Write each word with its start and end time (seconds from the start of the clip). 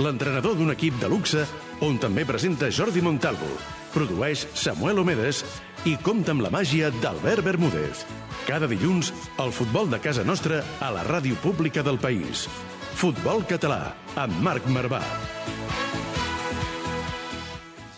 l'entrenador 0.00 0.56
d'un 0.56 0.72
equip 0.72 0.96
de 1.00 1.08
luxe 1.12 1.44
on 1.84 1.98
també 2.00 2.24
presenta 2.24 2.70
Jordi 2.72 3.02
Montalvo, 3.04 3.48
produeix 3.92 4.46
Samuel 4.56 5.00
Omedes 5.02 5.42
i 5.88 5.96
compta 6.00 6.32
amb 6.34 6.44
la 6.44 6.50
màgia 6.52 6.90
d'Albert 7.02 7.44
Bermúdez. 7.44 8.04
Cada 8.48 8.68
dilluns, 8.70 9.12
el 9.38 9.52
futbol 9.52 9.90
de 9.92 10.00
casa 10.00 10.24
nostra 10.24 10.62
a 10.80 10.90
la 10.94 11.04
ràdio 11.06 11.36
pública 11.44 11.84
del 11.84 12.00
país. 12.00 12.46
Futbol 12.96 13.44
Català, 13.48 13.94
amb 14.16 14.40
Marc 14.44 14.66
Marvà. 14.72 15.02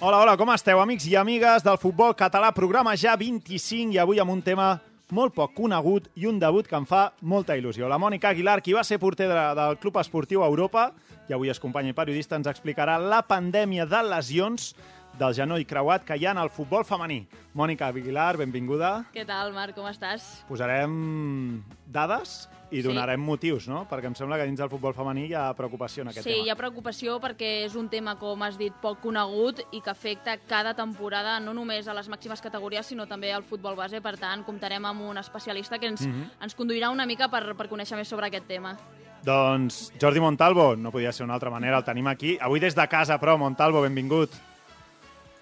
Hola, 0.03 0.19
hola, 0.19 0.37
com 0.37 0.51
esteu, 0.51 0.83
amics 0.83 1.07
i 1.07 1.15
amigues 1.15 1.63
del 1.63 1.79
futbol 1.79 2.17
català, 2.19 2.51
programa 2.51 2.97
ja 2.99 3.15
25 3.17 3.95
i 3.95 4.03
avui 4.03 4.19
amb 4.19 4.35
un 4.35 4.43
tema 4.43 4.75
molt 5.13 5.35
poc 5.37 5.53
conegut 5.57 6.09
i 6.17 6.27
un 6.27 6.39
debut 6.41 6.67
que 6.69 6.79
em 6.79 6.87
fa 6.89 7.11
molta 7.21 7.57
il·lusió. 7.59 7.89
La 7.91 8.01
Mònica 8.01 8.33
Aguilar, 8.33 8.61
qui 8.65 8.73
va 8.73 8.85
ser 8.85 8.99
porter 9.03 9.29
de, 9.29 9.43
del 9.59 9.77
Club 9.83 10.01
Esportiu 10.01 10.45
Europa 10.47 10.89
i 11.29 11.37
avui 11.37 11.53
és 11.53 11.61
companya 11.61 11.93
i 11.93 11.97
periodista, 11.97 12.39
ens 12.41 12.49
explicarà 12.51 12.97
la 12.99 13.21
pandèmia 13.29 13.87
de 13.87 14.03
lesions 14.09 14.73
del 15.21 15.37
genoll 15.37 15.67
creuat 15.69 16.07
que 16.09 16.17
hi 16.17 16.25
ha 16.25 16.33
en 16.33 16.41
el 16.41 16.51
futbol 16.51 16.87
femení. 16.89 17.21
Mònica 17.55 17.91
Aguilar, 17.93 18.39
benvinguda. 18.41 18.95
Què 19.13 19.27
tal, 19.29 19.53
Marc? 19.53 19.77
Com 19.77 19.91
estàs? 19.91 20.25
Posarem 20.49 21.63
dades 21.93 22.47
i 22.73 22.81
Sí. 22.81 22.83
donarem 22.83 23.21
motius, 23.21 23.69
no? 23.69 23.87
Perquè 23.89 24.07
em 24.09 24.15
sembla 24.17 24.39
que 24.39 24.47
dins 24.49 24.59
del 24.59 24.71
futbol 24.71 24.95
femení 24.95 25.27
hi 25.29 25.35
ha 25.35 25.53
preocupació 25.55 26.03
en 26.03 26.09
aquest 26.09 26.25
Sí, 26.25 26.31
hi 26.33 26.41
tema. 26.45 26.53
ha 26.53 26.57
preocupació 26.57 27.21
perquè 27.21 27.65
és 27.67 27.75
un 27.77 27.89
tema, 27.89 28.17
com 28.19 28.43
has 28.43 28.57
dit, 28.59 28.73
poc 28.81 28.99
conegut 29.01 29.61
i 29.73 29.81
que 29.81 29.91
afecta 29.91 30.39
cada 30.49 30.73
temporada, 30.75 31.39
no 31.41 31.53
només 31.55 31.87
a 31.87 31.95
les 31.95 32.09
màximes 32.09 32.41
categories, 32.41 32.87
sinó 32.87 33.07
també 33.07 33.33
al 33.33 33.45
futbol 33.45 33.77
base. 33.77 34.01
Per 34.01 34.17
tant, 34.19 34.43
comptarem 34.45 34.85
amb 34.85 35.03
un 35.03 35.19
especialista 35.19 35.79
que 35.79 35.87
ens, 35.87 36.07
Mhm. 36.07 36.31
ens 36.41 36.57
conduirà 36.57 36.91
una 36.91 37.05
mica 37.07 37.29
per, 37.29 37.55
per 37.55 37.69
conèixer 37.69 37.97
més 37.97 38.09
sobre 38.09 38.27
aquest 38.27 38.47
tema. 38.49 38.77
Doncs 39.23 39.93
Jordi 40.01 40.19
Montalvo, 40.19 40.75
no 40.75 40.91
podia 40.91 41.13
ser 41.13 41.25
d'una 41.25 41.35
altra 41.35 41.51
manera, 41.51 41.77
el 41.79 41.85
tenim 41.85 42.07
aquí. 42.09 42.39
Avui 42.41 42.59
des 42.59 42.75
de 42.75 42.89
casa, 42.89 43.21
però, 43.21 43.37
Montalvo, 43.39 43.81
benvingut. 43.83 44.31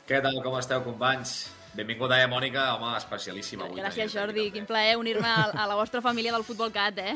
Què 0.07 0.21
tal, 0.21 0.43
com 0.43 0.59
esteu, 0.59 0.83
companys? 0.83 1.55
Benvinguda, 1.75 2.19
eh, 2.23 2.27
Mònica? 2.27 2.65
Home, 2.77 2.97
especialíssima 2.99 3.65
avui. 3.69 3.79
Gràcies, 3.81 4.11
Jordi. 4.13 4.49
Quin 4.51 4.67
plaer 4.67 4.97
unir-me 4.99 5.29
a, 5.29 5.51
a 5.55 5.67
la 5.71 5.77
vostra 5.79 6.01
família 6.03 6.33
del 6.35 6.43
Futbol 6.45 6.73
Cat, 6.75 6.99
eh? 6.99 7.15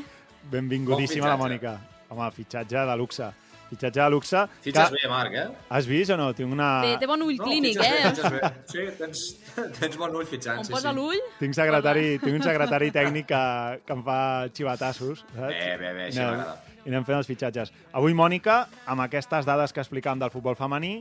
Benvingudíssima 0.50 1.26
la 1.32 1.36
Mònica. 1.40 1.78
Home, 2.08 2.28
fitxatge 2.36 2.84
de 2.86 2.96
luxe. 3.00 3.30
Fitxatge 3.70 3.98
de 4.04 4.10
luxe. 4.12 4.44
Fitxes 4.62 4.90
que- 4.92 5.00
bé, 5.02 5.08
Marc, 5.10 5.34
eh? 5.34 5.48
Has 5.74 5.86
vist 5.90 6.12
o 6.14 6.16
no? 6.20 6.28
Tinc 6.38 6.52
una... 6.54 6.68
Té, 6.84 6.92
té 7.02 7.08
bon 7.10 7.24
ull 7.26 7.38
clínic, 7.40 7.80
fitxes 7.80 8.24
eh? 8.28 8.30
Bé. 8.36 8.52
Sí, 8.70 8.86
tens, 9.00 9.24
tens 9.80 9.96
bon 9.98 10.14
ull 10.14 10.26
fitxant, 10.30 10.60
On 10.62 10.68
sí, 10.68 10.72
posa 10.76 10.92
sí. 10.92 10.96
l'ull... 11.00 11.18
Tinc, 11.40 11.56
secretari, 11.58 12.06
tinc 12.22 12.38
un 12.38 12.46
secretari 12.46 12.92
tècnic 12.94 13.26
que, 13.32 13.42
que 13.88 13.96
em 13.98 14.04
fa 14.06 14.18
xivatassos. 14.54 15.24
Saps? 15.32 15.48
Bé, 15.50 15.64
bé, 15.82 15.92
bé, 15.98 16.06
així 16.12 16.22
m'agrada. 16.22 16.60
I 16.84 16.92
anem 16.92 17.06
fent 17.08 17.16
els 17.18 17.26
fitxatges. 17.26 17.72
Avui, 17.96 18.14
Mònica, 18.14 18.66
amb 18.92 19.02
aquestes 19.08 19.48
dades 19.48 19.72
que 19.72 19.80
explicàvem 19.82 20.20
del 20.22 20.30
futbol 20.30 20.54
femení 20.54 20.98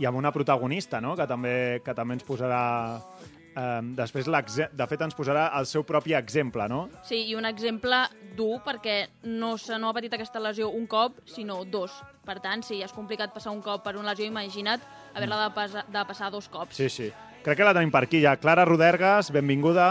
i 0.00 0.06
amb 0.08 0.16
una 0.18 0.32
protagonista, 0.32 1.00
no?, 1.04 1.14
que 1.18 1.28
també, 1.28 1.54
que 1.84 1.94
també 1.96 2.16
ens 2.18 2.26
posarà... 2.26 2.62
Eh, 3.50 3.80
després, 3.98 4.28
de 4.30 4.86
fet, 4.86 5.00
ens 5.04 5.16
posarà 5.18 5.48
el 5.58 5.66
seu 5.66 5.82
propi 5.84 6.14
exemple, 6.16 6.64
no? 6.70 6.84
Sí, 7.04 7.24
i 7.28 7.34
un 7.36 7.44
exemple 7.48 7.98
dur 8.38 8.60
perquè 8.64 9.02
no, 9.26 9.56
se, 9.58 9.76
no 9.78 9.90
ha 9.90 9.96
patit 9.96 10.14
aquesta 10.16 10.40
lesió 10.40 10.70
un 10.70 10.86
cop, 10.88 11.18
sinó 11.28 11.58
dos. 11.66 11.98
Per 12.24 12.38
tant, 12.40 12.62
si 12.64 12.78
és 12.80 12.94
complicat 12.94 13.34
passar 13.34 13.52
un 13.52 13.60
cop 13.64 13.82
per 13.84 13.96
una 13.98 14.14
lesió, 14.14 14.28
imagina't 14.30 14.80
haver-la 15.12 15.42
de, 15.42 15.50
pasa, 15.56 15.84
de 15.90 16.06
passar 16.06 16.30
dos 16.32 16.48
cops. 16.48 16.78
Sí, 16.78 16.88
sí. 16.88 17.10
Crec 17.44 17.58
que 17.58 17.66
la 17.66 17.74
tenim 17.76 17.90
per 17.92 18.04
aquí 18.06 18.22
ja. 18.22 18.36
Clara 18.40 18.64
Rodergas, 18.68 19.32
benvinguda. 19.34 19.90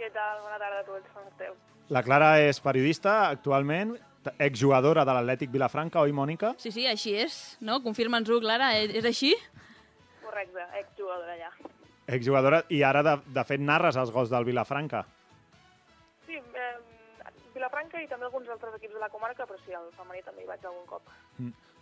Què 0.00 0.10
tal? 0.14 0.40
Bona 0.42 0.58
tarda 0.62 0.80
a 0.80 0.86
tots, 0.88 1.06
com 1.12 1.28
esteu? 1.28 1.54
La 1.92 2.02
Clara 2.02 2.32
és 2.42 2.58
periodista 2.64 3.28
actualment, 3.28 3.94
exjugadora 4.38 5.04
de 5.06 5.14
l'Atlètic 5.16 5.52
Vilafranca, 5.52 6.02
oi, 6.02 6.14
Mònica? 6.16 6.54
Sí, 6.62 6.72
sí, 6.74 6.86
així 6.90 7.14
és, 7.26 7.36
no? 7.60 7.80
Confirma'ns-ho, 7.84 8.40
Clara, 8.44 8.72
és, 8.80 8.94
és 9.00 9.08
així? 9.08 9.34
Correcte, 10.24 10.66
exjugadora 10.82 11.36
ja. 11.40 11.52
Exjugadora, 12.16 12.62
i 12.70 12.82
ara, 12.86 13.02
de, 13.02 13.16
de 13.34 13.46
fet, 13.46 13.62
narres 13.62 13.98
els 13.98 14.12
gols 14.14 14.30
del 14.30 14.46
Vilafranca. 14.46 15.04
Sí, 16.26 16.38
eh, 16.38 16.74
Vilafranca 17.56 18.02
i 18.02 18.08
també 18.10 18.28
alguns 18.28 18.50
altres 18.52 18.74
equips 18.76 18.94
de 18.94 19.00
la 19.00 19.08
comarca, 19.12 19.46
però 19.48 19.58
sí, 19.64 19.74
al 19.74 19.88
femení 19.96 20.22
també 20.26 20.44
hi 20.44 20.50
vaig 20.50 20.66
algun 20.66 20.84
cop. 20.90 21.14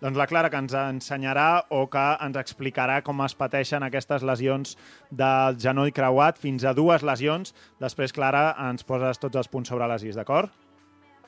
Doncs 0.04 0.18
la 0.18 0.26
Clara, 0.28 0.50
que 0.52 0.58
ens 0.60 0.74
ensenyarà 0.76 1.64
o 1.72 1.84
que 1.90 2.02
ens 2.26 2.36
explicarà 2.36 2.98
com 3.06 3.22
es 3.24 3.34
pateixen 3.38 3.86
aquestes 3.86 4.24
lesions 4.26 4.74
del 5.10 5.56
genoll 5.62 5.94
creuat, 5.96 6.38
fins 6.42 6.66
a 6.66 6.74
dues 6.76 7.04
lesions. 7.06 7.54
Després, 7.80 8.12
Clara, 8.12 8.50
ens 8.68 8.84
poses 8.84 9.22
tots 9.22 9.40
els 9.40 9.50
punts 9.50 9.72
sobre 9.72 9.88
les 9.90 10.04
is, 10.10 10.18
d'acord? 10.18 10.52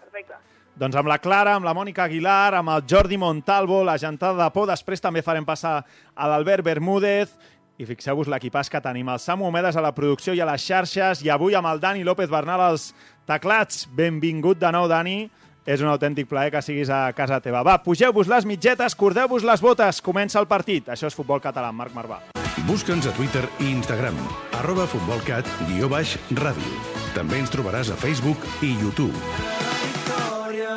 Perfecte. 0.03 0.39
Doncs 0.77 0.97
amb 1.01 1.09
la 1.09 1.17
Clara, 1.25 1.55
amb 1.57 1.65
la 1.65 1.73
Mònica 1.73 2.05
Aguilar, 2.05 2.53
amb 2.59 2.69
el 2.75 2.83
Jordi 2.85 3.17
Montalvo, 3.17 3.81
la 3.85 3.97
gentada 3.97 4.45
de 4.45 4.51
por. 4.53 4.67
Després 4.69 5.01
també 5.01 5.23
farem 5.25 5.45
passar 5.49 5.79
a 6.13 6.29
l'Albert 6.29 6.67
Bermúdez. 6.67 7.33
I 7.81 7.87
fixeu-vos 7.89 8.29
l'equipàs 8.29 8.69
que 8.73 8.81
tenim. 8.85 9.09
El 9.09 9.21
Samu 9.21 9.49
Homedes 9.49 9.77
a 9.77 9.85
la 9.85 9.95
producció 9.97 10.35
i 10.37 10.41
a 10.45 10.49
les 10.49 10.65
xarxes. 10.65 11.25
I 11.25 11.33
avui 11.33 11.57
amb 11.57 11.71
el 11.73 11.81
Dani 11.81 12.05
López 12.05 12.29
Bernal 12.29 12.61
als 12.61 12.91
teclats. 13.29 13.87
Benvingut 13.97 14.61
de 14.61 14.73
nou, 14.73 14.85
Dani. 14.89 15.31
És 15.67 15.81
un 15.83 15.89
autèntic 15.89 16.29
plaer 16.29 16.53
que 16.53 16.63
siguis 16.63 16.93
a 16.93 17.09
casa 17.17 17.41
teva. 17.41 17.65
Va, 17.67 17.81
pugeu-vos 17.83 18.29
les 18.29 18.45
mitgetes, 18.47 18.95
cordeu-vos 18.95 19.49
les 19.49 19.65
botes. 19.65 20.01
Comença 20.05 20.39
el 20.39 20.47
partit. 20.47 20.93
Això 20.93 21.09
és 21.09 21.17
Futbol 21.17 21.41
Català, 21.41 21.73
Marc 21.73 21.97
Marvà. 21.97 22.21
Busca'ns 22.69 23.09
a 23.09 23.15
Twitter 23.17 23.45
i 23.61 23.73
Instagram, 23.73 24.17
arroba 24.61 24.87
futbolcat, 24.91 25.49
guió 25.69 25.91
baix, 25.93 26.17
ràdio. 26.39 26.81
També 27.15 27.43
ens 27.43 27.53
trobaràs 27.53 27.93
a 27.93 28.01
Facebook 28.01 28.43
i 28.63 28.77
YouTube. 28.81 29.66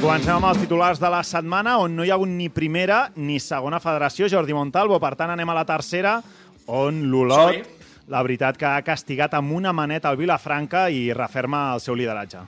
comencem 0.00 0.32
amb 0.32 0.46
els 0.48 0.60
titulars 0.62 1.00
de 1.00 1.08
la 1.12 1.20
setmana, 1.26 1.74
on 1.82 1.92
no 1.92 2.04
hi 2.06 2.10
ha 2.10 2.16
hagut 2.16 2.30
ni 2.32 2.46
primera 2.48 3.10
ni 3.20 3.36
segona 3.42 3.80
federació, 3.84 4.30
Jordi 4.32 4.54
Montalvo. 4.56 4.96
Per 5.02 5.12
tant, 5.18 5.32
anem 5.34 5.50
a 5.52 5.56
la 5.58 5.64
tercera, 5.68 6.14
on 6.72 7.02
l'Olot, 7.12 7.66
la 8.08 8.22
veritat 8.24 8.56
que 8.56 8.68
ha 8.68 8.80
castigat 8.86 9.36
amb 9.36 9.52
una 9.58 9.74
maneta 9.76 10.08
el 10.08 10.16
Vilafranca 10.16 10.86
i 10.88 11.10
referma 11.12 11.66
el 11.74 11.84
seu 11.84 11.98
lideratge. 12.00 12.46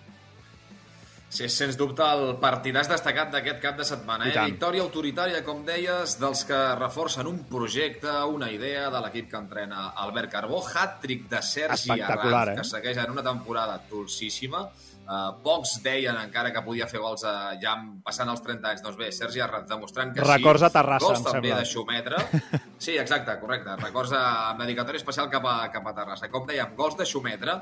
Sí, 1.32 1.46
és 1.46 1.54
sens 1.56 1.76
dubte 1.80 2.04
el 2.04 2.34
partidàs 2.40 2.88
destacat 2.88 3.30
d'aquest 3.32 3.60
cap 3.60 3.76
de 3.78 3.86
setmana. 3.88 4.26
Eh? 4.28 4.46
Victòria 4.52 4.84
autoritària, 4.84 5.40
com 5.44 5.62
deies, 5.64 6.18
dels 6.20 6.44
que 6.48 6.58
reforcen 6.76 7.28
un 7.28 7.38
projecte, 7.48 8.12
una 8.32 8.50
idea 8.52 8.88
de 8.92 9.00
l'equip 9.04 9.30
que 9.30 9.40
entrena 9.40 9.90
Albert 10.04 10.32
Carbó. 10.32 10.60
Hat-trick 10.60 11.28
de 11.32 11.40
Sergi 11.40 12.00
Arranz, 12.00 12.52
eh? 12.52 12.56
que 12.60 12.66
segueix 12.68 13.00
en 13.00 13.12
una 13.16 13.24
temporada 13.24 13.80
dolcíssima. 13.90 14.66
Uh, 15.02 15.32
pocs 15.42 15.80
deien 15.82 16.14
encara 16.16 16.52
que 16.54 16.60
podia 16.62 16.86
fer 16.86 17.00
gols 17.02 17.24
uh, 17.26 17.52
ja 17.60 17.72
passant 18.06 18.30
els 18.30 18.40
30 18.40 18.68
anys. 18.70 18.82
Doncs 18.84 18.96
bé, 18.96 19.08
Sergi 19.12 19.40
Arranz 19.42 19.68
demostrant 19.68 20.12
que 20.14 20.22
Records 20.22 20.62
sí. 20.62 20.66
a 20.66 20.70
Terrassa, 20.70 21.04
gols 21.08 21.18
em 21.18 21.24
també 21.26 21.48
sembla. 21.50 21.58
de 21.58 21.70
Xumetre. 21.72 22.24
Sí, 22.82 22.96
exacte, 22.98 23.34
correcte. 23.38 23.76
Records 23.78 24.10
a- 24.18 24.50
amb 24.50 24.60
dedicatòria 24.64 24.98
especial 24.98 25.28
cap 25.30 25.44
a, 25.46 25.56
cap 25.70 25.84
a 25.86 25.92
Terrassa. 25.94 26.26
Com 26.30 26.46
dèiem, 26.48 26.72
gols 26.78 26.96
de 26.98 27.04
Xumetre, 27.06 27.52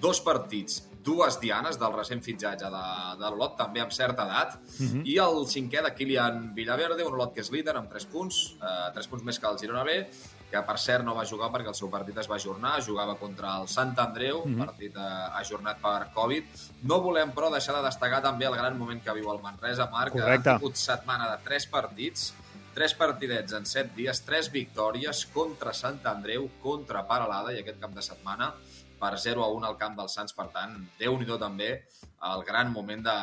dos 0.00 0.20
partits, 0.20 0.82
dues 1.06 1.38
dianes 1.40 1.78
del 1.80 1.94
recent 1.94 2.20
fitxatge 2.24 2.68
de, 2.72 2.82
de 3.20 3.30
l'Olot, 3.30 3.54
també 3.56 3.80
amb 3.84 3.92
certa 3.94 4.26
edat, 4.26 4.58
Mhm. 4.80 5.04
i 5.08 5.16
el 5.22 5.44
cinquè 5.48 5.80
de 5.86 5.94
Kilian 5.96 6.50
Villaverde, 6.56 7.04
un 7.08 7.14
Olot 7.16 7.32
que 7.32 7.40
és 7.40 7.48
líder 7.54 7.76
amb 7.78 7.88
3 7.92 8.04
punts, 8.12 8.56
eh, 8.60 8.90
3 8.92 9.06
punts 9.08 9.24
més 9.24 9.38
que 9.40 9.46
el 9.48 9.56
Girona 9.62 9.84
B, 9.84 10.00
que 10.50 10.62
per 10.62 10.76
cert 10.78 11.04
no 11.04 11.14
va 11.16 11.26
jugar 11.26 11.50
perquè 11.52 11.72
el 11.72 11.78
seu 11.78 11.90
partit 11.90 12.18
es 12.22 12.28
va 12.30 12.36
ajornar, 12.36 12.76
jugava 12.86 13.16
contra 13.18 13.56
el 13.60 13.68
Sant 13.68 13.94
Andreu, 13.98 14.44
mm. 14.44 14.54
-hmm. 14.54 14.64
partit 14.64 14.96
eh, 14.96 15.40
ajornat 15.42 15.80
per 15.82 16.10
Covid. 16.14 16.44
No 16.82 17.00
volem, 17.00 17.32
però, 17.32 17.50
deixar 17.50 17.76
de 17.76 17.82
destacar 17.82 18.22
també 18.22 18.46
el 18.46 18.56
gran 18.56 18.78
moment 18.78 19.02
que 19.02 19.12
viu 19.12 19.30
el 19.32 19.42
Manresa, 19.42 19.88
Marc, 19.90 20.12
que 20.12 20.20
Correcte. 20.20 20.50
ha 20.50 20.58
tingut 20.58 20.76
setmana 20.76 21.30
de 21.30 21.38
tres 21.44 21.66
partits, 21.66 22.34
tres 22.74 22.94
partidets 22.94 23.52
en 23.52 23.64
set 23.64 23.94
dies, 23.94 24.22
tres 24.24 24.50
victòries 24.52 25.26
contra 25.26 25.72
Sant 25.72 26.00
Andreu, 26.04 26.50
contra 26.62 27.06
Paralada 27.06 27.52
i 27.52 27.60
aquest 27.60 27.80
cap 27.80 27.90
de 27.90 28.02
setmana 28.02 28.54
per 29.00 29.14
0 29.20 29.44
a 29.44 29.48
1 29.52 29.68
al 29.68 29.78
camp 29.80 29.96
dels 29.98 30.16
Sants. 30.18 30.34
Per 30.36 30.48
tant, 30.54 30.76
déu 31.00 31.16
nhi 31.18 31.28
també 31.40 31.70
el 32.26 32.42
gran 32.46 32.72
moment 32.72 33.02
de, 33.04 33.16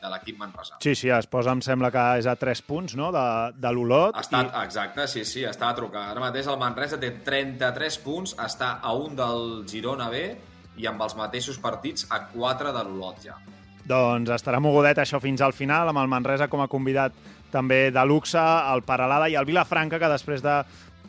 de 0.00 0.10
l'equip 0.12 0.38
manresà. 0.40 0.78
Sí, 0.84 0.94
sí, 0.94 1.10
es 1.12 1.26
posa, 1.30 1.52
em 1.52 1.62
sembla 1.64 1.90
que 1.94 2.04
és 2.20 2.28
a 2.30 2.36
3 2.38 2.62
punts, 2.66 2.96
no?, 2.98 3.10
de, 3.14 3.26
de 3.58 3.72
l'Olot. 3.74 4.16
Ha 4.16 4.24
estat, 4.24 4.52
exacte, 4.62 5.06
sí, 5.10 5.24
sí, 5.28 5.44
està 5.48 5.70
a 5.70 5.76
trucar. 5.76 6.08
Ara 6.12 6.22
mateix 6.22 6.48
el 6.50 6.60
Manresa 6.60 7.00
té 7.02 7.10
33 7.26 7.98
punts, 8.04 8.36
està 8.42 8.76
a 8.82 8.94
un 8.96 9.18
del 9.18 9.66
Girona 9.68 10.08
B 10.12 10.24
i 10.76 10.88
amb 10.88 11.02
els 11.02 11.16
mateixos 11.18 11.58
partits 11.62 12.06
a 12.12 12.26
4 12.32 12.72
de 12.76 12.84
l'Olot 12.86 13.22
ja. 13.24 13.36
Doncs 13.86 14.32
estarà 14.34 14.58
mogudet 14.58 14.98
això 14.98 15.20
fins 15.22 15.42
al 15.44 15.54
final, 15.54 15.92
amb 15.92 16.02
el 16.02 16.10
Manresa 16.10 16.48
com 16.50 16.62
a 16.62 16.70
convidat 16.70 17.14
també 17.52 17.92
de 17.94 18.02
luxe, 18.04 18.40
el 18.72 18.82
Paralada 18.86 19.28
i 19.30 19.36
el 19.38 19.46
Vilafranca, 19.46 20.00
que 20.02 20.10
després 20.10 20.42
de 20.42 20.58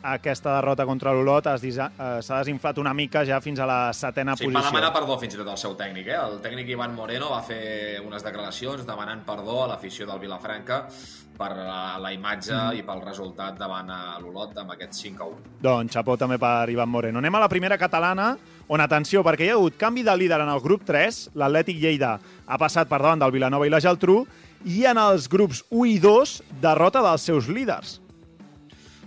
aquesta 0.02 0.54
derrota 0.56 0.84
contra 0.86 1.12
l'Olot 1.12 1.46
eh, 1.46 1.58
s'ha 1.58 2.38
desinflat 2.38 2.78
una 2.78 2.92
mica 2.94 3.24
ja 3.26 3.40
fins 3.40 3.58
a 3.60 3.66
la 3.66 3.92
setena 3.92 4.36
Sí, 4.36 4.46
va 4.46 4.52
posició. 4.60 4.70
demanar 4.72 4.92
perdó 4.92 5.18
fins 5.18 5.34
i 5.34 5.38
tot 5.38 5.48
al 5.48 5.58
seu 5.58 5.74
tècnic. 5.76 6.06
Eh? 6.06 6.16
El 6.18 6.40
tècnic 6.40 6.68
Ivan 6.68 6.94
Moreno 6.94 7.30
va 7.30 7.42
fer 7.42 8.00
unes 8.04 8.22
declaracions 8.22 8.86
demanant 8.86 9.24
perdó 9.26 9.64
a 9.64 9.68
l'afició 9.68 10.06
del 10.06 10.18
Vilafranca 10.20 10.86
per 11.38 11.52
la, 11.56 11.98
la 12.02 12.12
imatge 12.12 12.52
Mm. 12.52 12.78
i 12.78 12.82
pel 12.82 13.00
resultat 13.04 13.56
davant 13.58 13.90
a 13.90 14.18
l'Olot 14.18 14.56
amb 14.58 14.72
aquest 14.72 14.92
5 14.92 15.22
a 15.22 15.26
1. 15.26 15.36
Doncs 15.62 15.92
xapó 15.94 16.16
també 16.18 16.38
per 16.38 16.68
Ivan 16.70 16.88
Moreno. 16.88 17.18
Anem 17.18 17.34
a 17.34 17.40
la 17.40 17.48
primera 17.48 17.78
catalana, 17.78 18.36
on, 18.68 18.80
atenció, 18.80 19.22
perquè 19.22 19.46
hi 19.46 19.50
ha 19.50 19.54
hagut 19.54 19.76
canvi 19.78 20.02
de 20.02 20.16
líder 20.16 20.40
en 20.40 20.48
el 20.48 20.60
grup 20.60 20.82
3, 20.84 21.30
l'Atlètic 21.38 21.78
Lleida 21.78 22.18
ha 22.46 22.58
passat 22.58 22.88
per 22.88 22.98
davant 22.98 23.18
del 23.22 23.30
Vilanova 23.30 23.66
i 23.66 23.70
la 23.70 23.78
Geltrú, 23.80 24.26
i 24.66 24.84
en 24.90 24.98
els 24.98 25.28
grups 25.30 25.62
1 25.70 25.84
i 25.86 25.98
2, 26.02 26.42
derrota 26.60 27.00
dels 27.06 27.22
seus 27.22 27.46
líders. 27.48 28.00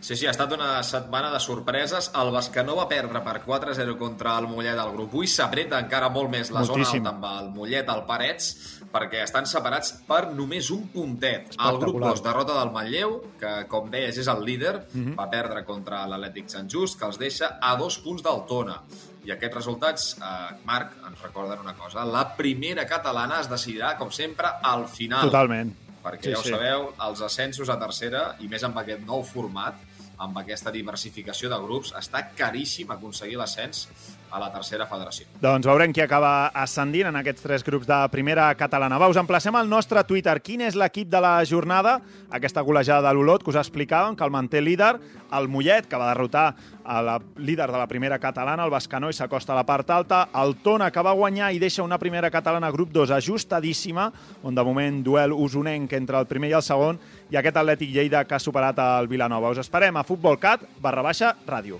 Sí, 0.01 0.15
sí, 0.17 0.25
ha 0.25 0.31
estat 0.33 0.51
una 0.55 0.81
setmana 0.81 1.29
de 1.31 1.39
sorpreses. 1.39 2.07
El 2.17 2.31
Bascanó 2.33 2.73
va 2.75 2.87
perdre 2.89 3.19
per 3.21 3.35
4-0 3.45 3.93
contra 3.99 4.31
el 4.41 4.47
Mollet 4.49 4.79
al 4.81 4.91
grup 4.95 5.13
1 5.13 5.23
i 5.23 5.29
s'apreta 5.29 5.77
encara 5.79 6.09
molt 6.09 6.31
més 6.33 6.49
la 6.49 6.63
Moltíssim. 6.65 7.03
zona 7.03 7.11
alta 7.13 7.27
amb 7.37 7.43
el 7.43 7.51
Mollet, 7.53 7.89
al 7.93 8.01
Parets, 8.07 8.47
perquè 8.91 9.21
estan 9.23 9.45
separats 9.45 9.91
per 10.07 10.31
només 10.33 10.71
un 10.73 10.87
puntet. 10.89 11.53
Al 11.57 11.77
grup 11.77 11.99
Espectacular. 12.01 12.09
2, 12.15 12.23
derrota 12.23 12.57
del 12.59 12.71
Manlleu, 12.73 13.13
que, 13.39 13.51
com 13.69 13.91
deies, 13.93 14.17
és 14.17 14.27
el 14.27 14.43
líder, 14.43 14.87
Mhm. 14.91 15.15
va 15.19 15.29
perdre 15.29 15.63
contra 15.63 16.07
l'Atlètic 16.07 16.49
Sant 16.49 16.67
Just, 16.67 16.97
que 16.99 17.05
els 17.05 17.19
deixa 17.19 17.59
a 17.61 17.75
dos 17.77 17.99
punts 17.99 18.23
del 18.23 18.41
Tona. 18.47 18.81
I 19.23 19.29
aquests 19.31 19.53
resultats, 19.55 20.17
eh, 20.17 20.55
Marc, 20.65 20.93
ens 21.07 21.21
recorden 21.21 21.59
una 21.59 21.75
cosa. 21.75 22.03
La 22.05 22.35
primera 22.35 22.87
catalana 22.87 23.39
es 23.39 23.47
decidirà, 23.47 23.95
com 23.99 24.09
sempre, 24.09 24.47
al 24.63 24.87
final 24.87 25.29
Totalment. 25.29 25.75
perquè 26.03 26.23
Sí, 26.23 26.31
ja 26.31 26.39
ho 26.39 26.41
sí. 26.43 26.49
sabeu, 26.49 26.93
els 27.07 27.21
ascensos 27.21 27.69
a 27.69 27.77
tercera, 27.77 28.35
i 28.39 28.47
més 28.47 28.63
amb 28.63 28.75
aquest 28.79 29.01
nou 29.05 29.21
format, 29.23 29.75
amb 30.21 30.37
aquesta 30.41 30.73
diversificació 30.73 31.49
de 31.51 31.59
grups, 31.63 31.95
està 31.97 32.23
caríssim 32.37 32.91
aconseguir 32.93 33.39
l'ascens 33.41 33.87
a 34.31 34.39
la 34.39 34.49
tercera 34.53 34.87
federació. 34.87 35.27
Doncs 35.43 35.67
veurem 35.67 35.93
qui 35.93 36.01
acaba 36.03 36.47
ascendint 36.55 37.09
en 37.11 37.19
aquests 37.19 37.43
tres 37.43 37.65
grups 37.67 37.87
de 37.89 37.99
primera 38.13 38.47
catalana. 38.55 38.99
Va, 39.01 39.09
us 39.11 39.19
emplacem 39.19 39.55
al 39.59 39.69
nostre 39.69 40.03
Twitter. 40.07 40.37
Quin 40.41 40.63
és 40.65 40.77
l'equip 40.79 41.09
de 41.11 41.21
la 41.21 41.33
jornada? 41.45 41.99
Aquesta 42.31 42.63
golejada 42.65 43.09
de 43.09 43.15
l'Olot 43.15 43.43
que 43.43 43.51
us 43.51 43.59
explicàvem, 43.59 44.15
que 44.15 44.23
el 44.23 44.33
manté 44.33 44.61
líder. 44.63 44.95
El 45.35 45.47
Mollet, 45.51 45.87
que 45.87 45.99
va 45.99 46.09
derrotar 46.11 46.45
a 46.83 47.01
la 47.01 47.17
líder 47.37 47.69
de 47.71 47.77
la 47.77 47.87
primera 47.87 48.19
catalana, 48.19 48.65
el 48.65 48.71
Bascanó, 48.71 49.11
i 49.11 49.15
s'acosta 49.15 49.53
a 49.53 49.59
la 49.59 49.65
part 49.67 49.89
alta. 49.91 50.23
El 50.41 50.55
Tona, 50.63 50.91
que 50.91 51.03
va 51.03 51.15
guanyar 51.17 51.51
i 51.53 51.59
deixa 51.59 51.83
una 51.83 51.99
primera 51.99 52.31
catalana 52.31 52.71
grup 52.71 52.91
2 52.95 53.11
ajustadíssima, 53.19 54.11
on 54.43 54.55
de 54.55 54.63
moment 54.63 55.03
duel 55.03 55.35
usonenc 55.35 55.93
entre 55.93 56.19
el 56.19 56.27
primer 56.27 56.51
i 56.51 56.57
el 56.59 56.65
segon, 56.65 56.99
i 57.31 57.39
aquest 57.39 57.59
Atlètic 57.61 57.91
Lleida 57.91 58.25
que 58.25 58.35
ha 58.35 58.43
superat 58.43 58.79
el 58.79 59.11
Vilanova. 59.11 59.51
Us 59.51 59.63
esperem 59.63 59.97
a 59.97 60.07
Futbolcat 60.07 60.67
barra 60.81 61.05
baixa 61.05 61.35
ràdio. 61.47 61.79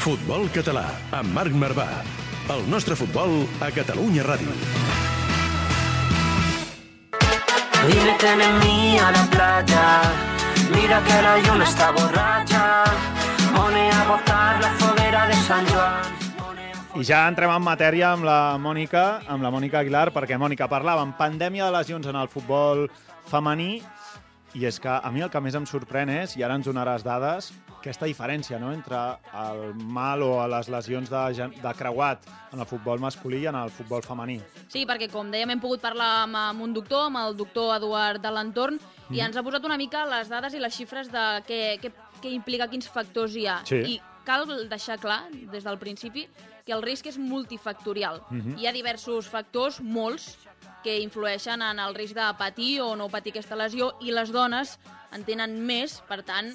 Futbol 0.00 0.46
català, 0.48 0.86
amb 1.12 1.28
Marc 1.36 1.52
Marvà. 1.52 1.84
El 2.48 2.62
nostre 2.72 2.96
futbol 2.96 3.42
a 3.60 3.68
Catalunya 3.68 4.22
Ràdio. 4.24 4.48
Y 7.84 7.98
meten 8.06 8.40
en 8.40 8.58
mí 8.60 8.96
a 8.98 9.10
la 9.12 9.24
playa. 9.28 9.84
Mira 10.72 11.02
que 11.04 11.20
la 11.20 11.36
lluna 11.44 11.64
está 11.64 11.90
borracha. 11.90 12.84
Pone 13.54 13.90
a 13.90 14.04
botar 14.08 14.60
la 14.62 14.70
foguera 14.80 15.26
de 15.26 15.34
San 15.34 15.66
Juan. 15.66 16.02
I 16.96 17.04
ja 17.04 17.26
entrem 17.28 17.52
en 17.52 17.62
matèria 17.62 18.14
amb 18.14 18.24
la 18.24 18.56
Mònica, 18.56 19.20
amb 19.28 19.44
la 19.44 19.50
Mònica 19.52 19.82
Aguilar, 19.84 20.14
perquè, 20.16 20.38
Mònica, 20.40 20.64
parlàvem 20.68 21.12
pandèmia 21.18 21.68
de 21.68 21.76
lesions 21.76 22.08
en 22.08 22.16
el 22.16 22.32
futbol 22.32 22.88
femení, 23.28 23.82
i 24.56 24.64
és 24.64 24.80
que 24.80 24.96
a 24.96 25.12
mi 25.12 25.20
el 25.20 25.28
que 25.28 25.44
més 25.44 25.54
em 25.54 25.68
sorprèn 25.68 26.08
és, 26.22 26.38
i 26.40 26.42
ara 26.42 26.56
ens 26.56 26.66
donaràs 26.66 27.04
dades, 27.04 27.52
aquesta 27.80 28.06
diferència 28.06 28.58
no? 28.60 28.70
entre 28.76 28.98
el 29.40 29.74
mal 29.74 30.22
o 30.22 30.46
les 30.52 30.68
lesions 30.68 31.08
de, 31.10 31.48
de 31.62 31.72
creuat 31.78 32.26
en 32.52 32.60
el 32.60 32.66
futbol 32.68 33.00
masculí 33.00 33.40
i 33.42 33.46
en 33.48 33.56
el 33.56 33.70
futbol 33.72 34.02
femení. 34.04 34.38
Sí, 34.68 34.84
perquè 34.86 35.08
com 35.10 35.30
dèiem 35.32 35.54
hem 35.56 35.60
pogut 35.62 35.80
parlar 35.80 36.10
amb, 36.26 36.36
amb 36.36 36.62
un 36.66 36.74
doctor, 36.76 37.06
amb 37.08 37.16
el 37.24 37.36
doctor 37.38 37.74
Eduard 37.78 38.20
de 38.22 38.30
l'Entorn, 38.36 38.78
i 39.10 39.16
Mhm. 39.16 39.24
ens 39.26 39.36
ha 39.36 39.42
posat 39.42 39.64
una 39.64 39.76
mica 39.80 40.04
les 40.06 40.28
dades 40.28 40.54
i 40.54 40.60
les 40.60 40.74
xifres 40.76 41.10
de 41.10 41.24
què, 41.48 41.80
què, 41.82 41.90
què 42.22 42.30
implica, 42.30 42.68
quins 42.68 42.86
factors 42.88 43.34
hi 43.34 43.46
ha. 43.46 43.62
Sí. 43.64 43.76
I 43.96 44.00
cal 44.24 44.44
deixar 44.68 44.98
clar, 45.00 45.24
des 45.32 45.64
del 45.64 45.78
principi, 45.78 46.28
que 46.66 46.72
el 46.72 46.82
risc 46.82 47.06
és 47.06 47.18
multifactorial. 47.18 48.20
Mhm. 48.30 48.58
Hi 48.58 48.66
ha 48.66 48.72
diversos 48.72 49.26
factors, 49.26 49.80
molts, 49.80 50.36
que 50.84 51.00
influeixen 51.00 51.60
en 51.62 51.78
el 51.78 51.94
risc 51.94 52.14
de 52.14 52.28
patir 52.38 52.80
o 52.80 52.94
no 52.96 53.08
patir 53.08 53.32
aquesta 53.32 53.56
lesió, 53.56 53.94
i 54.00 54.12
les 54.12 54.30
dones 54.32 54.78
en 55.12 55.24
tenen 55.24 55.58
més, 55.66 56.00
per 56.08 56.22
tant, 56.22 56.54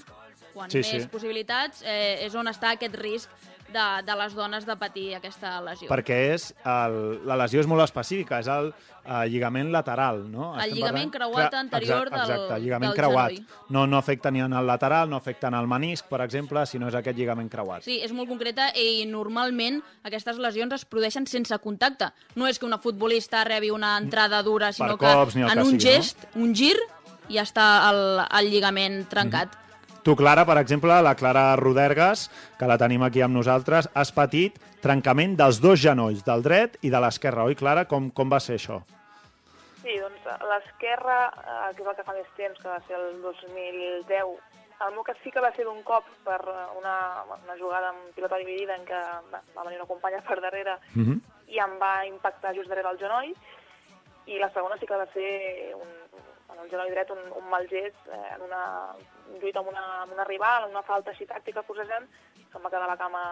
quan 0.55 0.71
Sí, 0.71 0.79
més 0.79 1.03
sí. 1.03 1.11
possibilitats, 1.11 1.83
eh, 1.83 2.23
és 2.25 2.33
on 2.39 2.47
està 2.47 2.71
aquest 2.77 2.95
risc 2.95 3.29
de, 3.67 3.83
de 4.07 4.15
les 4.15 4.33
dones 4.37 4.63
de 4.65 4.75
patir 4.79 5.07
aquesta 5.17 5.57
lesió. 5.65 5.89
Perquè 5.91 6.17
és 6.35 6.51
el, 6.63 7.25
la 7.27 7.35
lesió 7.43 7.59
és 7.59 7.67
molt 7.67 7.83
específica, 7.83 8.37
és 8.39 8.47
el 8.47 8.69
eh, 8.71 9.25
lligament 9.27 9.71
lateral, 9.73 10.21
no? 10.31 10.53
El 10.53 10.61
Estem 10.61 10.75
lligament 10.77 11.09
parlant- 11.11 11.15
creuat 11.17 11.49
Cre- 11.51 11.59
anterior 11.59 12.07
exacte, 12.07 12.21
del- 12.31 12.41
Exacte, 12.45 12.59
lligament 12.63 12.93
del 12.93 12.99
creuat. 13.01 13.31
genoll. 13.33 13.47
No, 13.75 13.85
no 13.87 13.97
afecta 13.97 14.31
ni 14.31 14.39
en 14.45 14.53
el 14.53 14.65
lateral, 14.69 15.09
no 15.09 15.17
afecta 15.17 15.49
en 15.49 15.55
el 15.59 15.67
menisc, 15.67 16.05
per 16.07 16.21
exemple, 16.21 16.63
sinó 16.65 16.87
és 16.87 16.95
aquest 16.95 17.17
lligament 17.17 17.49
creuat. 17.51 17.83
Sí, 17.83 17.99
és 18.05 18.13
molt 18.13 18.29
concreta 18.29 18.69
i 18.77 19.03
normalment 19.09 19.81
aquestes 20.03 20.37
lesions 20.37 20.71
es 20.79 20.85
produeixen 20.85 21.27
sense 21.27 21.57
contacte. 21.59 22.13
No 22.35 22.47
és 22.47 22.59
que 22.59 22.65
una 22.69 22.77
futbolista 22.79 23.43
rebi 23.43 23.71
una 23.71 23.97
entrada 23.97 24.41
dura, 24.43 24.71
sinó 24.71 24.95
cops, 24.97 25.33
que 25.33 25.41
el 25.41 25.49
en 25.49 25.53
que 25.53 25.59
un 25.67 25.79
sigui, 25.79 25.83
no? 25.83 25.91
gest, 25.91 26.25
un 26.35 26.55
gir, 26.55 26.77
ja 27.27 27.41
està 27.41 27.89
el, 27.89 28.21
el 28.39 28.51
lligament 28.53 29.07
trencat. 29.09 29.49
Mhm. 29.57 29.64
Tu, 30.05 30.13
Clara, 30.13 30.43
per 30.45 30.59
exemple, 30.61 30.93
la 31.01 31.15
Clara 31.17 31.55
Rodergas, 31.57 32.27
que 32.59 32.67
la 32.69 32.77
tenim 32.77 33.01
aquí 33.01 33.23
amb 33.25 33.33
nosaltres, 33.33 33.87
has 33.97 34.11
patit 34.13 34.59
trencament 34.83 35.33
dels 35.39 35.57
dos 35.63 35.79
genolls, 35.81 36.21
del 36.27 36.43
dret 36.45 36.75
i 36.85 36.91
de 36.93 37.01
l'esquerra, 37.01 37.47
oi, 37.49 37.55
Clara? 37.57 37.87
Com, 37.89 38.11
com 38.13 38.29
va 38.29 38.37
ser 38.37 38.59
això? 38.59 38.83
Sí, 39.81 39.95
doncs 39.97 40.27
l'esquerra, 40.51 41.17
eh, 41.41 41.71
que 41.73 41.81
és 41.81 41.89
el 41.89 41.97
que 41.97 42.05
fa 42.05 42.13
més 42.13 42.29
temps, 42.37 42.61
que 42.61 42.69
va 42.69 42.77
ser 42.85 42.99
el 42.99 43.17
2010, 43.23 44.29
el 44.85 44.93
meu 44.93 45.07
cas 45.07 45.17
sí 45.23 45.33
que 45.33 45.41
va 45.41 45.49
ser 45.55 45.65
d'un 45.65 45.81
cop 45.87 46.05
per 46.27 46.37
una, 46.77 46.95
una 47.25 47.57
jugada 47.57 47.89
amb 47.89 48.13
pilota 48.13 48.37
dividida 48.37 48.77
en 48.77 48.85
què 48.85 49.01
va, 49.33 49.41
venir 49.63 49.79
una 49.79 49.89
companya 49.89 50.21
per 50.21 50.37
darrere 50.37 50.77
Mm 50.93 51.03
-hmm. 51.05 51.19
i 51.47 51.57
em 51.59 51.79
va 51.81 52.05
impactar 52.05 52.53
just 52.53 52.69
darrere 52.69 52.91
el 52.91 52.99
genoll, 52.99 53.33
i 54.25 54.39
la 54.41 54.49
segona 54.53 54.77
sí 54.79 54.87
que 54.89 54.97
va 54.97 55.05
ser 55.13 55.29
un, 55.77 55.91
en 56.53 56.63
el 56.63 56.69
genoll 56.69 56.91
dret 56.93 57.11
un, 57.13 57.21
un 57.39 57.49
mal 57.49 57.67
gest 57.69 58.07
eh, 58.07 58.21
en 58.35 58.45
una 58.45 58.61
lluita 59.41 59.61
amb 59.61 59.71
una, 59.73 59.85
amb 60.03 60.13
una 60.13 60.25
rival, 60.27 60.65
en 60.65 60.75
una 60.75 60.85
falta 60.85 61.11
així 61.11 61.27
tàctica 61.29 61.63
forcejant, 61.67 62.07
que 62.35 62.57
em 62.57 62.65
va 62.65 62.71
quedar 62.71 62.87
la 62.89 62.99
cama 62.99 63.23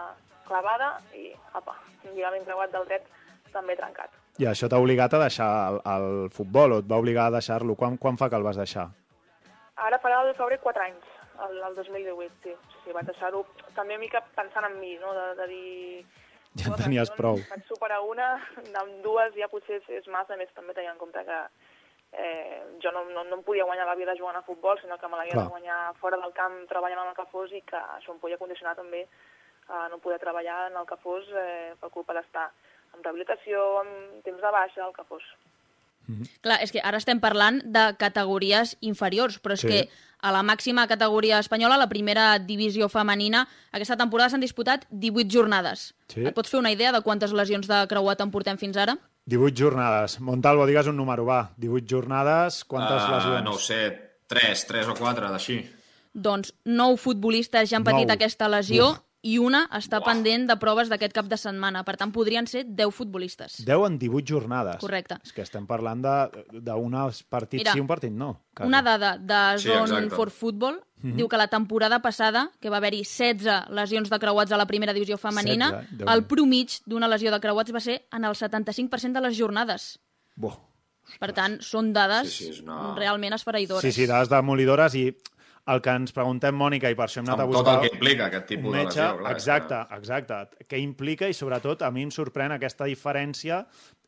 clavada 0.48 0.90
i, 1.16 1.30
apa, 1.54 1.76
un 2.04 2.12
lligament 2.14 2.44
creuat 2.46 2.74
del 2.74 2.86
dret 2.90 3.08
també 3.54 3.76
trencat. 3.78 4.12
I 4.42 4.48
això 4.50 4.68
t'ha 4.68 4.80
obligat 4.82 5.14
a 5.14 5.22
deixar 5.22 5.48
el, 5.70 5.80
el 5.94 6.08
futbol, 6.34 6.74
o 6.74 6.82
et 6.82 6.90
va 6.90 6.98
obligar 6.98 7.28
a 7.28 7.36
deixar-lo? 7.36 7.76
Quan, 7.78 7.98
quan 8.02 8.18
fa 8.18 8.28
que 8.28 8.40
el 8.40 8.46
vas 8.46 8.58
deixar? 8.58 8.88
Ara 9.88 10.00
farà 10.02 10.22
el 10.24 10.34
febrer 10.38 10.58
4 10.62 10.84
anys, 10.88 11.06
el, 11.46 11.60
el 11.68 11.78
2018, 11.78 12.34
sí. 12.42 12.54
sí 12.82 12.94
vaig 12.94 13.06
deixar-ho 13.10 13.44
també 13.78 13.98
mica 13.98 14.22
pensant 14.34 14.66
en 14.70 14.78
mi, 14.80 14.96
no? 15.02 15.14
de, 15.14 15.30
de 15.40 15.48
dir... 15.50 16.04
Ja 16.54 16.66
en 16.66 16.72
"Ostres, 16.72 16.84
tenies 16.86 17.10
prou. 17.10 17.36
Vaig 17.50 17.64
superar 17.66 18.00
una, 18.06 18.34
amb 18.80 19.02
dues 19.02 19.34
ja 19.34 19.48
potser 19.48 19.80
és, 19.80 19.88
és 19.88 20.06
massa, 20.08 20.34
a 20.34 20.36
més 20.36 20.48
també 20.54 20.74
tenint 20.74 20.92
en 20.92 20.98
compte 20.98 21.24
que 21.24 21.38
eh, 22.12 22.62
jo 22.82 22.92
no, 22.94 23.04
no, 23.10 23.24
no 23.24 23.36
em 23.40 23.42
podia 23.42 23.64
guanyar 23.66 23.86
la 23.86 23.96
vida 23.98 24.14
jugant 24.16 24.36
a 24.36 24.42
futbol, 24.46 24.78
sinó 24.80 24.96
que 24.98 25.08
me 25.08 25.16
l'havia 25.16 25.34
de 25.42 25.48
guanyar 25.50 25.94
fora 25.98 26.16
del 26.16 26.32
camp 26.32 26.60
treballant 26.70 27.00
en 27.02 27.08
el 27.10 27.16
que 27.16 27.26
fos 27.32 27.50
i 27.52 27.60
que 27.62 27.76
això 27.98 28.12
em 28.14 28.20
podia 28.22 28.38
condicionar 28.38 28.76
també 28.76 29.06
a 29.68 29.88
no 29.88 29.98
poder 29.98 30.20
treballar 30.20 30.70
en 30.70 30.76
el 30.76 30.86
que 30.86 30.96
fos 31.02 31.24
eh, 31.34 31.74
per 31.80 31.90
culpa 31.90 32.14
d'estar 32.14 32.50
en 32.94 33.02
rehabilitació, 33.02 33.82
en 33.82 34.22
temps 34.22 34.40
de 34.40 34.50
baixa, 34.54 34.86
el 34.86 34.92
que 34.94 35.02
fos. 35.08 35.24
Clar, 36.44 36.58
és 36.62 36.70
que 36.70 36.82
ara 36.84 36.98
estem 37.00 37.18
parlant 37.18 37.62
de 37.64 37.96
categories 37.96 38.76
inferiors, 38.84 39.38
però 39.42 39.54
és 39.56 39.62
Sí. 39.64 39.68
que 39.68 39.88
a 40.24 40.32
la 40.32 40.40
màxima 40.42 40.86
categoria 40.88 41.38
espanyola, 41.42 41.76
la 41.76 41.88
primera 41.90 42.38
divisió 42.40 42.88
femenina, 42.88 43.42
aquesta 43.76 43.96
temporada 44.00 44.30
s'han 44.32 44.40
disputat 44.40 44.86
18 44.90 45.28
jornades. 45.28 45.90
Sí. 46.08 46.22
Et 46.24 46.32
pots 46.34 46.48
fer 46.48 46.58
una 46.62 46.72
idea 46.72 46.92
de 46.96 47.02
quantes 47.04 47.34
lesions 47.36 47.68
de 47.68 47.82
creuat 47.90 48.22
en 48.24 48.32
portem 48.32 48.56
fins 48.56 48.78
ara? 48.80 48.96
18 49.26 49.56
jornades. 49.56 50.18
Montalvo, 50.20 50.64
digues 50.68 50.88
un 50.88 50.96
número, 50.96 51.24
va. 51.28 51.50
18 51.60 51.86
jornades, 51.88 52.62
quantes 52.64 53.02
Ah, 53.04 53.18
lesions? 53.18 53.44
No 53.44 53.52
ho 53.56 53.58
sé, 53.58 53.82
3, 54.28 54.66
3 54.66 54.88
o 54.88 54.94
4, 54.96 55.28
d'així. 55.30 55.60
Doncs 56.14 56.54
9 56.64 56.96
futbolistes 56.96 57.68
ja 57.68 57.76
han 57.76 57.84
patit 57.84 58.06
Nou. 58.08 58.14
aquesta 58.16 58.48
lesió 58.48 58.90
Uf. 58.92 59.00
I 59.24 59.38
una 59.40 59.62
està 59.72 60.02
pendent 60.04 60.44
de 60.50 60.56
proves 60.60 60.90
d'aquest 60.92 61.14
cap 61.16 61.26
de 61.30 61.36
setmana. 61.40 61.80
Per 61.82 61.96
tant, 61.96 62.10
podrien 62.12 62.46
ser 62.46 62.66
10 62.68 62.92
futbolistes. 62.92 63.62
10 63.64 63.86
en 63.88 63.98
18 63.98 64.26
jornades. 64.28 64.76
Correcte. 64.82 65.16
És 65.24 65.32
que 65.32 65.40
estem 65.42 65.64
parlant 65.66 66.02
de- 66.04 66.44
d'un 66.60 66.92
partit 67.28 67.60
Mira, 67.60 67.72
sí, 67.72 67.80
un 67.80 67.86
partit 67.86 68.12
no. 68.12 68.42
quasi. 68.54 68.68
Una 68.68 68.82
dada 68.82 69.16
de 69.16 69.58
Sí, 69.58 69.68
Zone 69.68 69.82
exacte. 69.96 70.14
for 70.14 70.30
Football 70.30 70.82
Mhm. 71.02 71.16
diu 71.16 71.28
que 71.28 71.36
la 71.36 71.48
temporada 71.48 72.00
passada, 72.02 72.50
que 72.60 72.68
va 72.70 72.76
haver-hi 72.78 72.98
16 73.04 73.64
lesions 73.70 74.10
de 74.10 74.18
creuats 74.18 74.52
a 74.52 74.56
la 74.58 74.66
primera 74.66 74.92
divisió 74.92 75.16
femenina, 75.18 75.70
16, 75.70 75.98
Déu-n'hi-do. 75.98 76.12
el 76.14 76.24
promig 76.26 76.70
d'una 76.86 77.08
lesió 77.08 77.30
de 77.32 77.40
creuats 77.40 77.74
va 77.74 77.80
ser 77.80 78.06
en 78.12 78.24
el 78.24 78.34
75% 78.34 79.20
de 79.20 79.26
les 79.28 79.38
jornades. 79.38 79.98
Boh. 80.36 80.58
Per 81.20 81.32
tant, 81.34 81.60
són 81.60 81.92
dades 81.92 82.30
Sí, 82.32 82.52
sí, 82.54 82.62
una- 82.62 82.94
realment 82.94 83.34
esfereïdores. 83.34 83.82
Sí, 83.82 83.92
sí, 83.92 84.06
dades 84.06 84.28
demolidores 84.30 84.94
i 84.94 85.14
el 85.72 85.80
que 85.80 85.94
ens 85.96 86.12
preguntem, 86.12 86.56
Mònica, 86.60 86.90
i 86.92 86.96
per 86.98 87.06
això 87.06 87.22
hem 87.22 87.28
anat 87.28 87.40
Amb 87.40 87.44
a 87.44 87.56
tot 87.56 87.64
buscar... 87.64 87.74
el 87.78 87.84
que 87.86 87.96
implica 87.96 88.28
aquest 88.28 88.48
tipus 88.52 88.68
un 88.68 88.76
de 88.76 88.82
metge, 88.82 89.00
lesió, 89.00 89.18
clar, 89.20 89.34
exacte, 89.34 89.80
exacte. 89.96 90.64
Què 90.68 90.80
implica 90.82 91.30
i, 91.30 91.36
sobretot, 91.36 91.84
a 91.86 91.90
mi 91.94 92.04
em 92.04 92.12
sorprèn 92.14 92.56
aquesta 92.56 92.88
diferència 92.90 93.62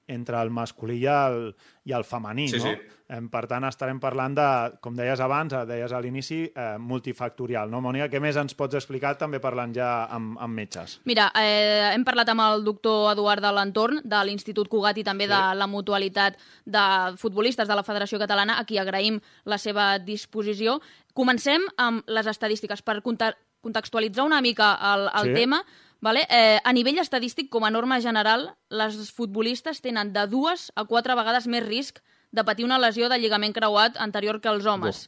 entre 0.08 0.40
el 0.40 0.50
masculí 0.50 1.00
i 1.02 1.06
el, 1.10 1.54
i 1.84 1.92
el 1.92 2.04
femení, 2.04 2.48
Sí, 2.48 2.58
no? 2.58 2.70
sí. 2.70 2.92
Per 3.30 3.46
tant, 3.46 3.62
estarem 3.68 4.00
parlant 4.02 4.34
de, 4.34 4.44
com 4.82 4.96
deies 4.98 5.20
abans, 5.22 5.52
eh, 5.54 5.60
deies 5.68 5.92
a 5.94 6.00
l'inici, 6.02 6.40
eh, 6.50 6.76
multifactorial, 6.82 7.70
no, 7.70 7.78
Mònica? 7.80 8.08
Què 8.10 8.18
més 8.20 8.34
ens 8.36 8.54
pots 8.58 8.74
explicar, 8.74 9.12
també 9.16 9.38
parlant 9.38 9.70
ja 9.76 10.08
amb, 10.10 10.34
amb 10.42 10.58
metges? 10.58 10.96
Mira, 11.06 11.28
eh, 11.38 11.92
hem 11.94 12.02
parlat 12.04 12.28
amb 12.34 12.42
el 12.48 12.64
doctor 12.66 13.12
Eduard 13.12 13.42
de 13.46 13.52
l'Entorn, 13.54 14.00
de 14.02 14.24
l'Institut 14.26 14.66
Cugat 14.68 14.98
i 14.98 15.04
també 15.04 15.24
Sí. 15.28 15.30
de 15.30 15.54
la 15.54 15.66
mutualitat 15.70 16.34
de 16.64 17.16
futbolistes 17.16 17.68
de 17.68 17.74
la 17.78 17.84
Federació 17.84 18.18
Catalana, 18.18 18.58
a 18.58 18.64
qui 18.64 18.78
agraïm 18.78 19.20
la 19.44 19.58
seva 19.58 19.98
disposició. 20.00 20.80
Comencem 21.14 21.62
amb 21.78 22.02
les 22.08 22.26
estadístiques 22.26 22.82
per 22.82 23.00
contextualitzar 23.02 24.24
una 24.24 24.40
mica 24.42 24.74
el, 24.94 25.08
el 25.14 25.28
Sí. 25.30 25.34
tema. 25.42 25.62
Vale? 26.00 26.26
Eh, 26.28 26.60
a 26.62 26.72
nivell 26.76 26.98
estadístic, 27.00 27.48
com 27.50 27.64
a 27.64 27.70
norma 27.70 28.00
general, 28.00 28.50
les 28.70 29.10
futbolistes 29.16 29.80
tenen 29.80 30.12
de 30.12 30.26
dues 30.30 30.70
a 30.76 30.84
quatre 30.84 31.16
vegades 31.16 31.46
més 31.48 31.64
risc 31.64 32.02
de 32.30 32.44
patir 32.44 32.66
una 32.66 32.78
lesió 32.78 33.08
de 33.08 33.18
lligament 33.18 33.54
creuat 33.56 33.96
anterior 33.96 34.40
que 34.40 34.48
els 34.52 34.66
homes. 34.66 35.06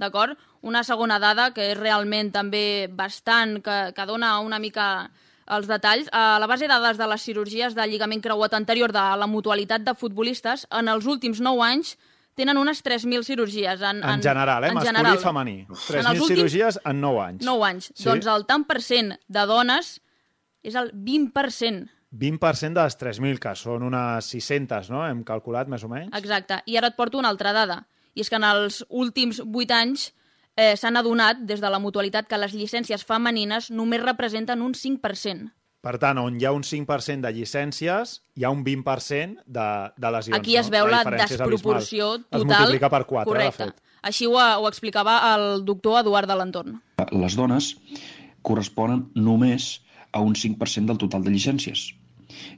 D'acord? 0.00 0.38
Una 0.62 0.80
segona 0.82 1.18
dada 1.20 1.50
que 1.52 1.72
és 1.72 1.76
realment 1.78 2.30
també 2.32 2.88
bastant, 2.88 3.58
que, 3.62 3.92
que 3.96 4.06
dona 4.08 4.38
una 4.40 4.58
mica 4.58 5.10
els 5.50 5.66
detalls. 5.68 6.08
A 6.12 6.38
la 6.40 6.46
base 6.48 6.64
de 6.64 6.72
dades 6.72 6.96
de 6.96 7.06
les 7.10 7.20
cirurgies 7.26 7.74
de 7.76 7.84
lligament 7.90 8.22
creuat 8.24 8.54
anterior 8.56 8.92
de 8.96 9.02
la 9.20 9.26
mutualitat 9.28 9.84
de 9.84 9.94
futbolistes, 9.94 10.66
en 10.70 10.88
els 10.88 11.04
últims 11.10 11.40
9 11.44 11.64
anys 11.66 11.96
tenen 12.38 12.56
unes 12.56 12.80
3.000 12.86 13.26
cirurgies. 13.26 13.82
En, 13.82 14.00
En, 14.02 14.22
general, 14.22 14.64
eh? 14.64 14.68
en 14.68 14.74
Masculí 14.78 14.94
general. 14.96 15.16
i 15.18 15.18
femení. 15.20 15.56
En 15.68 15.74
3.000 15.76 15.98
els 15.98 16.20
últims 16.20 16.28
cirurgies 16.28 16.78
en 16.84 17.00
9 17.02 17.20
anys. 17.26 17.44
9 17.44 17.66
anys. 17.68 17.90
Sí. 17.94 18.04
Doncs 18.08 18.26
el 18.26 18.46
tant 18.46 18.64
per 18.64 18.80
cent 18.80 19.12
de 19.28 19.44
dones 19.50 19.98
és 20.62 20.76
el 20.76 20.92
20%. 20.92 21.88
20% 22.10 22.74
de 22.74 22.84
les 22.84 22.98
3.000, 22.98 23.38
que 23.38 23.54
són 23.54 23.84
unes 23.86 24.30
600, 24.34 24.90
no? 24.90 25.04
Hem 25.06 25.22
calculat, 25.26 25.70
més 25.70 25.84
o 25.86 25.90
menys. 25.90 26.10
Exacte. 26.18 26.60
I 26.66 26.80
ara 26.80 26.90
et 26.90 26.98
porto 26.98 27.20
una 27.20 27.30
altra 27.30 27.54
dada. 27.54 27.84
I 28.14 28.24
és 28.24 28.30
que 28.30 28.40
en 28.40 28.46
els 28.48 28.80
últims 28.88 29.38
8 29.44 29.76
anys 29.76 30.10
eh, 30.56 30.74
s'han 30.76 30.98
adonat 30.98 31.44
des 31.46 31.62
de 31.62 31.70
la 31.70 31.78
mutualitat 31.78 32.26
que 32.26 32.40
les 32.40 32.54
llicències 32.56 33.06
femenines 33.06 33.70
només 33.70 34.02
representen 34.02 34.62
un 34.66 34.74
5%. 34.74 35.50
Per 35.80 35.94
tant, 35.96 36.18
on 36.20 36.34
hi 36.36 36.44
ha 36.44 36.50
un 36.52 36.64
5% 36.66 37.24
de 37.24 37.30
llicències, 37.32 38.18
hi 38.36 38.44
ha 38.44 38.50
un 38.52 38.64
20% 38.66 39.46
de, 39.46 39.68
de 39.96 40.10
lesions. 40.12 40.36
Aquí 40.36 40.58
es 40.60 40.68
no? 40.68 40.74
veu 40.76 40.90
la, 40.90 41.00
diferència 41.00 41.38
és 41.38 41.40
desproporció 41.40 42.08
abismal. 42.10 42.26
total. 42.26 42.40
Es 42.42 42.50
multiplica 42.50 42.90
per 42.92 43.04
4, 43.06 43.30
Correcte. 43.30 43.68
de 43.70 43.70
fet. 43.70 43.86
Així 44.10 44.26
ho, 44.28 44.36
ho 44.36 44.66
explicava 44.68 45.16
el 45.34 45.64
doctor 45.64 46.00
Eduard 46.02 46.28
de 46.28 46.36
l'Entorn. 46.36 46.76
Les 47.12 47.36
dones 47.36 47.70
corresponen 48.44 49.06
només 49.16 49.78
a 50.12 50.20
un 50.20 50.34
5% 50.34 50.86
del 50.90 51.00
total 51.02 51.24
de 51.24 51.32
llicències. 51.34 51.90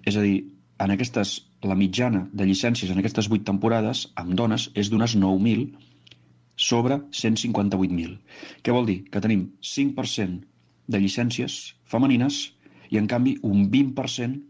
És 0.09 0.16
a 0.16 0.25
dir, 0.25 0.37
en 0.82 0.92
aquestes, 0.94 1.35
la 1.62 1.76
mitjana 1.78 2.26
de 2.32 2.47
llicències 2.49 2.90
en 2.92 3.00
aquestes 3.02 3.28
8 3.30 3.47
temporades 3.49 4.06
amb 4.23 4.35
dones 4.38 4.68
és 4.75 4.90
d'unes 4.90 5.16
9.000 5.16 5.68
sobre 6.56 6.99
158.000. 7.21 8.16
Què 8.62 8.75
vol 8.75 8.88
dir? 8.88 8.99
Que 9.11 9.23
tenim 9.25 9.47
5% 9.62 10.42
de 10.92 11.00
llicències 11.00 11.59
femenines 11.88 12.42
i, 12.90 12.99
en 13.00 13.09
canvi, 13.09 13.37
un 13.42 13.68
20% 13.73 14.40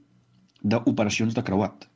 d'operacions 0.62 1.34
de 1.36 1.44
creuat. 1.46 1.88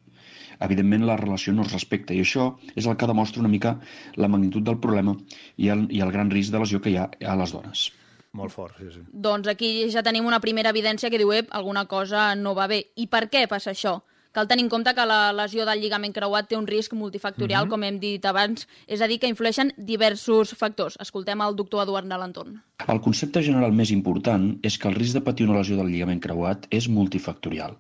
Evidentment, 0.67 1.05
la 1.09 1.19
relació 1.21 1.53
no 1.53 1.67
es 1.67 1.73
respecta 1.73 2.15
i 2.17 2.23
això 2.25 2.49
és 2.75 2.87
el 2.87 2.97
que 2.97 3.09
demostra 3.11 3.43
una 3.43 3.53
mica 3.53 3.77
la 4.17 4.31
magnitud 4.33 4.65
del 4.65 4.81
problema 4.81 5.17
i 5.57 5.69
el, 5.75 5.87
i 5.93 6.01
el 6.05 6.13
gran 6.15 6.33
risc 6.33 6.53
de 6.53 6.63
lesió 6.63 6.81
que 6.81 6.93
hi 6.93 7.01
ha 7.01 7.11
a 7.33 7.37
les 7.41 7.53
dones. 7.53 7.91
Molt 8.33 8.53
fort, 8.53 8.77
sí, 8.79 8.91
sí. 8.93 9.01
Doncs 9.13 9.49
aquí 9.49 9.89
ja 9.91 10.03
tenim 10.03 10.27
una 10.27 10.41
primera 10.41 10.71
evidència 10.71 11.11
que 11.11 11.19
diu, 11.19 11.33
ep, 11.33 11.49
alguna 11.51 11.87
cosa 11.87 12.35
no 12.35 12.55
va 12.55 12.67
bé. 12.67 12.87
I 12.97 13.07
per 13.07 13.29
què 13.31 13.47
passa 13.49 13.71
això? 13.73 14.03
Cal 14.37 14.47
tenir 14.47 14.65
en 14.67 14.69
compte 14.69 14.93
que 14.93 15.07
la 15.07 15.33
lesió 15.33 15.65
del 15.65 15.81
lligament 15.81 16.13
creuat 16.13 16.47
té 16.51 16.59
un 16.59 16.67
risc 16.67 16.93
multifactorial, 16.93 17.65
Mhm. 17.65 17.71
com 17.71 17.83
hem 17.85 17.99
dit 17.99 18.25
abans, 18.27 18.69
és 18.87 19.01
a 19.01 19.07
dir, 19.09 19.19
que 19.19 19.29
influeixen 19.29 19.73
diversos 19.79 20.55
factors. 20.55 20.99
Escoltem 21.01 21.41
el 21.41 21.57
doctor 21.57 21.83
Eduard 21.85 22.07
de 22.07 22.19
l'Entorn. 22.19 22.63
El 22.87 23.01
concepte 23.01 23.43
general 23.43 23.73
més 23.73 23.91
important 23.91 24.59
és 24.63 24.77
que 24.77 24.89
el 24.89 24.95
risc 24.95 25.15
de 25.15 25.23
patir 25.23 25.49
una 25.49 25.59
lesió 25.59 25.77
del 25.79 25.87
lligament 25.89 26.21
creuat 26.21 26.67
és 26.71 26.87
multifactorial. 26.87 27.79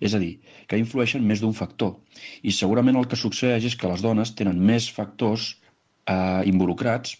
És 0.00 0.14
a 0.14 0.18
dir, 0.18 0.40
que 0.66 0.78
influeixen 0.78 1.22
més 1.26 1.42
d'un 1.42 1.52
factor. 1.52 1.98
I 2.42 2.50
segurament 2.52 2.96
el 2.96 3.06
que 3.06 3.16
succeeix 3.16 3.66
és 3.66 3.76
que 3.76 3.86
les 3.86 4.00
dones 4.00 4.34
tenen 4.34 4.58
més 4.58 4.90
factors 4.90 5.58
eh, 6.06 6.42
involucrats 6.46 7.18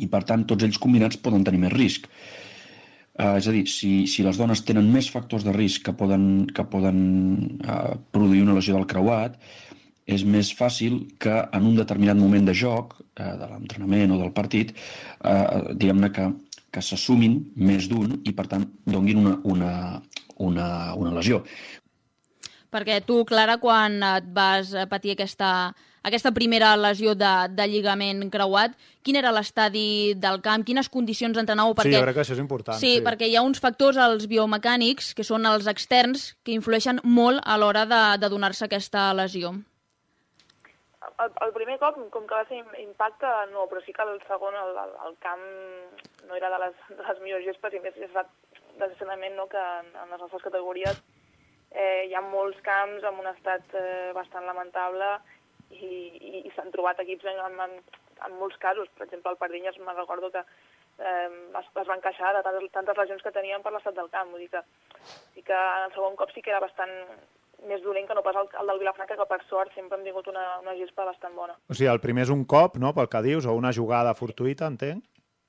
i, 0.00 0.08
per 0.12 0.22
tant, 0.28 0.44
tots 0.48 0.66
ells 0.66 0.80
combinats 0.82 1.20
poden 1.22 1.44
tenir 1.46 1.62
més 1.62 1.74
risc. 1.74 2.08
Eh, 3.16 3.36
és 3.38 3.46
a 3.48 3.54
dir, 3.54 3.64
si, 3.72 3.92
si 4.10 4.24
les 4.26 4.36
dones 4.36 4.60
tenen 4.68 4.90
més 4.92 5.08
factors 5.12 5.46
de 5.46 5.54
risc 5.56 5.86
que 5.86 5.94
poden, 5.96 6.46
que 6.52 6.66
poden 6.68 6.98
eh, 7.64 7.94
produir 8.12 8.42
una 8.44 8.58
lesió 8.58 8.76
del 8.76 8.88
creuat, 8.90 9.38
és 10.06 10.22
més 10.22 10.52
fàcil 10.54 11.00
que 11.22 11.34
en 11.56 11.64
un 11.66 11.78
determinat 11.78 12.18
moment 12.18 12.44
de 12.46 12.54
joc, 12.54 12.94
eh, 13.16 13.32
de 13.40 13.48
l'entrenament 13.50 14.12
o 14.14 14.20
del 14.20 14.34
partit, 14.36 14.74
eh, 15.24 15.72
diguem-ne 15.72 16.12
que, 16.12 16.28
que 16.70 16.84
s'assumin 16.84 17.40
més 17.56 17.88
d'un 17.90 18.20
i, 18.22 18.36
per 18.36 18.46
tant, 18.52 18.68
donguin 18.84 19.24
una, 19.24 19.34
una, 19.48 19.72
una, 20.36 20.68
una 20.94 21.16
lesió. 21.16 21.42
Perquè 22.70 23.00
tu, 23.06 23.22
Clara, 23.24 23.56
quan 23.62 23.96
et 24.04 24.26
vas 24.36 24.74
patir 24.90 25.14
aquesta, 25.14 25.50
aquesta 26.06 26.30
primera 26.32 26.72
lesió 26.78 27.14
de, 27.18 27.32
de 27.50 27.66
lligament 27.68 28.24
creuat, 28.30 28.74
quin 29.02 29.18
era 29.18 29.32
l'estadi 29.34 30.14
del 30.22 30.40
camp? 30.42 30.64
Quines 30.66 30.88
condicions 30.88 31.38
entrenàveu? 31.42 31.74
Sí, 31.82 31.92
jo 31.94 32.02
crec 32.06 32.14
que 32.16 32.22
això 32.24 32.36
és 32.36 32.42
important. 32.42 32.78
Sí, 32.80 33.00
perquè 33.04 33.28
hi 33.28 33.36
ha 33.36 33.42
uns 33.46 33.60
factors, 33.62 33.98
els 33.98 34.28
biomecànics, 34.30 35.12
que 35.18 35.26
són 35.26 35.46
els 35.50 35.66
externs, 35.70 36.30
que 36.46 36.54
influeixen 36.54 37.02
molt 37.04 37.42
a 37.44 37.58
l'hora 37.58 37.84
de, 37.90 38.02
de 38.22 38.30
donar-se 38.32 38.64
aquesta 38.68 39.08
lesió. 39.18 39.52
El, 41.16 41.30
el 41.46 41.52
primer 41.54 41.76
cop, 41.80 41.96
com 42.12 42.24
que 42.28 42.34
va 42.34 42.44
ser 42.48 42.58
im- 42.58 42.74
impacte, 42.82 43.28
no, 43.52 43.66
però 43.70 43.80
sí 43.84 43.92
que 43.94 44.04
el 44.04 44.18
segon, 44.28 44.56
el, 44.58 44.72
el, 44.82 44.90
el 45.06 45.14
camp 45.22 45.44
no 46.28 46.34
era 46.36 46.50
de 46.52 46.58
les, 46.64 46.74
de 46.90 47.02
les 47.06 47.20
millors 47.22 47.46
gespes 47.46 47.76
i 47.78 47.80
més 47.84 47.94
és 47.96 48.10
desgraciadament 48.76 49.36
no, 49.38 49.46
que 49.48 49.56
en, 49.60 49.86
en 50.02 50.10
les 50.12 50.20
nostres 50.20 50.42
categories 50.44 50.98
eh, 51.70 52.04
hi 52.10 52.14
ha 52.16 52.20
molts 52.26 52.58
camps 52.66 53.06
amb 53.08 53.22
un 53.22 53.30
estat 53.30 53.76
eh, 53.78 54.10
bastant 54.18 54.44
lamentable 54.50 55.08
i, 55.70 55.86
i, 55.86 56.42
i 56.46 56.50
s'han 56.54 56.72
trobat 56.74 57.00
equips 57.02 57.26
en, 57.32 57.60
en, 57.66 57.78
en 58.26 58.38
molts 58.40 58.58
casos. 58.62 58.90
Per 58.96 59.06
exemple, 59.06 59.32
el 59.32 59.40
Pardinyes 59.40 59.78
me'n 59.82 59.98
recordo 59.98 60.30
que 60.34 60.42
eh, 60.42 61.30
es, 61.60 61.72
es 61.82 61.88
van 61.88 62.04
queixar 62.04 62.34
de 62.36 62.44
tantes, 62.46 62.70
tantes 62.74 63.00
lesions 63.02 63.24
que 63.24 63.34
tenien 63.34 63.64
per 63.64 63.74
l'estat 63.74 63.96
del 63.96 64.12
camp. 64.12 64.30
Vull 64.32 64.44
dir 64.44 64.52
que, 64.52 64.62
sí 65.34 65.42
que 65.42 65.56
en 65.56 65.88
el 65.88 65.96
segon 65.96 66.16
cop 66.20 66.32
sí 66.34 66.44
que 66.44 66.54
era 66.54 66.62
bastant 66.62 66.94
més 67.66 67.82
dolent 67.82 68.06
que 68.06 68.14
no 68.14 68.22
pas 68.22 68.36
el, 68.36 68.48
el 68.60 68.70
del 68.70 68.80
Vilafranca, 68.82 69.16
que 69.18 69.28
per 69.28 69.40
sort 69.48 69.74
sempre 69.74 69.98
hem 69.98 70.04
tingut 70.04 70.28
una, 70.30 70.44
una 70.60 70.76
gespa 70.78 71.06
bastant 71.08 71.34
bona. 71.34 71.56
O 71.70 71.74
sigui, 71.74 71.88
el 71.92 72.02
primer 72.04 72.26
és 72.26 72.32
un 72.34 72.44
cop, 72.48 72.76
no?, 72.82 72.92
pel 72.96 73.08
que 73.12 73.22
dius, 73.24 73.48
o 73.48 73.56
una 73.56 73.72
jugada 73.72 74.14
fortuïta, 74.18 74.68
entenc? 74.68 75.04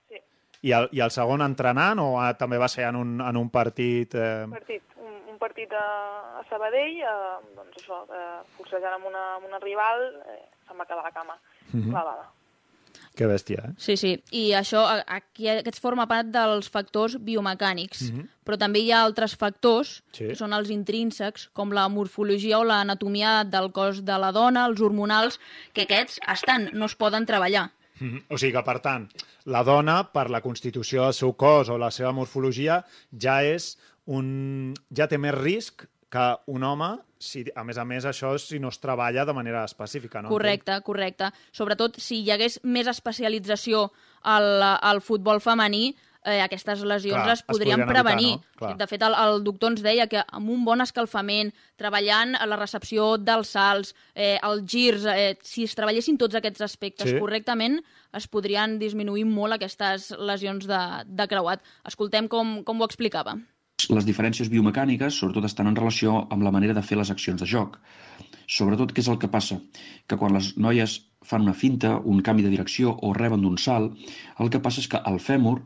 Sí. 0.07 0.21
I 0.69 0.74
el, 0.77 0.88
i 0.95 1.03
el 1.03 1.13
segon 1.13 1.43
entrenant 1.45 2.00
o 2.01 2.13
ah, 2.21 2.31
també 2.39 2.59
va 2.62 2.71
ser 2.71 2.88
en 2.88 3.00
un, 3.03 3.17
en 3.21 3.39
un 3.39 3.51
partit... 3.53 4.15
Eh... 4.15 4.47
Partit, 4.55 4.97
un, 5.38 5.41
partit 5.41 5.72
a, 5.77 5.86
a 6.39 6.44
Sabadell, 6.50 6.98
eh, 7.06 7.53
doncs 7.56 7.77
això, 7.84 8.01
eh, 8.10 8.41
forcejant 8.58 8.98
amb 8.98 9.06
una, 9.12 9.24
amb 9.38 9.46
una 9.50 9.62
rival, 9.62 10.08
eh, 10.34 10.41
se'm 10.67 10.82
va 10.82 10.89
quedar 10.89 11.03
la 11.06 11.13
cama 11.13 11.38
Mhm. 11.72 11.91
clavada. 11.91 12.27
Que 13.17 13.25
bèstia, 13.25 13.63
eh? 13.65 13.74
Sí, 13.77 13.96
sí, 13.98 14.12
i 14.32 14.51
això, 14.53 14.84
aquí, 15.08 15.48
aquests 15.50 15.82
forma 15.82 16.06
part 16.08 16.27
dels 16.34 16.70
factors 16.70 17.17
biomecànics, 17.17 18.12
Mhm. 18.12 18.27
però 18.46 18.58
també 18.58 18.79
hi 18.79 18.91
ha 18.91 19.03
altres 19.03 19.36
factors, 19.36 20.03
Sí. 20.12 20.27
que 20.27 20.36
són 20.36 20.53
els 20.53 20.70
intrínsecs, 20.70 21.50
com 21.53 21.72
la 21.72 21.88
morfologia 21.89 22.60
o 22.60 22.63
l'anatomia 22.63 23.44
del 23.44 23.72
cos 23.72 24.03
de 24.06 24.17
la 24.17 24.32
dona, 24.32 24.65
els 24.67 24.82
hormonals, 24.82 25.39
que 25.74 25.84
aquests 25.84 26.20
estan, 26.27 26.70
no 26.74 26.86
es 26.86 26.96
poden 26.96 27.25
treballar. 27.25 27.72
Mhm. 28.00 28.25
O 28.29 28.38
sigui 28.38 28.53
que, 28.53 28.63
per 28.63 28.79
tant, 28.79 29.10
la 29.46 29.63
dona, 29.63 30.12
per 30.12 30.29
la 30.29 30.41
constitució 30.41 31.03
del 31.03 31.13
seu 31.13 31.34
cos 31.34 31.70
o 31.70 31.77
la 31.77 31.89
seva 31.89 32.12
morfologia, 32.12 32.86
ja 33.20 33.41
és 33.44 33.77
un... 34.08 34.74
ja 34.96 35.08
té 35.12 35.20
més 35.22 35.36
risc 35.36 35.86
que 36.10 36.26
un 36.48 36.64
home, 36.64 36.94
si, 37.20 37.44
a 37.56 37.64
més 37.68 37.78
a 37.78 37.84
més, 37.84 38.06
això 38.08 38.34
si 38.40 38.62
no 38.64 38.72
es 38.72 38.80
treballa 38.80 39.26
de 39.28 39.36
manera 39.36 39.66
específica, 39.68 40.22
no? 40.24 40.32
Correcte, 40.32 40.80
correcte. 40.88 41.32
Sobretot 41.52 42.00
si 42.00 42.22
hi 42.24 42.32
hagués 42.32 42.62
més 42.64 42.88
especialització 42.88 43.90
al, 44.24 44.48
al 44.64 45.02
futbol 45.04 45.42
femení, 45.44 45.90
eh, 46.24 46.40
aquestes 46.44 46.86
lesions 46.88 47.24
Clar, 47.24 47.34
es 47.36 47.42
es 47.42 47.46
podrien 47.48 47.82
podrien 47.82 47.90
evitar, 47.90 48.04
prevenir. 48.04 48.40
no? 48.62 48.72
De 48.80 48.88
fet, 48.88 49.04
el, 49.04 49.18
el 49.20 49.44
doctor 49.44 49.74
ens 49.74 49.84
deia 49.84 50.08
que 50.08 50.24
amb 50.24 50.54
un 50.54 50.64
bon 50.68 50.84
escalfament, 50.84 51.52
treballant 51.80 52.36
a 52.40 52.48
la 52.48 52.60
recepció 52.60 53.10
dels 53.18 53.52
salts, 53.58 53.94
eh, 54.16 54.38
els 54.44 54.64
girs, 54.72 55.06
eh, 55.12 55.36
si 55.44 55.68
es 55.68 55.76
treballessin 55.76 56.18
tots 56.18 56.40
aquests 56.40 56.64
aspectes 56.68 57.12
Sí. 57.12 57.20
correctament, 57.20 57.82
es 58.16 58.28
podrien 58.28 58.80
disminuir 58.80 59.26
molt 59.28 59.60
aquestes 59.60 60.12
lesions 60.18 60.68
de, 60.68 60.82
de 61.06 61.28
creuat. 61.28 61.64
Escoltem 61.84 62.28
com, 62.32 62.62
com 62.64 62.82
ho 62.82 62.86
explicava. 62.88 63.38
Les 63.93 64.05
diferències 64.05 64.50
biomecàniques, 64.50 65.17
sobretot, 65.22 65.46
estan 65.48 65.67
en 65.69 65.75
relació 65.77 66.13
amb 66.34 66.43
la 66.43 66.51
manera 66.51 66.74
de 66.74 66.81
fer 66.81 66.98
les 66.98 67.12
accions 67.13 67.39
de 67.41 67.46
joc. 67.50 67.75
Sobretot, 68.55 68.91
què 68.91 69.03
és 69.03 69.10
el 69.12 69.19
que 69.22 69.29
passa? 69.36 69.60
Que 70.10 70.17
quan 70.17 70.34
les 70.34 70.55
noies 70.57 70.96
fan 71.29 71.46
una 71.46 71.53
finta, 71.53 71.91
un 72.13 72.24
canvi 72.25 72.43
de 72.43 72.51
direcció 72.53 72.96
o 73.05 73.12
reben 73.13 73.46
d'un 73.46 73.57
salt, 73.62 73.93
el 74.41 74.50
que 74.50 74.62
passa 74.65 74.81
és 74.81 74.89
que 74.91 75.01
el 75.12 75.19
fèmur 75.24 75.60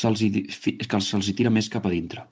se'ls 0.00 0.22
hi 0.22 1.34
tira 1.40 1.52
més 1.54 1.70
cap 1.72 1.86
a 1.88 1.92
dintre 1.94 2.26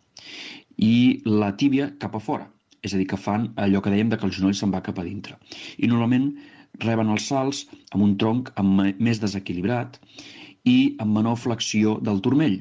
i 0.76 1.22
la 1.24 1.52
tíbia 1.62 1.88
cap 2.04 2.14
a 2.16 2.20
fora. 2.26 2.50
És 2.82 2.92
a 2.92 3.00
dir, 3.00 3.06
que 3.08 3.20
fan 3.24 3.48
allò 3.64 3.80
que 3.82 3.92
dèiem 3.94 4.12
de 4.12 4.18
que 4.18 4.28
el 4.28 4.34
genoll 4.36 4.56
se'n 4.58 4.72
va 4.74 4.82
cap 4.84 4.98
a 4.98 5.06
dintre. 5.06 5.38
I 5.78 5.88
normalment 5.88 6.28
reben 6.84 7.12
els 7.14 7.28
salts 7.32 7.64
amb 7.92 8.02
un 8.04 8.16
tronc 8.18 8.52
amb 8.58 8.84
més 8.98 9.22
desequilibrat 9.22 9.98
i 10.68 10.78
amb 10.98 11.16
menor 11.18 11.38
flexió 11.38 11.96
del 12.02 12.20
turmell 12.20 12.60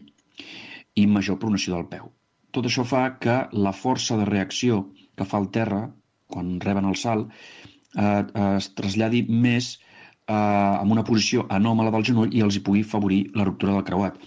i 0.95 1.07
major 1.07 1.39
pronació 1.41 1.75
del 1.75 1.87
peu. 1.93 2.11
Tot 2.51 2.67
això 2.67 2.83
fa 2.87 3.05
que 3.23 3.37
la 3.53 3.71
força 3.71 4.17
de 4.19 4.27
reacció 4.27 4.85
que 5.15 5.27
fa 5.27 5.39
el 5.39 5.49
terra 5.55 5.85
quan 6.31 6.57
reben 6.63 6.87
el 6.87 6.97
salt 6.99 7.31
eh, 7.31 8.03
eh, 8.03 8.57
es 8.57 8.71
traslladi 8.75 9.23
més 9.27 9.73
eh, 10.27 10.33
amb 10.33 10.91
una 10.91 11.05
posició 11.07 11.45
anòmala 11.49 11.93
del 11.95 12.05
genoll 12.07 12.35
i 12.35 12.43
els 12.43 12.57
hi 12.57 12.63
pugui 12.65 12.83
favorir 12.87 13.23
la 13.35 13.47
ruptura 13.47 13.75
del 13.77 13.87
creuat. 13.87 14.19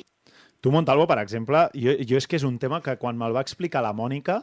Tu, 0.64 0.72
Montalvo, 0.72 1.04
per 1.08 1.18
exemple, 1.20 1.66
jo, 1.76 1.92
jo 2.08 2.16
és 2.20 2.26
que 2.28 2.38
és 2.40 2.44
un 2.48 2.56
tema 2.60 2.80
que 2.84 2.96
quan 3.00 3.18
me'l 3.20 3.36
va 3.36 3.42
explicar 3.44 3.82
la 3.84 3.92
Mònica, 3.92 4.38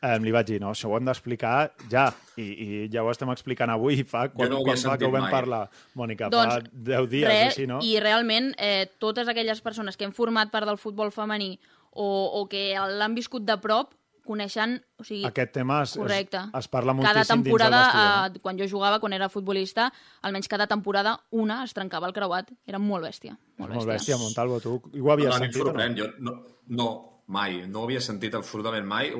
eh, 0.00 0.16
li 0.22 0.32
vaig 0.32 0.48
dir, 0.48 0.60
no, 0.62 0.70
això 0.72 0.88
ho 0.88 0.96
hem 0.96 1.08
d'explicar 1.08 1.56
ja, 1.92 2.06
I, 2.40 2.46
i 2.46 2.80
ja 2.92 3.04
ho 3.04 3.10
estem 3.12 3.28
explicant 3.34 3.72
avui, 3.74 4.00
fa, 4.08 4.30
quan, 4.32 4.48
no 4.52 4.62
quan 4.64 4.80
fa 4.80 4.96
que 4.96 5.08
ho 5.08 5.12
vam 5.12 5.26
mai. 5.26 5.34
parlar, 5.34 5.66
Mònica, 5.98 6.30
Doncs, 6.32 6.56
fa 6.56 6.88
10 6.88 7.12
dies 7.12 7.28
Re, 7.28 7.36
o 7.36 7.52
així, 7.52 7.68
no? 7.68 7.82
I 7.84 7.98
realment, 8.00 8.52
eh, 8.56 8.88
totes 9.02 9.28
aquelles 9.28 9.60
persones 9.60 10.00
que 10.00 10.08
han 10.08 10.16
format 10.16 10.52
part 10.54 10.68
del 10.68 10.80
futbol 10.80 11.12
femení 11.12 11.58
o, 11.92 12.06
o 12.40 12.46
que 12.48 12.72
l'han 12.76 13.14
viscut 13.14 13.44
de 13.44 13.56
prop, 13.60 13.94
coneixen... 14.24 14.76
O 14.98 15.04
sigui, 15.04 15.24
Aquest 15.26 15.50
tema 15.52 15.80
es, 15.82 15.96
correcte. 15.98 16.38
es, 16.38 16.58
es 16.62 16.68
parla 16.70 16.94
cada 16.94 17.20
moltíssim 17.24 17.42
temporada, 17.42 17.78
dins 17.78 17.92
del 17.92 18.02
vestidor. 18.02 18.36
eh, 18.36 18.42
quan 18.44 18.58
jo 18.60 18.68
jugava, 18.70 19.00
quan 19.02 19.12
era 19.12 19.28
futbolista, 19.28 19.88
almenys 20.22 20.48
cada 20.48 20.66
temporada 20.70 21.16
una 21.30 21.64
es 21.64 21.74
trencava 21.74 22.06
el 22.06 22.14
creuat. 22.14 22.52
Era 22.66 22.78
molt 22.78 23.04
bèstia. 23.04 23.32
No? 23.34 23.64
Molt 23.66 23.74
Molt 23.74 23.88
bèstia. 23.88 24.14
bèstia, 24.14 24.20
Montalvo, 24.22 24.60
tu 24.60 24.76
ho 24.78 25.10
havies 25.12 25.28
no, 25.28 25.34
em 25.36 25.42
sentit 25.48 25.58
no? 25.62 25.66
sorprèn. 25.72 25.96
Jo 25.98 26.06
no, 26.20 26.36
no, 26.68 26.88
mai. 27.32 27.62
No 27.66 27.86
havia 27.86 28.00
sentit 28.04 28.34
absolutament 28.36 28.84
mai. 28.88 29.10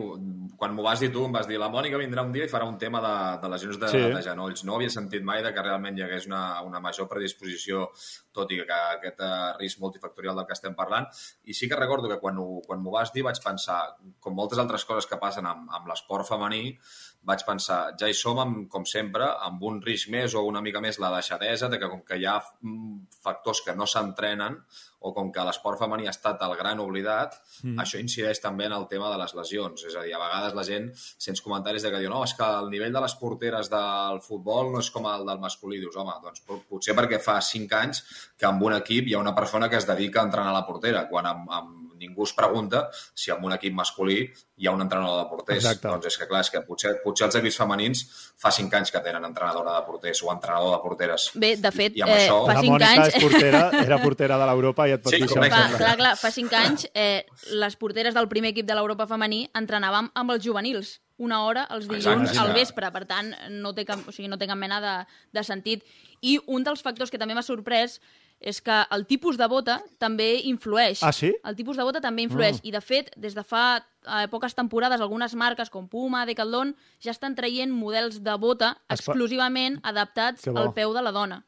Quan 0.62 0.74
m'ho 0.76 0.84
vas 0.84 1.00
dir 1.02 1.08
tu, 1.10 1.24
em 1.26 1.32
vas 1.34 1.48
dir 1.48 1.56
la 1.58 1.70
Mònica 1.72 1.98
vindrà 1.98 2.22
un 2.22 2.30
dia 2.34 2.44
i 2.46 2.50
farà 2.52 2.66
un 2.68 2.76
tema 2.78 3.00
de, 3.02 3.12
de 3.42 3.48
lesions 3.50 3.78
de, 3.80 3.88
Sí. 3.90 4.02
de 4.12 4.20
genolls. 4.22 4.62
No 4.68 4.76
havia 4.76 4.90
sentit 4.94 5.24
mai 5.26 5.42
de 5.42 5.50
que 5.56 5.62
realment 5.64 5.96
hi 5.98 6.04
hagués 6.04 6.28
una, 6.28 6.60
una 6.62 6.78
major 6.84 7.08
predisposició, 7.10 7.88
tot 8.32 8.52
i 8.54 8.60
que 8.62 8.76
aquest 8.98 9.20
eh, 9.24 9.52
risc 9.58 9.80
multifactorial 9.82 10.36
del 10.38 10.46
que 10.46 10.54
estem 10.54 10.76
parlant. 10.78 11.08
I 11.50 11.56
sí 11.56 11.68
que 11.68 11.76
recordo 11.80 12.08
que 12.12 12.20
quan 12.22 12.38
ho- 12.38 12.60
quan 12.66 12.80
m'ho 12.84 12.92
vas 12.94 13.10
dir 13.12 13.24
vaig 13.26 13.40
pensar, 13.42 13.80
com 14.20 14.36
moltes 14.38 14.60
altres 14.62 14.84
coses 14.84 15.06
que 15.10 15.18
passen 15.18 15.46
amb, 15.50 15.66
amb 15.72 15.88
l'esport 15.90 16.28
femení, 16.28 16.76
vaig 17.24 17.42
pensar, 17.46 17.94
ja 17.98 18.08
hi 18.10 18.14
som, 18.14 18.38
amb, 18.42 18.68
com 18.70 18.84
sempre, 18.86 19.26
amb 19.48 19.62
un 19.62 19.80
risc 19.82 20.10
més 20.10 20.34
o 20.34 20.44
una 20.46 20.60
mica 20.62 20.80
més 20.84 20.98
la 21.02 21.10
deixadesa, 21.16 21.68
de 21.68 21.78
que 21.78 21.88
com 21.90 22.02
que 22.06 22.18
hi 22.18 22.26
ha 22.26 22.38
mm, 22.60 23.08
factors 23.22 23.62
que 23.66 23.74
no 23.78 23.86
s'entrenen 23.86 24.60
o 25.02 25.12
com 25.14 25.30
que 25.32 25.44
l'esport 25.44 25.78
femení 25.78 26.06
ha 26.06 26.14
estat 26.14 26.40
el 26.46 26.56
gran 26.56 26.80
oblidat, 26.80 27.34
Mm. 27.62 27.78
això 27.78 28.00
incideix 28.00 28.40
també 28.40 28.64
en 28.66 28.72
el 28.72 28.86
tema 28.88 29.10
de 29.10 29.18
les 29.18 29.34
lesions. 29.34 29.84
És 29.84 29.94
a 29.96 30.02
dir, 30.02 30.14
a 30.14 30.18
vegades 30.18 30.54
la 30.54 30.64
gent 30.64 30.90
sents 30.96 31.40
comentaris 31.40 31.82
de 31.82 31.90
que 31.90 31.98
diu 32.00 32.10
no, 32.10 32.22
és 32.24 32.34
que 32.34 32.42
el 32.44 32.70
nivell 32.70 32.92
de 32.92 33.00
les 33.00 33.14
porteres 33.14 33.68
del 33.70 34.20
futbol 34.20 34.72
no 34.72 34.78
és 34.80 34.90
com 34.90 35.06
el 35.06 35.26
del 35.26 35.38
masculí. 35.38 35.78
Dius, 35.80 35.96
home, 35.96 36.12
doncs 36.22 36.42
pot- 36.46 36.64
potser 36.68 36.94
perquè 36.96 37.20
fa 37.20 37.40
5 37.40 37.72
anys 37.74 38.02
que 38.38 38.46
en 38.46 38.62
un 38.62 38.72
equip 38.74 39.06
hi 39.08 39.14
ha 39.14 39.18
una 39.18 39.34
persona 39.34 39.68
que 39.68 39.76
es 39.76 39.86
dedica 39.86 40.20
a 40.20 40.24
entrenar 40.24 40.52
la 40.52 40.66
portera, 40.66 41.08
quan 41.08 41.26
amb, 41.26 41.50
amb 41.50 41.81
ningú 42.02 42.26
es 42.26 42.32
pregunta 42.36 42.88
si 43.14 43.30
en 43.32 43.42
un 43.46 43.54
equip 43.56 43.72
masculí 43.78 44.18
hi 44.62 44.66
ha 44.68 44.72
un 44.74 44.82
entrenador 44.84 45.22
de 45.22 45.28
porters. 45.30 45.62
Exacte. 45.64 45.88
Doncs 45.88 46.06
és 46.10 46.18
que, 46.20 46.26
clar, 46.30 46.42
és 46.44 46.50
que 46.52 46.60
potser, 46.66 46.92
potser 47.02 47.26
els 47.28 47.38
equips 47.40 47.56
femenins 47.62 48.02
fa 48.38 48.52
5 48.54 48.76
anys 48.78 48.92
que 48.94 49.00
tenen 49.02 49.24
entrenadora 49.26 49.78
de 49.78 49.86
porters 49.86 50.20
o 50.22 50.30
entrenador 50.34 50.76
de 50.76 50.80
porteres. 50.84 51.30
Bé, 51.34 51.54
de 51.56 51.72
fet, 51.74 51.96
I 51.98 52.04
amb 52.06 52.12
eh, 52.14 52.18
això- 52.26 52.40
fa 52.46 52.54
La 52.54 52.60
5 52.60 52.72
Mònica 52.74 52.90
anys... 52.92 53.14
és 53.16 53.24
portera, 53.24 53.62
era 53.86 53.98
portera 54.02 54.38
de 54.42 54.50
l'Europa 54.52 54.88
i 54.90 54.96
et 54.98 55.02
pot 55.02 55.14
Sí, 55.14 55.22
dir 55.22 55.30
això. 55.30 55.40
Fa, 55.42 55.62
clar, 55.78 55.96
clar, 56.02 56.12
fa 56.20 56.30
5 56.34 56.58
anys 56.60 56.86
eh, 56.94 57.24
les 57.58 57.76
porteres 57.80 58.14
del 58.14 58.28
primer 58.30 58.52
equip 58.54 58.66
de 58.68 58.76
l'Europa 58.78 59.06
femení 59.10 59.44
entrenàvem 59.58 60.10
amb 60.14 60.36
els 60.36 60.44
juvenils 60.44 60.98
una 61.22 61.42
hora 61.46 61.66
els 61.70 61.84
dilluns 61.86 62.30
Exacte, 62.32 62.40
al 62.42 62.52
vespre, 62.56 62.88
per 62.90 63.04
tant 63.06 63.28
no 63.62 63.70
té 63.76 63.84
cap, 63.86 64.00
o 64.08 64.10
sigui, 64.14 64.26
no 64.32 64.38
té 64.40 64.48
cap 64.50 64.58
mena 64.58 64.80
de, 64.82 64.94
de 65.36 65.44
sentit. 65.46 65.84
I 66.22 66.38
un 66.50 66.64
dels 66.66 66.82
factors 66.82 67.12
que 67.12 67.18
també 67.20 67.36
m'ha 67.36 67.44
sorprès 67.46 68.00
és 68.42 68.58
que 68.60 68.80
el 68.90 69.06
tipus 69.06 69.38
de 69.38 69.46
bota 69.48 69.78
també 70.02 70.34
influeix. 70.50 71.02
Ah, 71.06 71.12
sí? 71.14 71.30
El 71.46 71.56
tipus 71.56 71.78
de 71.78 71.86
bota 71.86 72.02
també 72.02 72.26
influeix. 72.26 72.58
Ah. 72.58 72.66
I, 72.66 72.74
de 72.74 72.82
fet, 72.82 73.12
des 73.16 73.36
de 73.38 73.44
fa 73.46 73.64
eh, 73.78 74.26
poques 74.32 74.56
temporades, 74.58 75.00
algunes 75.00 75.36
marques 75.38 75.70
com 75.70 75.86
Puma, 75.88 76.24
Decathlon, 76.26 76.74
ja 77.02 77.14
estan 77.14 77.36
traient 77.38 77.72
models 77.72 78.20
de 78.24 78.34
bota 78.42 78.74
exclusivament 78.90 79.78
adaptats 79.86 80.50
al 80.50 80.72
peu 80.74 80.94
de 80.96 81.04
la 81.06 81.14
dona. 81.14 81.42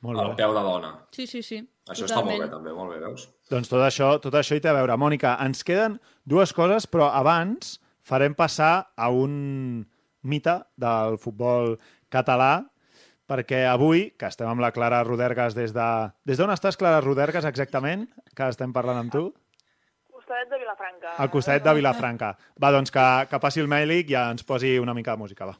Molt 0.00 0.20
bé. 0.22 0.36
peu 0.38 0.54
de 0.54 0.62
dona. 0.62 0.92
Sí, 1.12 1.26
sí, 1.26 1.42
sí. 1.42 1.60
Això 1.88 2.06
està 2.06 2.22
molt 2.22 2.44
bé, 2.44 2.48
també, 2.52 2.72
molt 2.76 2.92
bé, 2.92 2.98
veus? 3.02 3.26
Doncs 3.50 3.70
tot 3.70 3.82
això, 3.82 4.12
tot 4.22 4.34
això 4.36 4.56
hi 4.56 4.62
té 4.62 4.70
a 4.70 4.76
veure. 4.76 4.96
Mònica, 5.00 5.34
ens 5.44 5.64
queden 5.64 5.96
dues 6.28 6.52
coses, 6.54 6.86
però 6.86 7.08
abans 7.16 7.78
farem 8.04 8.36
passar 8.36 8.90
a 8.96 9.08
un 9.10 9.86
mite 10.22 10.54
del 10.76 11.16
futbol 11.20 11.76
català, 12.12 12.68
perquè 13.28 13.64
avui, 13.68 14.08
que 14.18 14.30
estem 14.30 14.48
amb 14.48 14.64
la 14.64 14.72
Clara 14.72 15.02
Rodergas 15.04 15.54
des 15.56 15.74
de... 15.76 15.88
Des 16.26 16.40
d'on 16.40 16.52
estàs, 16.54 16.78
Clara 16.80 17.02
Rodergas, 17.04 17.46
exactament, 17.48 18.08
que 18.34 18.48
estem 18.48 18.72
parlant 18.72 19.04
amb 19.04 19.12
tu? 19.12 19.28
Costadet 20.12 20.48
de 20.50 20.58
Vilafranca. 20.64 21.14
Al 21.20 21.30
costat 21.32 21.64
de 21.64 21.74
Vilafranca. 21.76 22.32
Va, 22.60 22.72
doncs 22.74 22.92
que, 22.94 23.04
que 23.30 23.40
passi 23.42 23.62
el 23.62 23.68
Mèlic 23.70 24.14
i 24.14 24.18
ens 24.18 24.48
posi 24.48 24.78
una 24.80 24.96
mica 24.96 25.14
de 25.14 25.22
música, 25.24 25.52
va. 25.52 25.58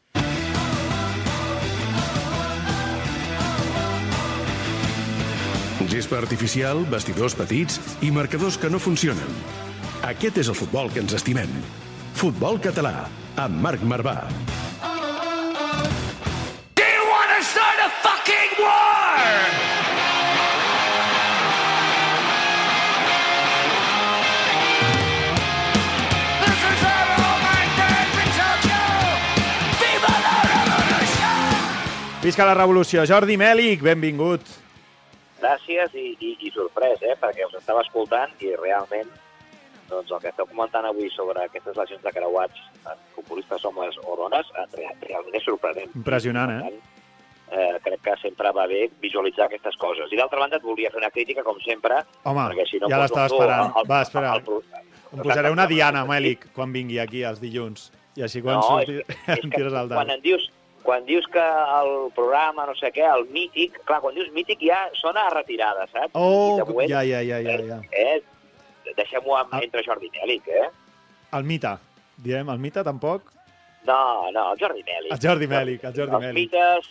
Gespa 5.89 6.19
artificial, 6.21 6.83
vestidors 6.93 7.35
petits 7.35 7.79
i 8.05 8.11
marcadors 8.13 8.59
que 8.61 8.69
no 8.69 8.79
funcionen. 8.79 9.41
Aquest 10.05 10.45
és 10.45 10.53
el 10.53 10.59
futbol 10.59 10.93
que 10.93 11.01
ens 11.01 11.17
estimem. 11.17 11.51
Futbol 12.19 12.61
català, 12.61 13.09
amb 13.41 13.65
Marc 13.65 13.83
Marvà. 13.89 14.19
Visca 32.29 32.45
la 32.45 32.53
revolució. 32.53 33.07
Jordi 33.09 33.39
Mèlic, 33.41 33.81
benvingut. 33.81 34.43
Gràcies 35.41 35.95
i, 35.97 36.11
i, 36.21 36.33
i 36.45 36.51
sorprès, 36.53 37.01
eh? 37.07 37.15
perquè 37.17 37.47
us 37.47 37.55
estava 37.57 37.81
escoltant 37.87 38.35
i 38.45 38.51
realment 38.59 39.09
doncs, 39.89 40.11
el 40.13 40.21
que 40.21 40.29
esteu 40.29 40.45
comentant 40.51 40.85
avui 40.85 41.09
sobre 41.15 41.41
aquestes 41.47 41.79
lesions 41.79 42.03
de 42.05 42.13
creuats 42.13 42.59
en 42.85 42.99
futbolistes 43.15 43.65
homes 43.65 43.97
o 44.05 44.17
dones 44.21 44.51
real, 44.75 44.93
realment 45.07 45.39
és 45.41 45.47
sorprenent. 45.49 45.95
Impressionant, 45.97 46.53
eh? 46.59 46.75
Eh, 47.49 47.79
crec 47.87 48.03
que 48.05 48.19
sempre 48.21 48.53
va 48.53 48.67
bé 48.69 48.83
visualitzar 49.01 49.47
aquestes 49.49 49.79
coses. 49.81 50.13
I 50.13 50.21
d'altra 50.21 50.43
banda 50.43 50.61
et 50.61 50.67
volia 50.69 50.93
fer 50.93 51.01
una 51.01 51.09
crítica, 51.15 51.47
com 51.47 51.57
sempre, 51.65 52.03
Home, 52.29 52.45
perquè 52.51 52.69
si 52.69 52.83
no 52.83 52.93
ja 52.93 53.01
l'estava 53.07 53.31
esperant. 53.33 53.71
al- 53.71 53.81
al- 53.81 53.89
Va, 53.89 54.03
espera. 54.05 54.35
al 54.37 54.45
pro- 54.45 54.61
Em 55.15 55.25
posaré 55.25 55.49
una 55.57 55.65
diana, 55.67 56.05
Mèlic, 56.05 56.51
quan 56.53 56.77
vingui 56.77 56.99
aquí 57.01 57.25
els 57.25 57.41
dilluns. 57.41 57.89
I 58.21 58.27
així 58.29 58.43
quan 58.45 58.59
No, 58.61 58.69
surti 58.69 59.01
és, 59.01 59.17
és 59.39 59.41
em 59.47 59.51
tires 59.57 59.73
al 59.73 59.89
quan 59.89 60.05
dalt. 60.05 60.19
em 60.19 60.21
dius 60.29 60.51
quan 60.89 61.05
dius 61.05 61.27
que 61.29 61.43
el 61.43 61.91
programa, 62.17 62.65
no 62.65 62.73
sé 62.79 62.89
què, 62.97 63.05
el 63.05 63.27
mític, 63.29 63.75
clar, 63.85 63.99
quan 64.01 64.15
dius 64.17 64.31
mític 64.33 64.63
ja 64.65 64.87
sona 64.97 65.27
a 65.29 65.33
retirada, 65.35 65.85
saps? 65.93 66.15
Oh, 66.17 66.57
moment, 66.65 66.89
ja, 66.89 67.03
ja, 67.05 67.21
ja, 67.21 67.43
ja. 67.45 67.59
ja. 67.61 67.81
Eh, 67.93 68.23
deixem-ho 68.97 69.37
amb- 69.37 69.53
Ah. 69.53 69.61
entre 69.63 69.83
Jordi 69.85 70.09
Mèlic, 70.15 70.49
eh? 70.49 70.71
El 71.37 71.45
Mita. 71.45 71.75
Diem, 72.17 72.49
el 72.49 72.59
Mita 72.59 72.83
tampoc? 72.83 73.29
No, 73.85 74.31
no, 74.33 74.53
el 74.55 74.59
Jordi 74.59 74.81
Mèlic. 74.87 75.13
El 75.13 75.21
Jordi 75.29 75.47
Mèlic, 75.47 75.85
el 75.85 75.95
Jordi 75.95 76.15
Els 76.17 76.25
Mèlic. 76.25 76.35
mites, 76.41 76.89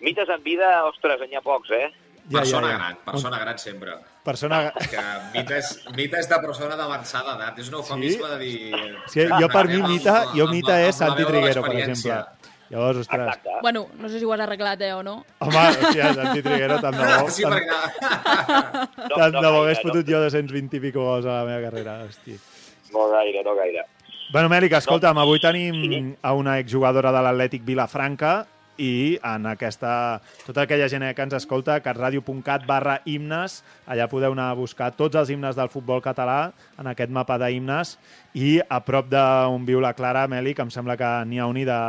mites 0.00 0.28
en 0.28 0.42
vida, 0.46 0.84
ostres, 0.86 1.20
n'hi 1.28 1.34
ha 1.34 1.42
pocs, 1.42 1.70
eh? 1.72 1.90
Ja, 2.30 2.38
persona 2.38 2.68
ja, 2.68 2.72
ja. 2.72 2.78
gran, 2.78 2.96
persona 3.04 3.38
gran 3.40 3.58
sempre. 3.58 3.92
Persona... 4.22 4.72
Que 4.90 5.02
mita 5.34 5.56
és, 5.58 5.70
mita 5.96 6.18
és 6.20 6.28
de 6.28 6.38
persona 6.38 6.76
d'avançada 6.76 7.34
edat. 7.34 7.58
És 7.58 7.68
un 7.68 7.74
eufemisme 7.80 8.28
de 8.28 8.38
dir... 8.38 8.96
Sí, 9.10 9.24
jo 9.26 9.48
per 9.50 9.66
mi 9.66 9.80
Mita, 9.82 10.26
jo 10.36 10.46
Mita 10.52 10.76
és 10.86 10.94
Santi 10.94 11.24
Triguero, 11.24 11.62
per 11.64 11.74
exemple. 11.80 12.18
Llavors, 12.70 12.98
ostres, 13.02 13.38
Bueno, 13.62 13.88
no 13.98 14.08
sé 14.08 14.20
si 14.20 14.24
ho 14.24 14.32
has 14.32 14.40
arreglat, 14.40 14.80
eh, 14.80 14.92
o 14.94 15.02
no. 15.02 15.24
home, 15.40 15.56
hòstia, 15.56 16.14
Santi 16.14 16.42
Triguero, 16.42 16.78
tant 16.80 16.94
de 16.94 17.02
bo. 17.02 17.30
Sí, 17.34 17.42
tant, 17.42 17.56
perquè... 17.58 19.08
tant 19.16 19.34
no 19.34 19.42
de 19.42 19.50
bo 19.50 19.64
hagués 19.64 19.80
no. 19.82 19.88
fotut 19.88 20.06
jo 20.06 20.20
220 20.22 20.76
i 20.78 20.80
pico 20.86 21.02
gols 21.02 21.26
a 21.26 21.40
la 21.40 21.48
meva 21.48 21.64
carrera, 21.66 21.96
hosti. 22.06 22.38
No 22.94 23.08
gaire, 23.10 23.42
no 23.42 23.56
gaire. 23.58 23.84
Bueno, 24.30 24.48
Mèric, 24.52 24.78
escolta'm, 24.78 25.18
avui 25.18 25.42
tenim 25.42 26.14
a 26.22 26.32
una 26.38 26.60
exjugadora 26.62 27.10
de 27.10 27.22
l'Atlètic 27.26 27.66
Vilafranca 27.66 28.44
i 28.80 29.18
en 29.26 29.50
aquesta... 29.50 30.20
Tota 30.46 30.62
aquella 30.64 30.86
gent 30.88 31.04
que 31.10 31.26
ens 31.26 31.34
escolta, 31.36 31.80
catradio.cat 31.82 32.64
barra 32.68 33.00
himnes, 33.04 33.60
allà 33.90 34.06
podeu 34.10 34.32
anar 34.36 34.52
a 34.52 34.58
buscar 34.58 34.92
tots 34.96 35.18
els 35.18 35.34
himnes 35.34 35.58
del 35.58 35.68
futbol 35.72 36.00
català 36.04 36.52
en 36.78 36.88
aquest 36.90 37.10
mapa 37.10 37.36
d'himnes 37.42 37.96
i 38.38 38.60
a 38.62 38.80
prop 38.86 39.10
d'on 39.10 39.66
viu 39.66 39.82
la 39.82 39.92
Clara, 39.98 40.28
Mèlic, 40.30 40.62
em 40.62 40.70
sembla 40.70 40.96
que 40.96 41.10
n'hi 41.26 41.42
ha 41.42 41.50
un 41.50 41.58
i 41.60 41.66
de 41.68 41.80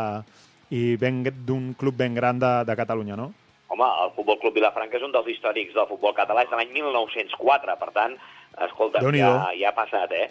i 0.72 0.96
d'un 0.98 1.74
club 1.78 1.96
ben 2.00 2.16
gran 2.16 2.40
de, 2.40 2.52
de 2.68 2.76
Catalunya, 2.80 3.16
no? 3.20 3.32
Home, 3.72 3.88
el 4.04 4.12
Futbol 4.18 4.38
Club 4.42 4.56
Vilafranca 4.58 4.98
és 5.00 5.04
un 5.04 5.14
dels 5.16 5.28
històrics 5.32 5.74
del 5.76 5.86
futbol 5.88 6.12
català, 6.16 6.44
és 6.44 6.50
de 6.52 6.58
l'any 6.60 6.72
1904, 6.76 7.76
per 7.80 7.90
tant, 7.96 8.18
escolta, 8.66 9.00
ja, 9.16 9.30
ja 9.56 9.70
ha 9.70 9.76
passat, 9.78 10.12
eh? 10.12 10.26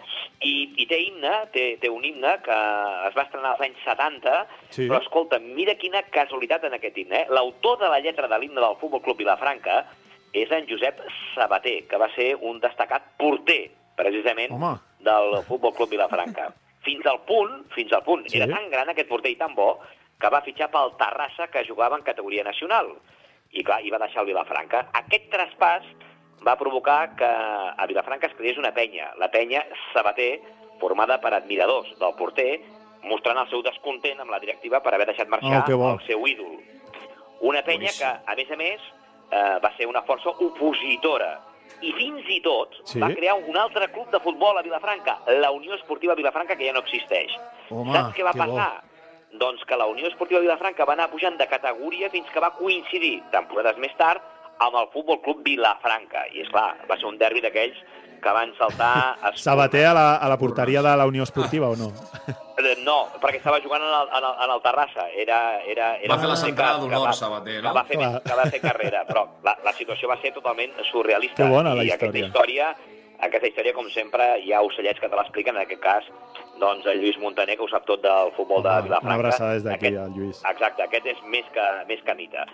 I, 0.44 0.52
i 0.76 0.84
té 0.90 0.98
himne, 1.06 1.30
té, 1.54 1.64
té 1.80 1.88
un 1.88 2.04
himne 2.04 2.34
que 2.44 2.56
es 3.08 3.16
va 3.16 3.24
estrenar 3.24 3.54
als 3.54 3.62
anys 3.64 3.80
70, 3.86 4.34
Sí. 4.76 4.84
però 4.90 5.00
escolta, 5.00 5.38
mira 5.40 5.74
quina 5.80 6.02
casualitat 6.12 6.66
en 6.68 6.76
aquest 6.76 6.98
himne, 7.00 7.22
eh? 7.22 7.26
L'autor 7.32 7.78
de 7.80 7.88
la 7.88 8.00
lletra 8.04 8.28
de 8.28 8.38
l'himne 8.42 8.60
del 8.60 8.76
Futbol 8.80 9.00
Club 9.06 9.16
Vilafranca 9.24 9.86
és 10.36 10.52
en 10.52 10.68
Josep 10.68 11.00
Sabater, 11.34 11.86
que 11.88 11.96
va 11.98 12.10
ser 12.14 12.34
un 12.36 12.60
destacat 12.60 13.08
porter, 13.18 13.70
precisament, 13.96 14.52
Home. 14.52 14.76
del 15.00 15.40
Futbol 15.48 15.72
Club 15.74 15.88
Vilafranca. 15.96 16.50
fins 16.84 17.04
al 17.08 17.24
punt, 17.28 17.64
fins 17.74 17.92
al 17.92 18.04
punt, 18.04 18.28
Sí. 18.28 18.36
era 18.38 18.46
tan 18.52 18.68
gran 18.70 18.88
aquest 18.92 19.08
porter 19.08 19.32
i 19.32 19.36
tan 19.40 19.54
bo, 19.56 19.78
que 20.20 20.28
va 20.28 20.42
fitxar 20.44 20.70
pel 20.70 20.92
Terrassa, 21.00 21.46
que 21.48 21.64
jugava 21.68 21.96
en 21.96 22.02
categoria 22.04 22.44
nacional. 22.44 22.92
I 23.52 23.64
clar, 23.64 23.80
hi 23.82 23.90
va 23.90 23.98
deixar 23.98 24.20
el 24.22 24.26
Vilafranca. 24.30 24.84
Aquest 25.00 25.30
traspàs 25.32 25.86
va 26.46 26.54
provocar 26.60 27.16
que 27.16 27.24
a 27.26 27.86
Vilafranca 27.88 28.28
es 28.28 28.34
creés 28.36 28.58
una 28.58 28.72
penya, 28.72 29.10
la 29.18 29.30
penya 29.30 29.64
Sabater, 29.92 30.40
formada 30.80 31.18
per 31.20 31.34
admiradors 31.34 31.90
del 31.98 32.14
porter, 32.16 32.60
mostrant 33.02 33.38
el 33.42 33.48
seu 33.50 33.62
descontent 33.64 34.20
amb 34.20 34.30
la 34.30 34.38
directiva 34.40 34.80
per 34.84 34.94
haver 34.94 35.06
deixat 35.08 35.28
marxar 35.28 35.64
Oh, 35.72 35.92
el 35.94 36.00
seu 36.06 36.26
ídol. 36.28 36.58
Una 37.40 37.62
penya 37.64 37.88
Boníssim. 37.88 38.06
que, 38.06 38.32
a 38.32 38.34
més 38.36 38.50
a 38.50 38.56
més, 38.56 38.80
eh, 39.32 39.58
va 39.64 39.72
ser 39.76 39.86
una 39.88 40.02
força 40.02 40.28
opositora 40.30 41.38
i 41.82 41.92
fins 41.96 42.26
i 42.28 42.40
tot 42.44 42.74
Sí. 42.84 43.00
va 43.00 43.08
crear 43.14 43.34
un 43.40 43.56
altre 43.56 43.88
club 43.92 44.10
de 44.10 44.20
futbol 44.20 44.58
a 44.58 44.62
Vilafranca, 44.62 45.18
la 45.40 45.50
Unió 45.50 45.74
Esportiva 45.74 46.14
Vilafranca, 46.14 46.56
que 46.56 46.66
ja 46.66 46.72
no 46.72 46.80
existeix. 46.80 47.32
Home, 47.70 47.92
Saps 47.92 48.14
què 48.16 48.24
va 48.24 48.32
que 48.32 48.46
bo. 48.46 48.58
Doncs 49.32 49.62
que 49.64 49.76
la 49.78 49.86
Unió 49.86 50.08
Esportiva 50.08 50.40
Vilafranca 50.40 50.84
va 50.84 50.94
anar 50.96 51.10
pujant 51.10 51.36
de 51.38 51.46
categoria 51.46 52.10
fins 52.10 52.26
que 52.34 52.40
va 52.42 52.50
coincidir, 52.56 53.20
temporades 53.30 53.78
més 53.78 53.94
tard, 53.96 54.20
amb 54.58 54.74
el 54.76 54.88
Futbol 54.92 55.20
Club 55.22 55.44
Vilafranca. 55.46 56.26
I, 56.34 56.42
és 56.42 56.48
clar, 56.50 56.74
va 56.90 56.96
ser 56.98 57.06
un 57.06 57.16
derbi 57.18 57.40
d'aquells 57.40 57.78
que 58.20 58.32
van 58.36 58.50
saltar... 58.58 59.14
espurnes. 59.14 59.42
Sabater 59.48 59.86
a 59.86 59.94
la, 59.96 60.06
a 60.16 60.28
la 60.28 60.36
porteria 60.36 60.82
de 60.82 60.96
la 60.96 61.06
Unió 61.06 61.22
Esportiva, 61.22 61.70
o 61.70 61.76
no? 61.76 61.92
Eh, 62.28 62.74
No, 62.84 63.06
perquè 63.22 63.38
estava 63.38 63.56
jugant 63.64 63.80
en 63.80 63.88
el, 63.88 64.08
en 64.18 64.24
el, 64.28 64.34
en 64.44 64.50
el 64.52 64.60
Terrassa. 64.60 65.06
Era, 65.16 65.38
era, 65.64 65.94
era 65.96 66.12
Va 66.12 66.18
fer 66.20 66.28
la 66.28 66.36
centrada 66.36 66.74
que- 66.74 66.82
que 66.82 66.90
d'honor, 66.90 67.06
va- 67.08 67.14
Sabater, 67.16 67.54
Que 67.56 67.62
no? 67.62 67.72
va, 67.72 67.84
fer, 67.88 67.96
Clar. 67.96 68.22
que 68.26 68.34
va 68.36 68.44
fer 68.50 68.60
carrera, 68.60 69.04
però 69.08 69.22
la, 69.46 69.54
la 69.64 69.72
situació 69.78 70.08
va 70.10 70.18
ser 70.20 70.34
totalment 70.34 70.74
surrealista. 70.90 71.40
Que 71.44 71.48
bona, 71.48 71.72
la 71.74 71.84
I 71.86 71.94
aquesta 71.94 72.10
història. 72.10 72.26
història, 72.28 72.98
aquesta 73.30 73.48
història, 73.48 73.72
com 73.72 73.88
sempre, 73.94 74.26
hi 74.44 74.52
ha 74.52 74.60
ocellets 74.60 75.00
que 75.00 75.08
te 75.08 75.16
l'expliquen, 75.16 75.56
en 75.56 75.62
aquest 75.62 75.80
cas, 75.80 76.04
doncs, 76.60 76.86
el 76.86 77.00
Lluís 77.00 77.16
Montaner, 77.18 77.56
que 77.56 77.64
ho 77.64 77.68
sap 77.72 77.86
tot 77.88 78.02
del 78.04 78.30
futbol 78.36 78.62
de 78.62 78.68
Vilafranca. 78.84 79.06
una 79.06 79.14
abraçada 79.16 79.54
des 79.54 79.64
d'aquí, 79.64 79.94
al 79.96 80.12
Lluís. 80.14 80.42
Exacte, 80.44 80.82
aquest 80.84 81.06
és 81.06 81.18
més 81.32 81.46
que, 81.54 81.66
més 81.88 82.02
que 82.06 82.14
mite. 82.14 82.44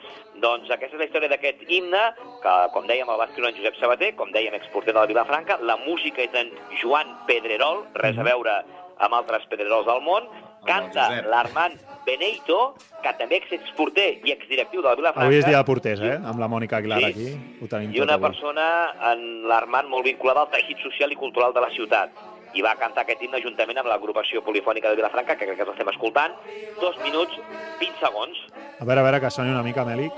Doncs 0.41 0.71
aquesta 0.71 0.97
és 0.97 1.01
la 1.03 1.09
història 1.11 1.29
d'aquest 1.35 1.67
himne, 1.69 2.03
que, 2.43 2.55
com 2.73 2.87
dèiem, 2.87 3.09
el 3.11 3.19
va 3.21 3.27
escriure 3.29 3.51
en 3.51 3.57
Josep 3.59 3.77
Sabater, 3.81 4.15
com 4.17 4.31
dèiem, 4.33 4.55
exporter 4.55 4.95
de 4.95 5.01
la 5.01 5.07
Vilafranca. 5.11 5.59
La 5.63 5.77
música 5.85 6.23
és 6.23 6.33
d'en 6.33 6.51
Joan 6.81 7.13
Pedrerol, 7.27 7.85
res 7.95 8.17
a 8.19 8.23
veure 8.23 8.63
amb 8.99 9.13
altres 9.15 9.45
Pedrerols 9.51 9.87
del 9.87 10.01
món. 10.03 10.29
Canta 10.67 11.23
l'Armand 11.31 11.79
Beneito, 12.07 12.75
que 13.03 13.13
també 13.19 13.37
és 13.39 13.53
exporter 13.55 14.19
i 14.27 14.33
exdirectiu 14.33 14.83
de 14.83 14.89
la 14.89 14.95
Vilafranca. 14.99 15.27
Avui 15.29 15.39
és 15.39 15.47
dia 15.47 15.59
de 15.59 15.65
porters, 15.69 16.01
eh? 16.03 16.17
Amb 16.25 16.41
la 16.43 16.49
Mònica 16.51 16.79
Aguilar 16.81 16.99
Sí. 17.01 17.05
aquí. 17.05 17.29
Ho 17.63 17.69
tenim 17.69 17.91
I 17.93 17.99
tot 17.99 18.03
una 18.05 18.15
avui. 18.15 18.29
persona, 18.31 18.67
en 19.13 19.47
l'Armand, 19.47 19.89
molt 19.89 20.05
vinculada 20.05 20.41
al 20.43 20.51
teixit 20.51 20.79
social 20.83 21.13
i 21.13 21.17
cultural 21.17 21.53
de 21.55 21.61
la 21.61 21.71
ciutat. 21.71 22.11
I 22.57 22.63
va 22.65 22.73
cantar 22.81 23.05
aquest 23.05 23.21
himne 23.23 23.43
juntament 23.45 23.79
amb 23.83 23.91
l'agrupació 23.91 24.41
polifònica 24.45 24.89
de 24.89 24.97
Vilafranca, 25.01 25.37
que 25.37 25.49
crec 25.49 25.61
que 25.61 25.69
estem 25.75 25.91
escoltant, 25.93 26.33
dos 26.81 26.97
minuts, 27.05 27.37
20 27.83 28.01
segons. 28.01 28.41
A 28.81 28.85
veure, 28.89 29.03
a 29.03 29.05
veure, 29.05 29.21
que 29.21 29.31
soni 29.35 29.53
una 29.53 29.65
mica, 29.67 29.85
Mèlic. 29.85 30.13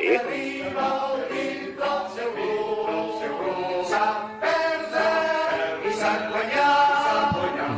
Sí. 0.00 0.16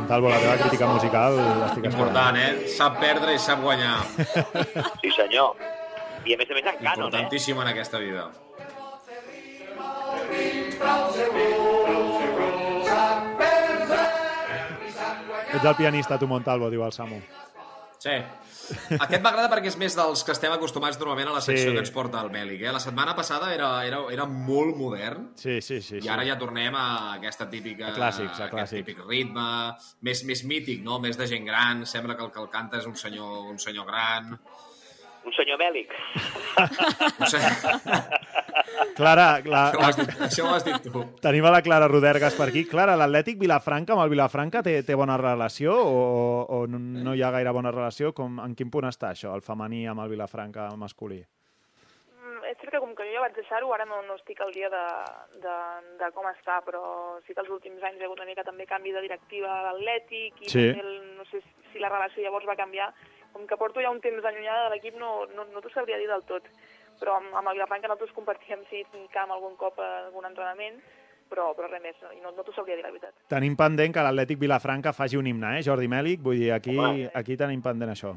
Montalvo, 0.03 0.29
la 0.29 0.39
teva 0.39 0.55
crítica 0.59 0.87
musical 0.87 1.37
l'estic 1.39 1.85
Important, 1.89 2.37
eh? 2.37 2.67
Sap 2.75 2.99
perdre 3.01 3.33
i 3.35 3.39
sap 3.41 3.63
guanyar. 3.63 3.97
Sí, 5.01 5.11
senyor. 5.15 5.55
I 6.23 6.35
a 6.35 6.39
més 6.39 6.51
a 6.51 6.55
més 6.59 6.67
en 6.71 6.77
cànon, 6.79 6.85
eh? 6.85 7.07
Importantíssim 7.07 7.59
en 7.63 7.71
aquesta 7.73 7.99
vida. 8.03 8.29
Ets 15.53 15.65
el 15.65 15.75
pianista, 15.77 16.17
tu, 16.19 16.27
Montalvo, 16.27 16.69
diu 16.73 16.83
el 16.85 16.91
Samu. 16.95 17.19
Sí. 18.03 18.15
Aquest 18.99 19.21
m'agrada 19.23 19.47
perquè 19.51 19.69
és 19.71 19.75
més 19.79 19.93
dels 19.95 20.23
que 20.27 20.31
estem 20.35 20.51
acostumats 20.51 20.97
normalment 20.99 21.29
a 21.29 21.35
la 21.37 21.41
secció 21.43 21.69
Sí. 21.69 21.73
que 21.75 21.79
ens 21.83 21.91
porta 21.91 22.19
el 22.23 22.29
Mèlic. 22.31 22.61
Eh? 22.63 22.71
La 22.71 22.79
setmana 22.83 23.13
passada 23.15 23.53
era, 23.53 23.69
era, 23.87 24.01
era 24.11 24.25
molt 24.25 24.75
modern 24.75 25.29
Sí, 25.39 25.61
sí, 25.61 25.81
sí. 25.81 25.99
i 26.03 26.09
ara 26.11 26.25
ja 26.27 26.37
tornem 26.39 26.75
a 26.75 27.13
aquesta 27.15 27.47
típica... 27.49 27.91
A 27.91 27.95
clàssics, 27.95 28.39
a 28.43 28.49
clàssics. 28.51 28.83
típic 28.83 28.99
ritme, 29.07 29.45
més, 30.01 30.23
més 30.27 30.43
mític, 30.43 30.83
no? 30.83 30.99
Més 30.99 31.17
de 31.19 31.27
gent 31.27 31.45
gran, 31.47 31.85
sembla 31.85 32.15
que 32.17 32.23
el 32.27 32.31
que 32.31 32.39
el 32.43 32.49
canta 32.51 32.79
és 32.79 32.87
un 32.87 32.95
senyor, 32.95 33.47
un 33.51 33.59
senyor 33.59 33.85
gran. 33.87 34.37
Un 35.25 35.33
senyor 35.33 35.57
senyor... 35.61 35.91
Clara, 38.95 39.39
la, 39.45 39.61
Això 39.71 39.79
ho 39.79 39.85
has 39.87 39.97
dit, 39.97 40.09
això 40.27 40.45
ho 40.47 40.53
has 40.55 40.63
dit 40.65 40.87
tu. 40.93 41.01
tenim 41.21 41.45
a 41.45 41.51
la 41.53 41.61
Clara 41.65 41.87
Rodergas 41.89 42.35
per 42.37 42.47
aquí. 42.49 42.63
Clara, 42.69 42.95
l'Atlètic 42.99 43.37
Vilafranca 43.41 43.93
amb 43.95 44.03
el 44.05 44.11
Vilafranca 44.13 44.61
té, 44.65 44.79
té 44.85 44.95
bona 44.97 45.17
relació 45.17 45.73
o, 45.77 46.01
o 46.45 46.63
no, 46.69 46.79
no 46.79 47.13
hi 47.15 47.23
ha 47.25 47.31
gaire 47.33 47.53
bona 47.55 47.71
relació? 47.73 48.13
Com, 48.17 48.39
en 48.43 48.55
quin 48.57 48.69
punt 48.73 48.87
està 48.89 49.11
això, 49.13 49.33
el 49.37 49.41
femení 49.45 49.85
amb 49.89 50.03
el 50.05 50.11
Vilafranca 50.13 50.69
masculí? 50.79 51.19
Mm, 52.17 52.43
és 52.51 52.57
cert 52.61 52.73
que 52.75 52.81
com 52.83 52.93
que 52.97 53.07
jo 53.09 53.15
ja 53.17 53.23
vaig 53.25 53.35
deixar-ho, 53.37 53.73
ara 53.73 53.85
no, 53.89 54.01
no 54.07 54.17
estic 54.19 54.41
al 54.45 54.53
dia 54.55 54.69
de, 54.73 54.83
de, 55.45 55.57
de 56.01 56.11
com 56.17 56.29
està, 56.33 56.59
però 56.65 56.83
sí 57.27 57.33
que 57.33 57.41
els 57.45 57.53
últims 57.53 57.81
anys 57.83 57.97
hi 58.01 58.05
ha 58.05 58.09
hagut 58.09 58.21
una 58.21 58.29
mica 58.29 58.45
també 58.47 58.69
canvi 58.69 58.93
de 58.95 59.01
directiva 59.05 59.49
a 59.59 59.65
l'Atlètic 59.71 60.45
i 60.45 60.53
Sí. 60.53 60.69
també 60.69 60.85
el, 60.85 60.93
no 61.17 61.25
sé 61.31 61.41
si 61.71 61.81
la 61.81 61.89
relació 61.93 62.23
llavors 62.25 62.45
va 62.49 62.57
canviar. 62.59 62.91
Com 63.33 63.47
que 63.49 63.57
porto 63.57 63.81
ja 63.81 63.91
un 63.91 64.01
temps 64.01 64.25
allunyada 64.25 64.67
de 64.67 64.75
l'equip 64.75 64.97
no, 65.01 65.25
no, 65.35 65.47
no 65.51 65.61
t'ho 65.61 65.71
sabria 65.73 65.97
dir 65.97 66.09
del 66.09 66.25
tot, 66.29 66.49
però 67.01 67.17
amb, 67.19 67.31
amb 67.33 67.49
el 67.49 67.57
Vilafranca 67.57 67.89
nosaltres 67.89 68.13
compartíem 68.15 68.61
sí, 68.69 68.83
camp 69.13 69.33
algun 69.33 69.55
cop 69.59 69.79
a 69.81 69.89
algun 70.05 70.27
entrenament, 70.29 70.77
però, 71.33 71.49
però 71.57 71.69
res 71.69 71.81
més, 71.81 71.97
no, 72.03 72.11
i 72.13 72.21
no, 72.21 72.33
no 72.35 72.45
t'ho 72.45 72.53
sabria 72.55 72.77
dir 72.77 72.85
la 72.85 72.91
veritat. 72.93 73.15
Tenim 73.33 73.57
pendent 73.59 73.95
que 73.95 74.05
l'Atlètic 74.05 74.39
Vilafranca 74.41 74.93
faci 74.93 75.17
un 75.17 75.29
himne, 75.29 75.57
eh, 75.57 75.65
Jordi 75.65 75.89
Mèlic? 75.89 76.21
Vull 76.25 76.41
dir, 76.43 76.51
aquí, 76.55 76.77
Home. 76.77 77.09
aquí 77.13 77.37
tenim 77.39 77.63
pendent 77.65 77.93
això. 77.93 78.13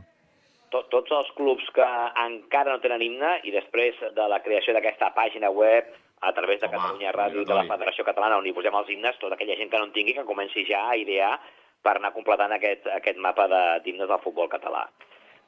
Tot, 0.74 0.88
tots 0.92 1.14
els 1.14 1.28
clubs 1.38 1.68
que 1.72 1.86
encara 2.26 2.74
no 2.74 2.82
tenen 2.82 3.04
himne 3.06 3.36
i 3.48 3.54
després 3.54 4.00
de 4.16 4.26
la 4.28 4.42
creació 4.44 4.74
d'aquesta 4.76 5.12
pàgina 5.16 5.48
web 5.54 5.88
a 6.26 6.32
través 6.36 6.60
de 6.60 6.68
Home, 6.68 6.76
Catalunya 6.76 7.14
Ràdio 7.14 7.44
i 7.44 7.48
de 7.48 7.56
la. 7.56 7.68
Federació 7.70 8.04
Catalana 8.04 8.40
on 8.40 8.48
hi 8.48 8.54
posem 8.56 8.74
els 8.74 8.90
himnes, 8.92 9.20
tota 9.22 9.38
aquella 9.38 9.56
gent 9.56 9.70
que 9.72 9.80
no 9.80 9.88
en 9.88 9.94
tingui 9.94 10.16
que 10.16 10.26
comenci 10.28 10.66
ja 10.68 10.88
a 10.90 10.98
idear 10.98 11.36
per 11.86 11.96
anar 12.00 12.10
completant 12.16 12.52
aquest, 12.58 12.86
aquest 12.98 13.18
mapa 13.22 13.46
de- 13.48 13.80
d'himnes 13.86 14.08
del 14.10 14.18
futbol 14.24 14.48
català. 14.50 14.88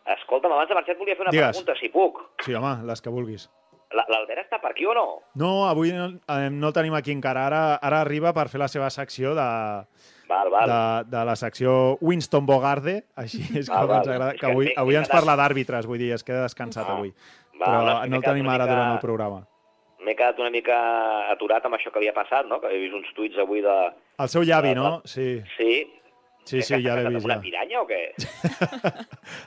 Escolta'm, 0.08 0.52
abans 0.54 0.68
de 0.70 0.74
marxar 0.78 0.94
et 0.94 1.00
volia 1.00 1.16
fer 1.18 1.26
una 1.26 1.32
Digues. 1.34 1.50
pregunta, 1.58 1.74
si 1.80 1.88
puc. 1.92 2.20
Sí, 2.46 2.54
home, 2.54 2.76
les 2.88 3.02
que 3.02 3.10
vulguis. 3.12 3.48
La- 3.90 4.04
L'Albert 4.08 4.42
està 4.46 4.58
per 4.60 4.70
aquí 4.72 4.84
o 4.86 4.92
no? 4.94 5.04
No, 5.40 5.66
avui 5.68 5.90
no, 5.92 6.06
eh, 6.28 6.50
no 6.52 6.68
el 6.68 6.74
tenim 6.76 6.94
aquí 6.94 7.10
encara. 7.12 7.46
Ara, 7.48 7.60
ara 7.76 8.00
arriba 8.02 8.32
per 8.36 8.48
fer 8.52 8.60
la 8.60 8.68
seva 8.68 8.90
secció 8.90 9.34
de, 9.34 9.46
Val, 10.28 10.50
val. 10.52 10.68
de, 10.68 11.16
de 11.16 11.24
la 11.24 11.36
secció 11.36 11.96
Winston 12.02 12.44
Bogarde, 12.46 13.04
així 13.16 13.40
és 13.58 13.68
Val, 13.68 13.80
com 13.80 13.88
val. 13.88 13.98
ens 13.98 14.08
agrada, 14.08 14.32
que 14.32 14.38
que 14.44 14.46
avui, 14.46 14.72
avui 14.76 14.96
ens 15.00 15.08
parla 15.08 15.36
d'àrbitres, 15.40 15.86
vull 15.88 15.98
dir, 15.98 16.12
es 16.12 16.24
queda 16.24 16.42
descansat 16.44 16.86
Ah, 16.88 16.96
avui. 16.98 17.14
val, 17.58 17.68
Però 17.68 17.78
no, 17.84 17.94
no 18.06 18.16
el 18.20 18.22
tenim 18.22 18.48
ara 18.48 18.64
mica- 18.64 18.74
durant 18.74 18.92
el 18.92 18.98
programa. 19.00 19.46
M'he 20.04 20.14
quedat 20.14 20.38
una 20.38 20.50
mica 20.50 20.76
aturat 21.32 21.64
amb 21.66 21.74
això 21.74 21.90
que 21.90 21.98
havia 21.98 22.14
passat, 22.14 22.46
no? 22.46 22.60
Que 22.60 22.68
he 22.68 22.78
vist 22.78 22.94
uns 22.94 23.08
tuits 23.16 23.36
avui 23.38 23.60
de... 23.60 23.74
El 24.18 24.28
seu 24.28 24.42
llavi, 24.42 24.74
no? 24.74 25.00
Sí, 25.04 25.42
Sí. 25.56 25.72
Sí, 26.48 26.62
sí 26.64 26.74
ja 26.84 26.94
l'he 26.96 27.08
vist. 27.14 27.24
Una 27.28 27.34
Ja. 27.36 27.40
piranya 27.44 27.80
o 27.82 27.86
què? 27.86 28.00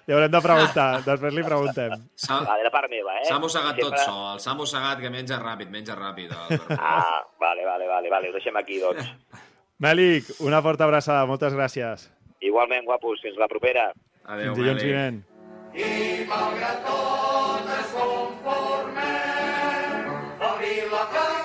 Li 0.08 0.14
haurem 0.16 0.32
de 0.32 0.42
preguntar, 0.46 0.88
després 1.10 1.34
li 1.36 1.44
preguntem. 1.44 1.92
S'ha 2.16 2.40
Vale, 2.46 2.64
de 2.64 2.72
part 2.74 2.90
meva, 2.92 3.12
eh? 3.20 3.26
s'ha 3.28 3.40
mossegat 3.42 3.76
tot 3.80 3.84
Sempre- 3.98 4.06
sol, 4.06 4.40
s'ha 4.40 4.54
mossegat 4.56 5.00
que 5.02 5.10
menja 5.14 5.38
ràpid, 5.42 5.70
menja 5.74 5.96
ràpid. 5.98 6.30
el- 6.32 6.78
Ah, 6.78 7.22
vale, 7.40 7.66
vale, 7.66 7.88
vale, 7.88 8.10
vale, 8.10 8.30
ho 8.30 8.34
deixem 8.38 8.56
aquí, 8.58 8.80
doncs. 8.80 9.06
Mèlic, 9.82 10.24
una 10.46 10.62
forta 10.62 10.84
abraçada, 10.86 11.26
moltes 11.26 11.54
gràcies. 11.58 12.12
Igualment, 12.40 12.86
guapos, 12.86 13.20
fins 13.22 13.38
la 13.38 13.48
propera. 13.50 13.92
Adéu, 14.26 14.54
Fins 14.54 14.58
dilluns 14.64 14.84
vinent. 14.84 15.24
I 15.74 16.26
malgrat 16.30 16.84
tot 16.86 17.66
ens 17.78 17.92
conformem, 17.96 19.10
Vilafranca 20.62 21.38
és 21.38 21.41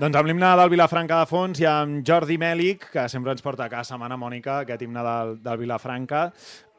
Doncs 0.00 0.16
amb 0.16 0.30
l'himne 0.30 0.48
del 0.56 0.70
Vilafranca 0.72 1.18
de 1.20 1.28
fons 1.28 1.58
i 1.60 1.66
amb 1.68 1.98
Jordi 2.08 2.38
Mèlic, 2.40 2.86
que 2.94 3.02
sempre 3.12 3.34
ens 3.34 3.42
porta 3.44 3.66
a 3.66 3.68
cada 3.68 3.84
setmana, 3.84 4.16
Mònica, 4.16 4.62
aquest 4.62 4.80
himne 4.86 5.02
del, 5.04 5.32
del 5.44 5.58
Vilafranca, 5.60 6.22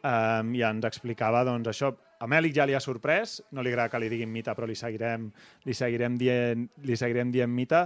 eh, 0.01 0.39
i 0.57 0.63
ens 0.65 0.87
explicava 0.89 1.43
doncs, 1.45 1.69
això. 1.69 1.91
A 2.17 2.25
Mèlic 2.25 2.55
ja 2.55 2.65
li 2.65 2.73
ha 2.73 2.81
sorprès, 2.81 3.35
no 3.53 3.61
li 3.61 3.69
agrada 3.69 3.93
que 3.93 4.01
li 4.01 4.09
diguin 4.09 4.33
mita, 4.33 4.55
però 4.57 4.65
li 4.65 4.73
seguirem, 4.79 5.27
li 5.69 5.77
seguirem, 5.77 6.17
dient, 6.17 6.65
li 6.81 6.97
seguirem 6.97 7.29
dient 7.35 7.53
mita, 7.53 7.83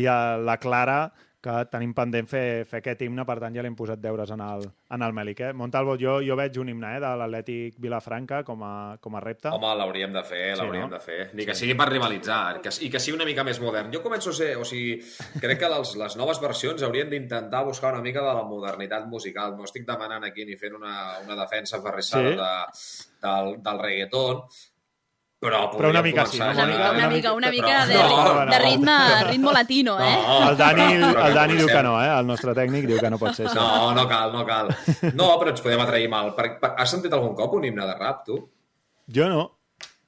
i 0.00 0.06
a 0.08 0.16
la 0.40 0.56
Clara, 0.56 1.02
que 1.40 1.52
tenim 1.72 1.94
pendent 1.96 2.26
fer, 2.28 2.64
fer 2.68 2.82
aquest 2.82 3.00
himne, 3.06 3.24
per 3.24 3.38
tant 3.40 3.54
ja 3.56 3.62
l'hem 3.64 3.76
posat 3.76 4.00
deures 4.02 4.28
en 4.34 4.42
el, 4.44 4.66
en 4.92 5.02
el 5.06 5.14
Mèlic. 5.16 5.40
Eh? 5.40 5.52
Montalvo, 5.56 5.94
jo, 6.00 6.18
jo 6.20 6.36
veig 6.36 6.58
un 6.60 6.68
himne 6.68 6.90
eh, 6.96 7.00
de 7.00 7.12
l'Atlètic 7.16 7.78
Vilafranca 7.80 8.42
com 8.44 8.60
a, 8.66 8.72
com 9.00 9.16
a 9.16 9.22
repte. 9.24 9.48
Home, 9.56 9.70
l'hauríem 9.80 10.12
de 10.12 10.22
fer, 10.28 10.42
Sí, 10.54 10.60
l'hauríem 10.60 10.84
no? 10.88 10.92
de 10.96 11.00
fer. 11.00 11.18
Ni 11.38 11.46
que 11.48 11.54
sigui 11.56 11.74
per 11.80 11.88
rivalitzar, 11.88 12.60
que, 12.60 12.74
i 12.84 12.90
que 12.92 13.00
sigui 13.00 13.16
una 13.16 13.24
mica 13.28 13.44
més 13.48 13.60
modern. 13.64 13.88
Jo 13.94 14.02
començo 14.04 14.34
a 14.34 14.36
ser... 14.36 14.50
O 14.60 14.64
sigui, 14.68 14.98
crec 15.40 15.62
que 15.64 15.70
les, 15.72 15.94
les 16.04 16.16
noves 16.20 16.40
versions 16.44 16.82
haurien 16.84 17.08
d'intentar 17.10 17.64
buscar 17.64 17.94
una 17.94 18.02
mica 18.04 18.20
de 18.20 18.34
la 18.36 18.44
modernitat 18.44 19.06
musical. 19.08 19.56
No 19.56 19.64
estic 19.64 19.88
demanant 19.88 20.28
aquí 20.28 20.44
ni 20.44 20.60
fent 20.60 20.76
una, 20.76 20.96
una 21.24 21.38
defensa 21.40 21.80
ferrissada 21.80 22.20
Sí. 22.20 22.36
de, 22.36 23.26
del, 23.26 23.54
del 23.64 23.78
reggaeton, 23.80 24.42
però, 25.40 25.60
Però 25.72 25.88
una 25.88 26.02
mica 26.04 26.26
sí, 26.28 26.36
ja- 26.36 26.50
Mònica? 26.52 26.90
Una 26.92 27.08
mica, 27.08 27.32
una 27.32 27.50
mica 27.50 27.66
Però- 27.66 27.86
de, 27.88 27.94
no, 27.96 28.46
de 28.50 28.58
ritme, 28.60 28.96
ritme 29.30 29.52
latino, 29.56 29.94
eh? 29.98 30.16
No, 30.26 30.50
El 30.50 30.56
Dani, 30.58 30.88
el 31.26 31.34
Dani 31.34 31.54
diu 31.56 31.66
que 31.70 31.82
no, 31.82 31.94
eh? 32.04 32.10
El 32.18 32.26
nostre 32.28 32.52
tècnic 32.54 32.84
diu 32.90 32.98
que 33.00 33.10
no 33.10 33.18
pot 33.18 33.32
ser 33.34 33.46
això. 33.48 33.54
No, 33.56 33.94
no 33.96 34.04
cal, 34.10 34.34
no 34.34 34.44
cal. 34.44 34.68
No, 35.14 35.30
però 35.40 35.54
ens 35.54 35.62
podem 35.64 35.80
atrair 35.80 36.10
mal. 36.12 36.34
Per, 36.36 36.58
per, 36.60 36.74
has 36.76 36.92
sentit 36.92 37.12
algun 37.16 37.32
cop 37.38 37.54
un 37.56 37.64
himne 37.64 37.86
de 37.88 37.94
rap, 37.96 38.20
tu? 38.26 38.36
Jo 39.08 39.30
no. 39.32 39.46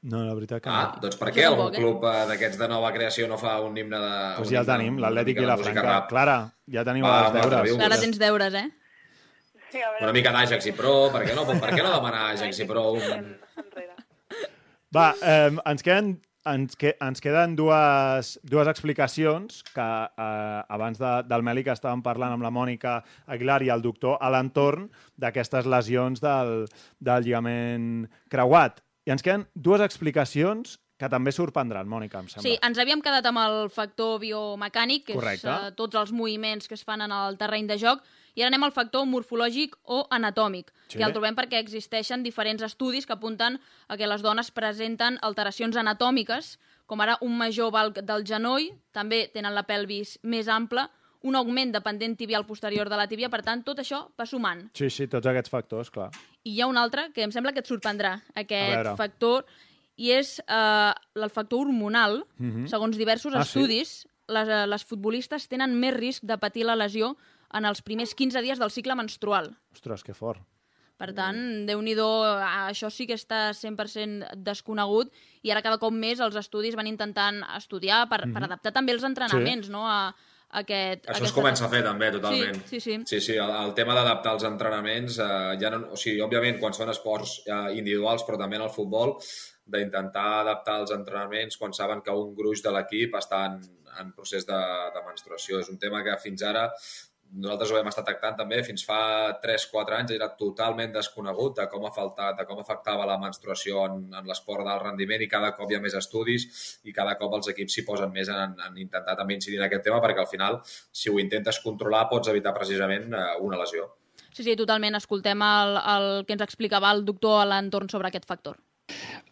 No, 0.03 0.21
la 0.27 0.35
veritat 0.35 0.61
que 0.65 0.69
Ah, 0.69 0.93
no. 0.97 1.01
doncs 1.01 1.17
per 1.17 1.31
què 1.33 1.45
algun 1.47 1.73
eh? 1.73 1.79
club 1.79 2.05
eh, 2.11 2.25
d'aquests 2.29 2.59
de 2.59 2.69
nova 2.69 2.89
creació 2.93 3.29
no 3.31 3.39
fa 3.39 3.61
un 3.63 3.77
himne 3.79 3.97
de... 4.03 4.15
Pues 4.37 4.49
un 4.49 4.55
ja 4.57 4.61
el 4.61 4.67
tenim, 4.67 4.97
l'Atlètic 4.99 5.39
una 5.39 5.55
mica 5.55 5.57
música 5.57 5.73
Vilafranca. 5.73 5.93
rap? 6.01 6.09
Clara, 6.11 6.37
ja 6.77 6.83
teniu 6.85 7.05
Va, 7.07 7.13
els 7.21 7.33
va, 7.37 7.41
deures. 7.41 7.77
Clara, 7.79 7.99
tens 8.03 8.19
deures, 8.19 8.55
eh? 8.55 8.69
Sí, 9.71 9.79
a 9.81 9.89
veure, 9.93 10.03
Una 10.05 10.13
mica 10.13 10.33
d'Ajax 10.35 10.67
i 10.67 10.73
Pro, 10.77 10.97
per 11.15 11.23
què 11.25 11.35
no, 11.39 11.47
per 11.47 11.71
què 11.71 11.83
no 11.87 11.93
demanar 11.95 12.25
Ajax 12.35 12.59
i 12.59 12.67
Pro? 12.67 12.91
Un... 12.99 13.01
enrere. 13.01 13.95
Va, 14.93 15.13
eh, 15.25 15.51
ens 15.71 15.83
queden 15.83 16.19
ens, 16.45 16.77
que, 16.77 16.95
ens 17.01 17.23
queden 17.23 17.55
dues, 17.57 18.35
dues 18.43 18.69
explicacions 18.71 19.63
que 19.73 19.85
eh, 19.85 20.61
abans 20.69 20.99
de, 20.99 21.13
del 21.31 21.45
Meli 21.47 21.65
que 21.67 21.75
estàvem 21.75 22.03
parlant 22.05 22.35
amb 22.35 22.45
la 22.45 22.53
Mònica 22.55 22.99
Aguilar 23.31 23.61
i 23.63 23.71
el 23.75 23.85
doctor 23.85 24.19
a 24.21 24.31
l'entorn 24.35 24.89
d'aquestes 25.17 25.69
lesions 25.71 26.23
del, 26.23 26.65
del 26.99 27.27
lligament 27.27 28.09
creuat. 28.33 28.83
I 29.07 29.15
ens 29.15 29.25
queden 29.25 29.47
dues 29.55 29.83
explicacions 29.85 30.79
que 31.03 31.09
també 31.11 31.33
sorprendran, 31.35 31.89
Mònica, 31.91 32.21
em 32.23 32.29
sembla. 32.31 32.47
Sí, 32.47 32.59
ens 32.63 32.79
havíem 32.79 33.01
quedat 33.03 33.27
amb 33.27 33.41
el 33.43 33.57
factor 33.75 34.21
biomecànic, 34.23 35.09
que 35.09 35.17
Correcte. 35.19 35.49
és 35.51 35.73
uh, 35.73 35.75
tots 35.75 35.99
els 35.99 36.13
moviments 36.15 36.71
que 36.71 36.79
es 36.79 36.85
fan 36.87 37.03
en 37.03 37.15
el 37.17 37.39
terreny 37.41 37.67
de 37.67 37.79
joc, 37.81 38.05
i 38.35 38.43
ara 38.43 38.49
anem 38.49 38.63
al 38.65 38.73
factor 38.73 39.05
morfològic 39.07 39.75
o 39.85 40.07
anatòmic, 40.11 40.73
Sí. 40.89 40.99
que 40.99 41.05
el 41.05 41.13
trobem 41.13 41.35
perquè 41.37 41.59
existeixen 41.61 42.23
diferents 42.23 42.63
estudis 42.63 43.07
que 43.07 43.13
apunten 43.13 43.59
a 43.89 43.97
que 43.97 44.07
les 44.07 44.23
dones 44.23 44.51
presenten 44.51 45.19
alteracions 45.23 45.77
anatòmiques, 45.77 46.59
com 46.87 47.01
ara 47.01 47.17
un 47.21 47.37
major 47.39 47.71
valc 47.73 48.01
del 48.03 48.25
genoll, 48.27 48.71
també 48.93 49.29
tenen 49.33 49.55
la 49.55 49.63
pelvis 49.65 50.19
més 50.23 50.49
ampla, 50.49 50.91
un 51.23 51.37
augment 51.37 51.71
de 51.73 51.81
pendent 51.81 52.17
tibial 52.19 52.45
posterior 52.45 52.89
de 52.91 52.97
la 52.97 53.07
tíbia, 53.07 53.29
per 53.31 53.43
tant, 53.43 53.63
tot 53.65 53.79
això 53.79 54.09
va 54.19 54.27
sumant. 54.27 54.71
Sí, 54.75 54.91
sí, 54.91 55.07
tots 55.07 55.27
aquests 55.27 55.49
factors, 55.51 55.89
clar. 55.91 56.11
I 56.45 56.57
hi 56.57 56.61
ha 56.61 56.67
un 56.67 56.77
altre 56.77 57.13
que 57.15 57.23
em 57.23 57.31
sembla 57.31 57.53
que 57.53 57.61
et 57.61 57.67
sorprendrà, 57.67 58.21
aquest 58.35 58.97
factor, 58.97 59.45
i 59.97 60.11
és 60.11 60.41
eh, 60.49 60.93
el 61.15 61.31
factor 61.31 61.61
hormonal. 61.61 62.25
Mhm. 62.39 62.67
Segons 62.67 62.97
diversos 62.99 63.35
Ah, 63.37 63.45
sí? 63.45 63.61
estudis, 63.61 64.09
les, 64.27 64.49
eh, 64.49 64.67
les 64.67 64.85
futbolistes 64.85 65.47
tenen 65.49 65.79
més 65.79 65.95
risc 65.95 66.25
de 66.25 66.39
patir 66.39 66.65
la 66.65 66.75
lesió 66.75 67.17
en 67.53 67.69
els 67.69 67.83
primers 67.85 68.15
15 68.19 68.43
dies 68.45 68.59
del 68.61 68.73
cicle 68.75 68.97
menstrual. 68.99 69.53
Ostres, 69.75 70.05
que 70.07 70.17
fort. 70.17 70.43
Per 71.03 71.11
tant, 71.17 71.39
déu-n'hi-do, 71.67 72.09
eh, 72.31 72.51
això 72.71 72.91
sí 72.93 73.09
que 73.11 73.17
està 73.19 73.49
100% 73.59 74.37
desconegut 74.47 75.11
i 75.43 75.51
ara 75.51 75.63
cada 75.65 75.81
cop 75.83 75.95
més 75.95 76.21
els 76.23 76.37
estudis 76.39 76.77
van 76.79 76.87
intentant 76.87 77.41
estudiar 77.57 78.05
per, 78.11 78.21
per 78.31 78.45
adaptar 78.47 78.75
també 78.77 78.95
els 78.95 79.07
entrenaments 79.09 79.71
no, 79.73 79.83
a, 79.89 80.13
a 80.13 80.63
aquest... 80.63 81.09
Això 81.11 81.27
es 81.27 81.35
comença 81.35 81.67
a 81.67 81.71
fer 81.73 81.83
també, 81.83 82.13
totalment. 82.15 82.61
Sí, 82.69 82.79
sí, 82.79 82.81
sí. 82.85 82.99
Sí, 83.09 83.21
sí, 83.27 83.35
el, 83.35 83.51
el 83.65 83.75
tema 83.75 83.97
d'adaptar 83.99 84.37
els 84.37 84.47
entrenaments, 84.47 85.19
eh, 85.19 85.57
ja 85.59 85.73
no, 85.75 85.89
o 85.97 85.99
sigui, 85.99 86.23
òbviament, 86.23 86.61
quan 86.63 86.77
són 86.77 86.93
esports 86.95 87.41
eh, 87.49 87.73
individuals, 87.81 88.23
però 88.29 88.39
també 88.39 88.61
en 88.61 88.69
el 88.69 88.75
futbol, 88.75 89.17
d'intentar 89.73 90.29
adaptar 90.43 90.81
els 90.83 90.93
entrenaments 90.95 91.59
quan 91.59 91.75
saben 91.75 92.03
que 92.03 92.15
un 92.15 92.35
gruix 92.37 92.63
de 92.63 92.73
l'equip 92.75 93.15
està 93.19 93.47
en, 93.51 93.59
en 93.99 94.13
procés 94.15 94.47
de, 94.47 94.61
de 94.95 95.03
menstruació. 95.07 95.63
És 95.63 95.71
un 95.73 95.83
tema 95.83 96.03
que 96.07 96.15
fins 96.23 96.45
ara 96.47 96.69
nosaltres 97.33 97.71
ho 97.73 97.79
hem 97.79 97.89
estat 97.89 98.05
tractant 98.09 98.37
també, 98.43 98.59
fins 98.67 98.85
fa 98.85 98.99
3-4 99.43 99.97
anys 99.99 100.15
era 100.17 100.29
totalment 100.39 100.93
desconegut 100.93 101.57
de 101.61 101.67
com, 101.73 101.87
afecta, 101.89 102.33
de 102.37 102.45
com 102.49 102.61
afectava 102.61 103.07
la 103.09 103.17
menstruació 103.21 103.87
en, 103.89 104.03
en 104.13 104.29
l'esport 104.29 104.67
d'alt 104.67 104.85
rendiment 104.85 105.25
i 105.25 105.31
cada 105.31 105.53
cop 105.57 105.71
hi 105.71 105.79
ha 105.79 105.83
més 105.85 105.97
estudis 105.99 106.47
i 106.85 106.93
cada 106.97 107.17
cop 107.21 107.39
els 107.39 107.49
equips 107.55 107.79
s'hi 107.79 107.87
posen 107.89 108.13
més 108.13 108.29
en, 108.33 108.59
en 108.69 108.77
intentar 108.85 109.17
també 109.19 109.39
incidir 109.39 109.61
en 109.61 109.67
aquest 109.69 109.87
tema 109.89 110.03
perquè 110.05 110.25
al 110.25 110.31
final, 110.31 110.61
si 110.67 111.09
ho 111.11 111.19
intentes 111.23 111.63
controlar, 111.65 112.09
pots 112.11 112.33
evitar 112.33 112.53
precisament 112.57 113.09
eh, 113.17 113.25
una 113.41 113.61
lesió. 113.61 113.89
Sí, 114.33 114.45
sí, 114.45 114.57
totalment. 114.57 114.97
Escoltem 114.97 115.41
el, 115.45 115.79
el 115.95 116.07
que 116.29 116.37
ens 116.37 116.45
explicava 116.45 116.93
el 116.93 117.05
doctor 117.09 117.41
a 117.43 117.49
l'entorn 117.49 117.91
sobre 117.93 118.09
aquest 118.09 118.29
factor. 118.29 118.61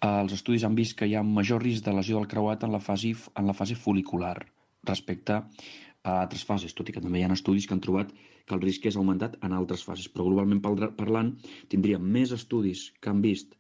Els 0.05 0.33
estudis 0.33 0.65
han 0.65 0.77
vist 0.77 0.97
que 0.97 1.09
hi 1.09 1.17
ha 1.17 1.25
major 1.25 1.61
risc 1.65 1.85
de 1.85 1.93
lesió 1.97 2.21
del 2.21 2.29
creuat 2.29 2.65
en 2.65 2.73
la 2.73 2.81
fase, 2.81 3.13
en 3.37 3.49
la 3.49 3.57
fase 3.57 3.77
folicular 3.77 4.39
respecte 4.89 5.43
a 6.03 6.21
altres 6.23 6.45
fases, 6.49 6.75
tot 6.75 6.89
i 6.89 6.93
que 6.97 7.03
també 7.05 7.21
hi 7.21 7.25
ha 7.27 7.33
estudis 7.37 7.67
que 7.69 7.75
han 7.77 7.83
trobat 7.85 8.13
que 8.47 8.55
el 8.57 8.63
risc 8.65 8.87
és 8.89 8.97
augmentat 8.97 9.37
en 9.45 9.53
altres 9.53 9.85
fases. 9.85 10.09
Però 10.09 10.25
globalment 10.29 10.63
parla- 10.65 10.93
parlant, 10.97 11.35
tindríem 11.69 12.03
més 12.19 12.33
estudis 12.33 12.91
que 13.01 13.11
han 13.11 13.21
vist 13.23 13.57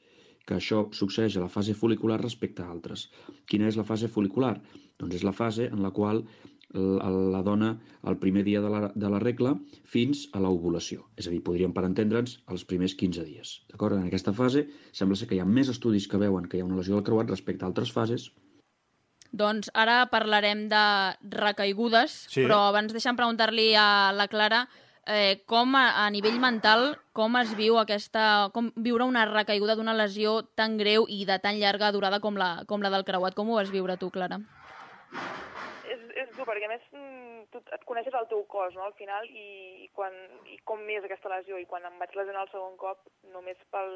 que 0.47 0.57
això 0.57 0.87
succeeix 0.97 1.37
a 1.37 1.45
la 1.45 1.49
fase 1.53 1.75
folicular 1.75 2.21
respecte 2.23 2.63
a 2.63 2.71
altres. 2.71 3.11
Quina 3.47 3.69
és 3.69 3.77
la 3.77 3.85
fase 3.85 4.09
folicular? 4.09 4.55
Doncs 4.99 5.21
és 5.21 5.23
la 5.27 5.33
fase 5.37 5.69
en 5.71 5.83
la 5.83 5.91
qual 5.91 6.25
la 6.73 7.43
dona 7.43 7.81
el 8.07 8.17
primer 8.23 8.45
dia 8.47 8.61
de 8.63 8.69
la, 8.71 8.81
de 8.95 9.09
la 9.11 9.19
regla 9.19 9.57
fins 9.85 10.29
a 10.33 10.41
l'ovulació. 10.41 11.05
És 11.19 11.27
a 11.27 11.31
dir, 11.31 11.41
podríem, 11.43 11.73
per 11.75 11.83
entendre'ns, 11.85 12.37
els 12.49 12.65
primers 12.65 12.95
15 12.95 13.25
dies. 13.27 13.57
D'acord? 13.73 13.99
En 13.99 14.07
aquesta 14.07 14.33
fase 14.33 14.69
sembla 14.93 15.17
ser 15.19 15.27
que 15.29 15.35
hi 15.35 15.41
ha 15.43 15.49
més 15.49 15.69
estudis 15.69 16.07
que 16.09 16.21
veuen 16.23 16.47
que 16.47 16.57
hi 16.59 16.61
ha 16.63 16.69
una 16.69 16.79
lesió 16.79 16.95
del 16.95 17.05
creuat 17.05 17.31
respecte 17.31 17.65
a 17.67 17.69
altres 17.69 17.91
fases. 17.93 18.31
Doncs 19.33 19.71
ara 19.75 20.07
parlarem 20.11 20.69
de 20.69 20.85
recaigudes, 21.37 22.27
Sí. 22.29 22.43
però 22.45 22.69
abans 22.69 22.93
deixa'm 22.93 23.17
preguntar-li 23.17 23.75
a 23.79 24.13
la 24.13 24.27
Clara 24.29 24.65
eh, 25.07 25.43
com 25.47 25.77
a, 25.77 26.05
a 26.05 26.11
nivell 26.11 26.39
mental, 26.41 26.97
com 27.13 27.37
es 27.41 27.55
viu 27.57 27.79
aquesta... 27.79 28.51
com 28.55 28.73
viure 28.77 29.05
una 29.05 29.25
recaiguda 29.27 29.77
d'una 29.77 29.95
lesió 29.95 30.43
tan 30.55 30.77
greu 30.79 31.07
i 31.09 31.25
de 31.27 31.39
tan 31.39 31.59
llarga 31.61 31.93
durada 31.93 32.21
com 32.21 32.37
la, 32.37 32.65
com 32.67 32.83
la 32.83 32.91
del 32.91 33.05
creuat. 33.05 33.35
Com 33.35 33.51
ho 33.51 33.59
vas 33.59 33.71
viure 33.71 33.97
tu, 33.97 34.11
Clara? 34.11 34.41
És, 35.91 36.01
és 36.15 36.31
dur, 36.37 36.47
perquè 36.47 36.67
a 36.69 36.73
més 36.73 36.83
mm, 36.93 37.51
tu 37.51 37.63
et 37.75 37.85
coneixes 37.89 38.15
el 38.15 38.29
teu 38.31 38.45
cos, 38.51 38.75
no?, 38.75 38.87
al 38.87 38.95
final, 38.99 39.27
i, 39.27 39.85
i, 39.87 39.89
quan, 39.95 40.15
i 40.47 40.59
com 40.65 40.83
és 40.91 41.05
aquesta 41.07 41.33
lesió. 41.33 41.59
I 41.59 41.67
quan 41.71 41.87
em 41.89 41.99
vaig 41.99 42.15
lesionar 42.15 42.47
el 42.47 42.53
segon 42.53 42.77
cop, 42.79 43.07
només 43.35 43.59
pel 43.75 43.95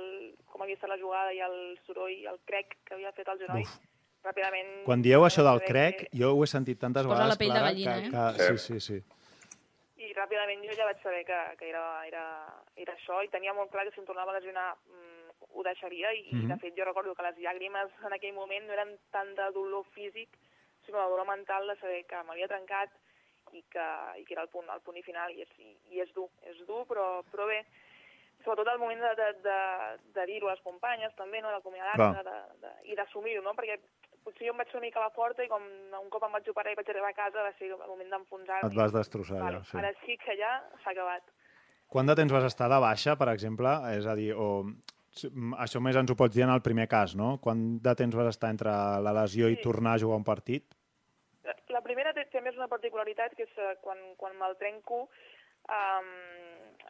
com 0.50 0.62
havia 0.62 0.78
estat 0.78 0.90
la 0.90 0.98
jugada 0.98 1.34
i 1.34 1.42
el 1.44 1.58
soroll, 1.86 2.16
el 2.32 2.40
crec 2.48 2.78
que 2.86 2.94
havia 2.96 3.14
fet 3.14 3.28
al 3.30 3.38
genoll, 3.42 3.62
Uf. 3.66 3.78
Ràpidament... 4.24 4.70
Quan 4.86 5.02
dieu 5.04 5.24
això 5.26 5.44
del 5.46 5.60
crec, 5.66 6.06
jo 6.16 6.32
ho 6.34 6.44
he 6.44 6.48
sentit 6.50 6.80
tantes 6.80 7.04
Es 7.04 7.10
posa 7.10 7.18
vegades, 7.18 7.34
la 7.34 7.40
pell 7.42 7.52
de 7.52 7.58
Clara, 7.60 7.72
gallina, 7.72 7.96
que, 8.00 8.44
eh? 8.44 8.48
que, 8.48 8.58
sí, 8.58 8.80
sí, 8.80 8.80
sí. 8.80 8.98
I 10.04 10.12
ràpidament 10.16 10.64
jo 10.64 10.76
ja 10.78 10.88
vaig 10.88 11.00
saber 11.02 11.22
que, 11.28 11.40
que 11.60 11.68
era, 11.70 11.84
era, 12.06 12.24
era 12.76 12.94
això 12.96 13.20
i 13.24 13.30
tenia 13.32 13.54
molt 13.56 13.70
clar 13.72 13.84
que 13.88 13.94
si 13.94 14.00
em 14.02 14.06
tornava 14.08 14.32
a 14.34 14.38
lesionar 14.38 14.66
mm, 14.74 15.46
ho 15.54 15.62
deixaria 15.66 16.12
i, 16.12 16.24
mm 16.24 16.34
Mhm. 16.34 16.42
-hmm. 16.44 16.52
de 16.54 16.60
fet 16.60 16.76
jo 16.78 16.84
recordo 16.84 17.14
que 17.14 17.22
les 17.22 17.36
llàgrimes 17.38 17.90
en 18.06 18.12
aquell 18.12 18.34
moment 18.34 18.66
no 18.66 18.72
eren 18.72 18.98
tant 19.10 19.34
de 19.34 19.50
dolor 19.52 19.84
físic 19.94 20.28
sinó 20.84 20.98
de 21.02 21.08
dolor 21.08 21.26
mental 21.26 21.66
de 21.66 21.76
saber 21.80 22.04
que 22.06 22.22
m'havia 22.22 22.48
trencat 22.48 22.90
i 23.52 23.62
que, 23.70 23.86
i 24.20 24.24
que 24.24 24.34
era 24.34 24.42
el 24.42 24.48
punt, 24.48 24.68
el 24.68 24.80
punt 24.80 24.96
i 24.96 25.02
final 25.02 25.30
i 25.32 25.42
és, 25.42 25.48
i, 25.58 25.76
i 25.94 26.00
és 26.00 26.12
dur, 26.12 26.28
és 26.42 26.58
dur 26.66 26.84
però, 26.86 27.22
però 27.30 27.46
bé 27.46 27.64
sobretot 28.44 28.68
el 28.74 28.78
moment 28.78 29.00
de, 29.00 29.14
de, 29.14 29.32
de, 29.46 29.58
de 30.14 30.26
dir-ho 30.26 30.48
a 30.48 30.52
les 30.54 30.60
companyes 30.62 31.14
també, 31.16 31.40
no? 31.40 31.48
d'acomiadar-se 31.50 32.22
de, 32.28 32.36
de, 32.60 32.72
i 32.90 32.94
d'assumir-ho, 32.94 33.42
no? 33.42 33.54
perquè 33.54 33.78
potser 34.24 34.46
jo 34.48 34.52
em 34.54 34.58
vaig 34.62 34.70
fer 34.72 34.78
una 34.80 34.86
mica 34.86 35.00
a 35.00 35.04
la 35.06 35.12
porta 35.14 35.44
i 35.44 35.48
com 35.52 35.62
un 36.00 36.10
cop 36.12 36.24
em 36.26 36.32
vaig 36.38 36.48
operar 36.50 36.72
i 36.72 36.78
vaig 36.80 36.90
arribar 36.90 37.10
a 37.12 37.16
casa 37.18 37.44
va 37.44 37.52
ser 37.58 37.70
el 37.70 37.78
moment 37.90 38.10
d'enfonsar-me. 38.14 38.70
Et 38.70 38.76
vas 38.78 38.92
destrossar, 38.94 39.40
Vale, 39.42 39.60
ja, 39.62 39.70
sí. 39.70 39.76
Ara 39.80 39.92
sí 40.04 40.16
que 40.24 40.36
ja 40.40 40.52
s'ha 40.82 40.90
acabat. 40.96 41.22
Quant 41.94 42.08
de 42.08 42.16
temps 42.18 42.32
vas 42.32 42.44
estar 42.48 42.68
de 42.72 42.80
baixa, 42.80 43.14
per 43.20 43.28
exemple? 43.34 43.70
És 43.96 44.06
a 44.06 44.14
dir, 44.18 44.32
o... 44.34 44.64
Això 45.62 45.78
més 45.78 45.94
ens 45.94 46.10
ho 46.10 46.16
pots 46.18 46.34
dir 46.34 46.42
en 46.42 46.50
el 46.50 46.62
primer 46.64 46.88
cas, 46.90 47.12
no? 47.14 47.36
Quant 47.38 47.60
de 47.84 47.92
temps 47.94 48.16
vas 48.18 48.32
estar 48.32 48.48
entre 48.50 48.72
la 49.04 49.12
lesió 49.14 49.46
i 49.52 49.54
Sí. 49.60 49.62
tornar 49.62 49.92
a 49.94 50.00
jugar 50.02 50.16
un 50.18 50.24
partit? 50.26 50.64
La- 51.44 51.54
La 51.74 51.82
primera 51.82 52.12
té, 52.14 52.24
té 52.32 52.40
més 52.40 52.56
una 52.56 52.66
particularitat, 52.68 53.34
que 53.36 53.44
és 53.44 53.54
eh, 53.58 53.76
quan, 53.82 53.98
quan 54.16 54.34
me'l 54.38 54.56
trenco, 54.58 55.08
um, 55.68 56.12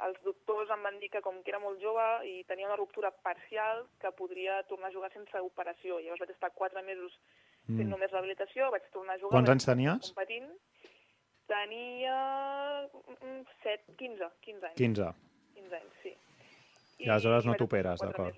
els 0.08 0.18
doctors 0.24 0.70
em 0.74 0.82
van 0.82 0.98
dir 1.00 1.10
que 1.12 1.22
com 1.22 1.40
que 1.42 1.52
era 1.52 1.60
molt 1.62 1.80
jove 1.82 2.04
i 2.26 2.42
tenia 2.48 2.66
una 2.66 2.78
ruptura 2.78 3.12
parcial, 3.24 3.84
que 4.02 4.10
podria 4.18 4.62
tornar 4.70 4.90
a 4.90 4.94
jugar 4.94 5.12
sense 5.12 5.40
operació. 5.40 6.00
Llavors 6.00 6.24
vaig 6.24 6.34
estar 6.34 6.50
quatre 6.54 6.82
mesos 6.82 7.14
fent 7.66 7.86
Mm. 7.86 7.92
només 7.94 8.10
rehabilitació, 8.12 8.70
vaig 8.70 8.82
tornar 8.92 9.14
a 9.14 9.18
jugar... 9.18 9.38
Quants 9.38 9.50
anys 9.54 9.64
tenies? 9.64 10.10
Competint. 10.12 10.50
Tenia 11.48 12.16
mm, 13.22 13.40
7, 13.62 13.94
15, 13.96 14.28
15 14.44 14.66
anys. 14.68 14.76
15. 14.80 15.14
15 15.54 15.78
anys, 15.78 15.94
sí. 16.02 16.12
I 17.04 17.08
aleshores 17.08 17.48
no 17.48 17.54
t'operes, 17.60 18.00
d'acord. 18.00 18.36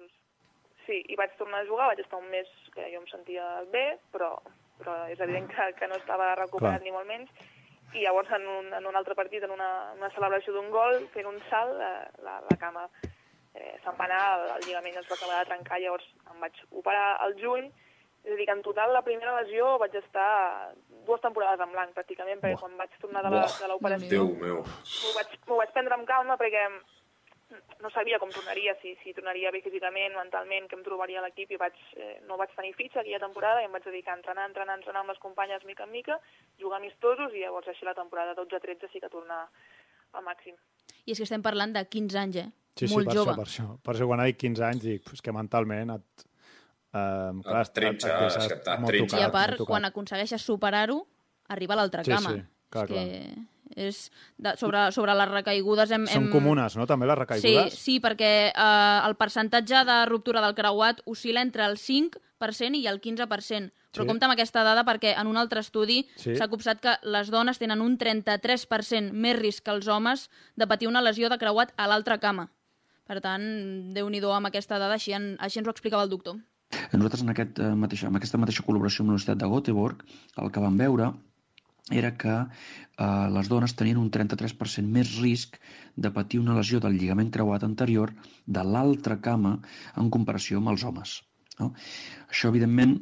Sí, 0.86 1.00
i 1.10 1.18
vaig 1.18 1.34
tornar 1.38 1.64
a 1.64 1.66
jugar, 1.66 1.88
vaig 1.90 2.00
estar 2.04 2.18
un 2.22 2.30
mes 2.30 2.50
que 2.74 2.86
jo 2.92 3.00
em 3.02 3.06
sentia 3.10 3.46
bé, 3.72 3.98
però, 4.14 4.36
però 4.78 4.94
és 5.10 5.18
evident 5.18 5.48
que, 5.50 5.72
que 5.80 5.88
no 5.90 5.98
estava 5.98 6.34
recuperat 6.38 6.78
Clar. 6.78 6.84
ni 6.86 6.94
molt 6.94 7.10
menys. 7.10 7.30
I 7.96 8.04
llavors 8.04 8.30
en 8.36 8.46
un, 8.46 8.72
en 8.76 8.86
un 8.86 8.96
altre 8.98 9.14
partit, 9.16 9.42
en 9.46 9.52
una, 9.54 9.70
una 9.96 10.10
celebració 10.12 10.52
d'un 10.52 10.68
gol, 10.74 11.06
fent 11.14 11.28
un 11.30 11.38
salt, 11.50 11.78
la, 11.80 11.92
la, 12.26 12.34
la 12.44 12.56
cama 12.60 12.84
eh, 13.56 13.78
se'm 13.84 13.96
va 13.96 14.04
anar, 14.04 14.22
el, 14.36 14.50
el 14.58 14.66
lligament 14.66 15.00
es 15.00 15.08
va 15.08 15.16
acabar 15.16 15.40
de 15.40 15.50
trencar, 15.50 15.80
llavors 15.80 16.06
em 16.32 16.44
vaig 16.44 16.60
operar 16.82 17.06
al 17.24 17.36
juny, 17.40 17.70
és 18.26 18.34
a 18.34 18.36
dir, 18.36 18.44
que 18.44 18.56
en 18.58 18.62
total 18.66 18.92
la 18.92 19.04
primera 19.06 19.36
lesió 19.38 19.76
vaig 19.78 19.94
estar 20.00 20.74
dues 21.06 21.22
temporades 21.22 21.62
en 21.62 21.72
blanc, 21.72 21.94
pràcticament, 21.94 22.40
perquè 22.42 22.58
quan 22.60 22.76
vaig 22.76 22.94
tornar 23.00 23.22
de 23.24 23.32
Buah, 23.32 23.68
l'operació 23.70 24.10
Déu 24.10 24.32
meu. 24.42 24.62
m'ho 24.66 25.12
vaig, 25.16 25.36
vaig 25.46 25.74
prendre 25.76 25.94
amb 25.94 26.08
calma 26.08 26.36
perquè 26.40 26.66
no 27.80 27.90
sabia 27.94 28.18
com 28.18 28.30
tornaria, 28.34 28.74
si, 28.82 28.96
si 29.04 29.12
tornaria 29.14 29.52
bé 29.54 29.60
físicament, 29.62 30.14
mentalment, 30.18 30.66
que 30.68 30.74
em 30.74 30.82
trobaria 30.82 31.20
a 31.20 31.24
l'equip 31.26 31.52
i 31.54 31.58
vaig, 31.60 31.76
eh, 31.94 32.16
no 32.26 32.36
vaig 32.40 32.50
tenir 32.56 32.72
fitxa 32.74 33.00
aquella 33.00 33.20
temporada 33.22 33.62
i 33.62 33.68
em 33.68 33.72
vaig 33.76 33.84
dedicar 33.86 34.14
a 34.16 34.18
entrenar, 34.18 34.46
entrenar, 34.50 34.76
entrenar 34.80 35.04
amb 35.04 35.12
les 35.14 35.20
companyes 35.22 35.64
mica 35.64 35.84
en 35.86 35.92
mica, 35.94 36.18
jugar 36.58 36.80
amistosos 36.80 37.32
i 37.34 37.44
llavors 37.44 37.68
així 37.70 37.86
la 37.86 37.94
temporada 37.94 38.34
12-13 38.34 38.90
sí 38.92 39.00
que 39.00 39.08
tornar 39.12 39.44
al 40.12 40.24
màxim. 40.26 40.56
I 41.06 41.14
és 41.14 41.18
que 41.22 41.26
estem 41.28 41.42
parlant 41.44 41.72
de 41.76 41.84
15 41.86 42.18
anys, 42.18 42.36
eh? 42.42 42.48
Sí, 42.76 42.88
Molt 42.92 43.06
sí, 43.06 43.12
per 43.12 43.14
jove. 43.16 43.30
això, 43.30 43.36
per 43.38 43.46
això. 43.46 43.66
Per 43.86 43.94
això 43.94 44.06
quan 44.10 44.20
ha 44.20 44.26
dit 44.28 44.36
15 44.42 44.64
anys 44.66 44.82
dic 44.82 45.04
pues, 45.06 45.22
que 45.22 45.32
mentalment 45.32 45.94
et... 45.94 46.26
Eh, 46.96 47.32
clar, 47.46 47.62
et- 47.62 47.72
trinxa, 47.76 48.10
et 48.26 48.48
que 48.50 48.58
t'ha 48.66 48.76
molt 48.82 48.90
trinxa. 48.92 49.20
I 49.20 49.24
a 49.28 49.30
part, 49.32 49.62
quan 49.68 49.84
aconsegueixes 49.86 50.42
superar-ho, 50.42 50.98
arriba 51.54 51.74
a 51.76 51.78
l'altra 51.78 52.02
Sí, 52.04 52.10
cama. 52.10 52.34
sí, 52.34 52.42
clar, 52.74 52.84
és 52.90 52.90
que 52.90 53.55
és 53.74 54.10
de, 54.38 54.52
sobre, 54.56 54.92
sobre 54.92 55.14
les 55.18 55.28
recaigudes 55.30 55.90
hem... 55.90 56.06
Són 56.06 56.26
hem... 56.28 56.30
comunes, 56.32 56.76
no, 56.76 56.86
també, 56.86 57.06
les 57.06 57.16
Sí, 57.16 57.20
recaigudes? 57.24 57.78
sí, 57.80 57.98
perquè 58.00 58.30
eh, 58.52 59.00
el 59.08 59.16
percentatge 59.16 59.84
de 59.88 59.96
ruptura 60.06 60.40
del 60.44 60.54
creuat 60.54 61.02
oscil·la 61.06 61.42
entre 61.42 61.64
el 61.66 61.76
5% 61.76 62.76
i 62.78 62.86
el 62.86 63.00
15%. 63.00 63.72
Però 63.96 64.04
Sí. 64.04 64.06
compta 64.06 64.26
amb 64.28 64.34
aquesta 64.36 64.62
dada 64.62 64.84
perquè 64.84 65.14
en 65.18 65.26
un 65.26 65.36
altre 65.40 65.60
estudi 65.60 66.06
Sí. 66.16 66.36
s'ha 66.36 66.48
copsat 66.48 66.80
que 66.80 66.98
les 67.02 67.30
dones 67.30 67.58
tenen 67.58 67.80
un 67.80 67.96
33% 67.98 69.12
més 69.12 69.38
risc 69.38 69.64
que 69.64 69.70
els 69.72 69.88
homes 69.88 70.28
de 70.54 70.66
patir 70.66 70.86
una 70.88 71.00
lesió 71.00 71.30
de 71.30 71.38
creuat 71.38 71.72
a 71.76 71.86
l'altra 71.88 72.18
cama. 72.18 72.50
Per 73.06 73.20
tant, 73.22 73.94
déu 73.94 74.08
nhi 74.10 74.20
amb 74.20 74.46
aquesta 74.46 74.78
dada, 74.78 74.94
així, 74.94 75.12
en, 75.12 75.36
així 75.40 75.58
ens 75.60 75.68
ho 75.68 75.70
explicava 75.70 76.02
el 76.02 76.10
doctor. 76.10 76.36
Nosaltres 76.92 77.22
en, 77.22 77.30
aquest, 77.30 77.58
eh, 77.58 77.74
mateix, 77.74 78.04
amb 78.04 78.16
aquesta 78.16 78.38
mateixa 78.38 78.64
col·laboració 78.66 79.00
amb 79.00 79.08
la 79.10 79.14
Universitat 79.14 79.38
de 79.38 79.46
Göteborg, 79.46 80.02
el 80.42 80.50
que 80.50 80.60
vam 80.60 80.76
veure 80.76 81.12
era 81.90 82.16
que 82.18 82.34
eh, 82.34 83.28
les 83.30 83.48
dones 83.48 83.74
tenien 83.78 83.98
un 84.00 84.10
33% 84.10 84.90
més 84.90 85.16
risc 85.20 85.58
de 85.94 86.10
patir 86.10 86.40
una 86.42 86.56
lesió 86.58 86.80
del 86.82 86.98
lligament 86.98 87.30
creuat 87.34 87.64
anterior 87.64 88.12
de 88.46 88.64
l'altra 88.64 89.20
cama 89.22 89.58
en 89.96 90.10
comparació 90.10 90.58
amb 90.58 90.74
els 90.74 90.84
homes. 90.84 91.20
No? 91.60 91.72
Això, 92.26 92.50
evidentment, 92.50 92.98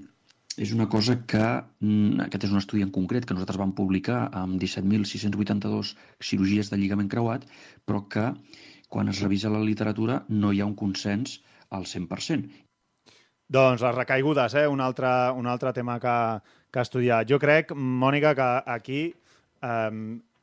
és 0.57 0.73
una 0.75 0.87
cosa 0.89 1.17
que, 1.27 1.47
mm, 1.81 2.21
aquest 2.27 2.45
és 2.45 2.53
un 2.53 2.61
estudi 2.61 2.83
en 2.83 2.93
concret 2.95 3.25
que 3.25 3.35
nosaltres 3.35 3.59
vam 3.59 3.73
publicar 3.73 4.29
amb 4.33 4.61
17.682 4.61 5.97
cirurgies 6.21 6.71
de 6.71 6.79
lligament 6.79 7.09
creuat, 7.09 7.49
però 7.85 8.05
que 8.09 8.33
quan 8.89 9.09
es 9.09 9.21
revisa 9.21 9.51
la 9.51 9.65
literatura 9.65 10.25
no 10.29 10.53
hi 10.53 10.61
ha 10.61 10.67
un 10.67 10.77
consens 10.77 11.41
al 11.71 11.87
100%. 11.87 12.53
Doncs 13.49 13.83
les 13.83 13.95
recaigudes, 13.95 14.55
eh? 14.55 14.67
un, 14.69 14.81
altre, 14.81 15.09
un 15.33 15.47
altre 15.47 15.73
tema 15.73 15.99
que, 16.01 16.15
que 16.75 16.83
estudiar. 16.83 17.23
Jo 17.31 17.39
crec, 17.43 17.71
Mònica, 17.75 18.35
que 18.35 18.49
aquí 18.75 19.01
eh, 19.63 19.91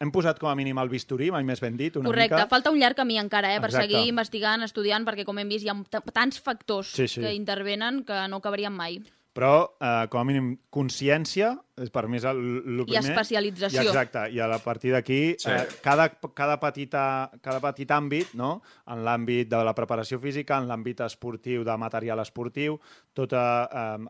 hem 0.01 0.11
posat 0.15 0.39
com 0.41 0.49
a 0.49 0.55
mínim 0.57 0.79
el 0.81 0.89
bisturí, 0.89 1.29
mai 1.33 1.43
més 1.45 1.59
ben 1.61 1.75
dit, 1.77 1.95
una 1.99 2.09
Correcte, 2.09 2.39
mica. 2.39 2.47
falta 2.49 2.71
un 2.73 2.79
llarg 2.81 2.97
camí 2.97 3.19
encara 3.21 3.51
eh, 3.53 3.59
per 3.61 3.69
Exacte. 3.69 3.87
seguir 3.91 4.07
investigant, 4.09 4.63
estudiant, 4.65 5.05
perquè 5.05 5.25
com 5.27 5.37
hem 5.37 5.51
vist 5.51 5.67
hi 5.67 5.69
ha 5.69 5.75
tants 6.15 6.39
factors 6.41 6.89
Sí, 6.95 7.07
sí. 7.07 7.21
que 7.21 7.33
intervenen 7.37 8.03
que 8.07 8.23
no 8.31 8.39
acabarien 8.41 8.73
mai. 8.73 9.01
Però, 9.31 9.77
eh, 9.79 10.07
com 10.11 10.19
a 10.19 10.23
mínim, 10.27 10.47
consciència, 10.69 11.53
és 11.79 11.89
per 11.93 12.03
mi 12.11 12.17
és 12.19 12.25
el, 12.27 12.39
el 12.41 12.81
I 12.81 12.85
primer. 12.89 13.01
especialització. 13.13 13.85
I 13.85 13.87
exacte, 13.87 14.25
i 14.35 14.41
a 14.43 14.57
partir 14.59 14.91
d'aquí, 14.91 15.37
Sí. 15.39 15.49
eh, 15.49 15.67
cada, 15.81 16.09
cada, 16.35 16.57
petita, 16.59 17.31
cada 17.41 17.61
petit 17.63 17.89
àmbit, 17.95 18.33
no? 18.35 18.61
en 18.91 19.05
l'àmbit 19.05 19.47
de 19.47 19.63
la 19.63 19.73
preparació 19.73 20.19
física, 20.19 20.57
en 20.59 20.67
l'àmbit 20.67 20.99
esportiu, 21.07 21.63
de 21.63 21.77
material 21.77 22.19
esportiu, 22.19 22.77
tot 23.13 23.31
eh, 23.31 23.39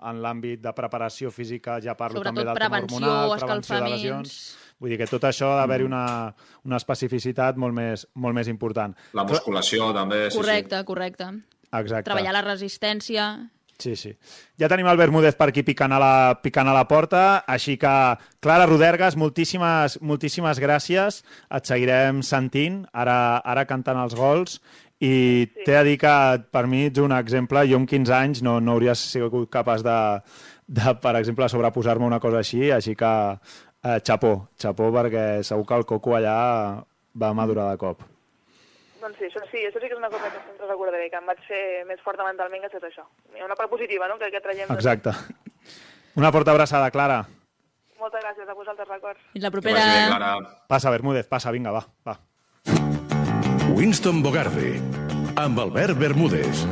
en 0.01 0.23
l'àmbit 0.25 0.60
de 0.60 0.73
preparació 0.73 1.29
física, 1.29 1.77
ja 1.79 1.93
parlo 1.95 2.17
Sobretot 2.17 2.34
també 2.34 2.47
del 2.49 2.57
tema 2.57 2.81
hormonal, 2.81 3.38
prevenció 3.38 3.77
de 3.77 3.89
lesions... 3.89 4.57
Vull 4.81 4.89
dir 4.89 4.97
que 4.97 5.05
tot 5.05 5.21
això 5.29 5.51
ha 5.53 5.60
d'haver-hi 5.60 5.86
una, 5.86 6.34
una 6.65 6.77
especificitat 6.81 7.55
molt 7.62 7.75
més, 7.77 8.07
molt 8.15 8.34
més 8.34 8.47
important. 8.49 8.95
La 9.13 9.27
musculació 9.29 9.93
també, 9.93 10.31
sí, 10.31 10.39
correcte, 10.39 10.79
correcte. 10.89 11.27
Exacte. 11.69 12.10
Treballar 12.10 12.34
la 12.34 12.41
resistència... 12.41 13.27
Sí, 13.81 13.95
sí. 13.97 14.11
Ja 14.61 14.69
tenim 14.69 14.85
el 14.91 14.99
Bermúdez 14.99 15.33
per 15.39 15.47
aquí 15.49 15.63
picant 15.65 15.95
a 15.95 15.99
la, 16.01 16.13
picant 16.43 16.69
a 16.69 16.75
la 16.75 16.85
porta, 16.89 17.41
així 17.49 17.79
que, 17.81 17.93
Clara 18.45 18.67
Rodergas, 18.69 19.17
moltíssimes, 19.17 19.97
moltíssimes 20.05 20.61
gràcies. 20.61 21.23
Et 21.49 21.67
seguirem 21.71 22.21
sentint, 22.25 22.83
ara, 22.93 23.17
ara 23.41 23.65
cantant 23.69 23.97
els 24.03 24.13
gols, 24.17 24.59
i 25.01 25.09
sí. 25.49 25.65
t'he 25.65 25.73
de 25.73 25.83
dir 25.89 25.97
que 26.03 26.13
per 26.53 26.67
mi 26.69 26.85
ets 26.91 27.01
un 27.01 27.15
exemple. 27.17 27.65
Jo 27.69 27.81
amb 27.81 27.89
15 27.89 28.15
anys 28.19 28.45
no, 28.45 28.59
no 28.61 28.77
hauria 28.77 28.95
sigut 28.97 29.49
capaç 29.53 29.81
de, 29.87 29.97
de 30.69 30.95
per 31.01 31.17
exemple, 31.19 31.49
sobreposar-me 31.49 32.05
una 32.05 32.21
cosa 32.21 32.43
així, 32.45 32.69
així 32.71 32.95
que 32.95 33.11
eh, 33.33 33.99
xapó, 34.05 34.35
xapó, 34.61 34.93
perquè 34.93 35.27
segur 35.47 35.65
que 35.65 35.81
el 35.81 35.89
coco 35.89 36.17
allà 36.19 36.37
va 37.17 37.35
madurar 37.37 37.71
de 37.73 37.81
cop. 37.81 38.11
Doncs 39.01 39.17
sí, 39.17 39.25
això 39.25 39.41
sí, 39.49 39.63
això 39.65 39.79
sí 39.81 39.87
que 39.89 39.95
és 39.95 39.99
una 39.99 40.11
cosa 40.13 40.29
que 40.29 40.39
sempre 40.45 40.67
recordaré, 40.69 41.07
que 41.09 41.17
em 41.17 41.25
vaig 41.25 41.39
fer 41.47 41.61
més 41.89 42.01
forta 42.05 42.25
mentalment 42.27 42.61
gràcies 42.61 42.83
a 42.83 42.89
això. 42.91 43.05
Hi 43.33 43.41
ha 43.41 43.47
una 43.47 43.57
part 43.57 43.71
positiva, 43.71 44.05
no?, 44.07 44.19
que, 44.21 44.29
que 44.29 44.41
traiem... 44.43 44.69
Exacte. 44.75 45.13
Una 46.21 46.29
forta 46.35 46.53
abraçada, 46.53 46.91
Clara. 46.93 47.23
Moltes 47.97 48.21
gràcies 48.21 48.49
a 48.49 48.53
vosaltres, 48.57 48.87
records. 48.89 49.23
I 49.33 49.41
la 49.41 49.49
propera... 49.53 49.81
bé, 49.81 50.03
Clara. 50.11 50.35
Passa, 50.69 50.93
Bermúdez, 50.93 51.25
passa, 51.31 51.53
vinga, 51.55 51.73
va, 51.73 51.81
va. 52.05 52.19
Winston 53.73 54.21
Bogarde, 54.21 54.75
amb 55.41 55.65
Albert 55.65 55.97
Bermúdez. 55.97 56.65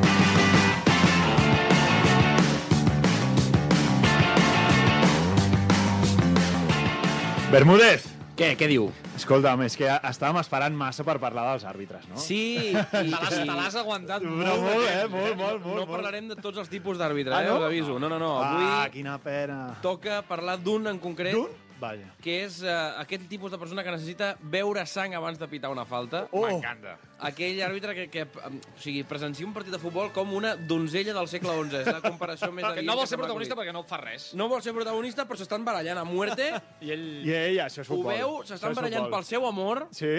Bermúdez! 7.49 8.18
Què, 8.39 8.53
què 8.55 8.69
diu? 8.71 8.85
Escolta'm, 9.17 9.65
és 9.65 9.73
que 9.75 9.87
estàvem 10.07 10.37
esperant 10.39 10.75
massa 10.79 11.03
per 11.03 11.17
parlar 11.19 11.43
dels 11.49 11.65
àrbitres, 11.67 12.05
no? 12.07 12.15
Sí, 12.23 12.69
i, 12.71 12.73
Te 12.93 13.01
l'has 13.49 13.75
aguantat 13.81 14.23
Però 14.23 14.31
molt, 14.31 14.61
molt, 14.63 14.85
de 14.85 14.93
eh? 14.93 15.07
Molt, 15.11 15.33
molt, 15.35 15.39
molt, 15.41 15.65
No 15.65 15.73
molt. 15.81 15.89
parlarem 15.91 16.29
de 16.31 16.37
tots 16.39 16.61
els 16.63 16.69
tipus 16.71 16.95
d'àrbitre, 17.01 17.35
Ah, 17.35 17.41
eh? 17.43 17.49
no? 17.49 17.57
Us 17.59 17.65
aviso. 17.67 17.97
No, 17.99 18.07
no, 18.07 18.15
no. 18.21 18.29
Avui 18.39 18.63
Ah, 18.69 18.87
quina 18.93 19.17
pena. 19.19 19.57
toca 19.83 20.21
parlar 20.23 20.55
d'un 20.63 20.87
en 20.87 20.99
concret. 21.03 21.35
D'un? 21.35 21.49
Vaja. 21.79 22.09
que 22.21 22.33
és 22.45 22.57
uh, 22.61 22.99
aquest 22.99 23.23
tipus 23.31 23.51
de 23.51 23.57
persona 23.61 23.83
que 23.85 23.91
necessita 23.93 24.33
veure 24.41 24.85
sang 24.85 25.13
abans 25.15 25.39
de 25.39 25.47
pitar 25.47 25.69
una 25.71 25.85
falta. 25.85 26.25
Oh! 26.31 26.45
M'encanta. 26.45 26.97
Aquell 27.29 27.61
àrbitre 27.63 27.95
que, 27.95 28.05
que 28.11 28.25
um, 28.47 28.57
o 28.59 28.81
sigui, 28.83 29.03
presencia 29.07 29.45
un 29.47 29.53
partit 29.55 29.71
de 29.75 29.79
futbol 29.79 30.11
com 30.15 30.33
una 30.35 30.55
donzella 30.55 31.13
del 31.15 31.27
segle 31.31 31.55
XI. 31.69 31.81
És 31.85 31.87
la 31.93 32.01
comparació 32.11 32.51
més 32.51 32.67
Que 32.75 32.83
no 32.83 32.95
vol 32.99 33.07
ser 33.07 33.17
protagonista 33.21 33.55
perquè 33.59 33.73
no 33.75 33.83
fa 33.87 34.01
res. 34.03 34.29
No 34.35 34.49
vol 34.51 34.61
ser 34.65 34.73
protagonista, 34.75 35.25
però 35.27 35.39
s'estan 35.39 35.63
barallant 35.67 36.03
a 36.03 36.05
muerte. 36.07 36.51
I 36.81 36.91
ell... 36.95 37.07
I 37.27 37.33
ell, 37.39 37.59
això 37.65 37.81
és 37.83 37.89
Ho 37.89 37.95
futbol. 37.95 38.13
veu? 38.13 38.37
Això 38.43 38.53
S'estan 38.55 38.71
és 38.75 38.79
barallant 38.83 39.05
futbol. 39.07 39.19
pel 39.19 39.27
seu 39.31 39.47
amor, 39.47 39.87
Sí? 39.95 40.13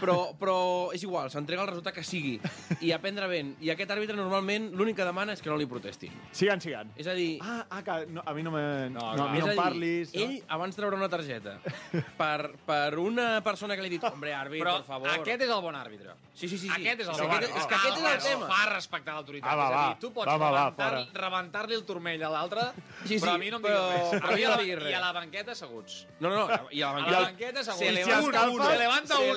Però, 0.00 0.36
però 0.38 0.56
és 0.94 1.02
igual, 1.02 1.30
s'entrega 1.32 1.62
el 1.64 1.68
resultat 1.68 1.94
que 1.94 2.04
sigui. 2.04 2.36
I 2.80 2.92
aprendre 2.92 3.26
ben. 3.30 3.54
I 3.60 3.70
aquest 3.74 3.90
àrbitre 3.90 4.16
normalment 4.16 4.70
l'únic 4.76 4.96
que 4.96 5.04
demana 5.08 5.32
és 5.36 5.42
que 5.42 5.50
no 5.50 5.56
li 5.56 5.66
protestin. 5.66 6.12
Siguen, 6.32 6.60
siguen. 6.60 6.92
És 6.96 7.06
a 7.06 7.14
dir, 7.16 7.38
Ah, 7.42 7.64
ah 7.70 7.82
que 7.82 8.06
no, 8.06 8.22
a 8.24 8.34
mi 8.34 8.42
no 8.42 8.50
me... 8.50 8.88
No, 8.90 9.12
No, 9.16 9.26
a 9.28 9.32
mi 9.32 9.38
no 9.40 9.46
a 9.46 9.48
em 9.50 9.54
dir, 9.54 9.56
parlis. 9.56 10.14
no? 10.14 10.20
ell, 10.22 10.36
abans 10.48 10.76
de 10.76 10.80
treure 10.82 10.96
una 10.96 11.08
targeta, 11.08 11.58
per, 12.20 12.52
per 12.66 12.98
una 12.98 13.40
persona 13.42 13.76
que 13.76 13.82
li 13.82 13.88
ha 13.88 13.94
dit, 13.96 14.04
hombre, 14.04 14.34
àrbit, 14.34 14.62
Però 14.62 14.76
por 14.78 14.86
favor... 14.86 15.08
aquest 15.14 15.42
és 15.42 15.50
el 15.50 15.60
bon 15.62 15.74
àrbitre. 15.76 16.14
Sí, 16.36 16.48
sí, 16.48 16.58
sí. 16.58 16.68
sí. 16.68 16.72
Aquest 16.74 17.00
és 17.00 17.08
el 17.08 17.14
Sí, 17.14 17.22
bon 17.22 17.30
aquest, 17.36 17.52
àrbitre. 17.52 17.60
és 17.62 17.66
que 17.66 17.74
aquest 17.74 17.96
és 17.96 18.12
el 18.12 18.22
tema. 18.30 18.46
Fa 18.52 18.66
respectar 18.74 19.14
l'autoritat. 19.16 19.50
Ah, 19.50 19.56
va, 19.56 19.66
és 19.66 19.72
a 19.72 19.76
va. 19.76 19.86
dir, 19.88 19.98
tu 20.04 20.12
pots 20.12 20.28
Va, 20.28 20.36
va, 20.36 20.50
va, 20.50 20.64
rebentar- 20.76 21.22
rebentar-li 21.22 21.74
el 21.78 21.84
turmell 21.88 22.22
a 22.22 22.30
l'altre, 22.30 22.66
Sí, 23.06 23.18
sí, 23.18 23.20
però 23.24 23.34
a 23.34 23.38
mi 23.38 23.50
no 23.50 23.56
em 23.56 23.62
però- 23.62 23.86
diguis 23.86 24.10
res. 24.12 24.20
però 24.20 24.32
A 24.32 24.36
mi 24.36 24.42
no 24.42 24.52
a 24.52 24.56
res. 24.82 24.90
I 24.90 24.94
a 24.94 25.00
la 25.00 25.12
banqueta 25.12 25.52
asseguts. 25.52 26.06
No, 26.20 26.28
no, 26.30 26.46
no, 26.48 26.58
i 26.70 26.82
a 26.82 26.86
la 26.86 26.90
A 26.90 26.94
banqueta... 26.96 27.20
la 27.20 27.26
banqueta 27.30 27.60
asseguts. 27.60 27.78
Se 27.78 27.86
I 27.86 27.94
levanta 27.94 28.50
uno. 28.50 28.66
Se 28.70 28.78
levanta 28.78 29.18
uno. 29.18 29.34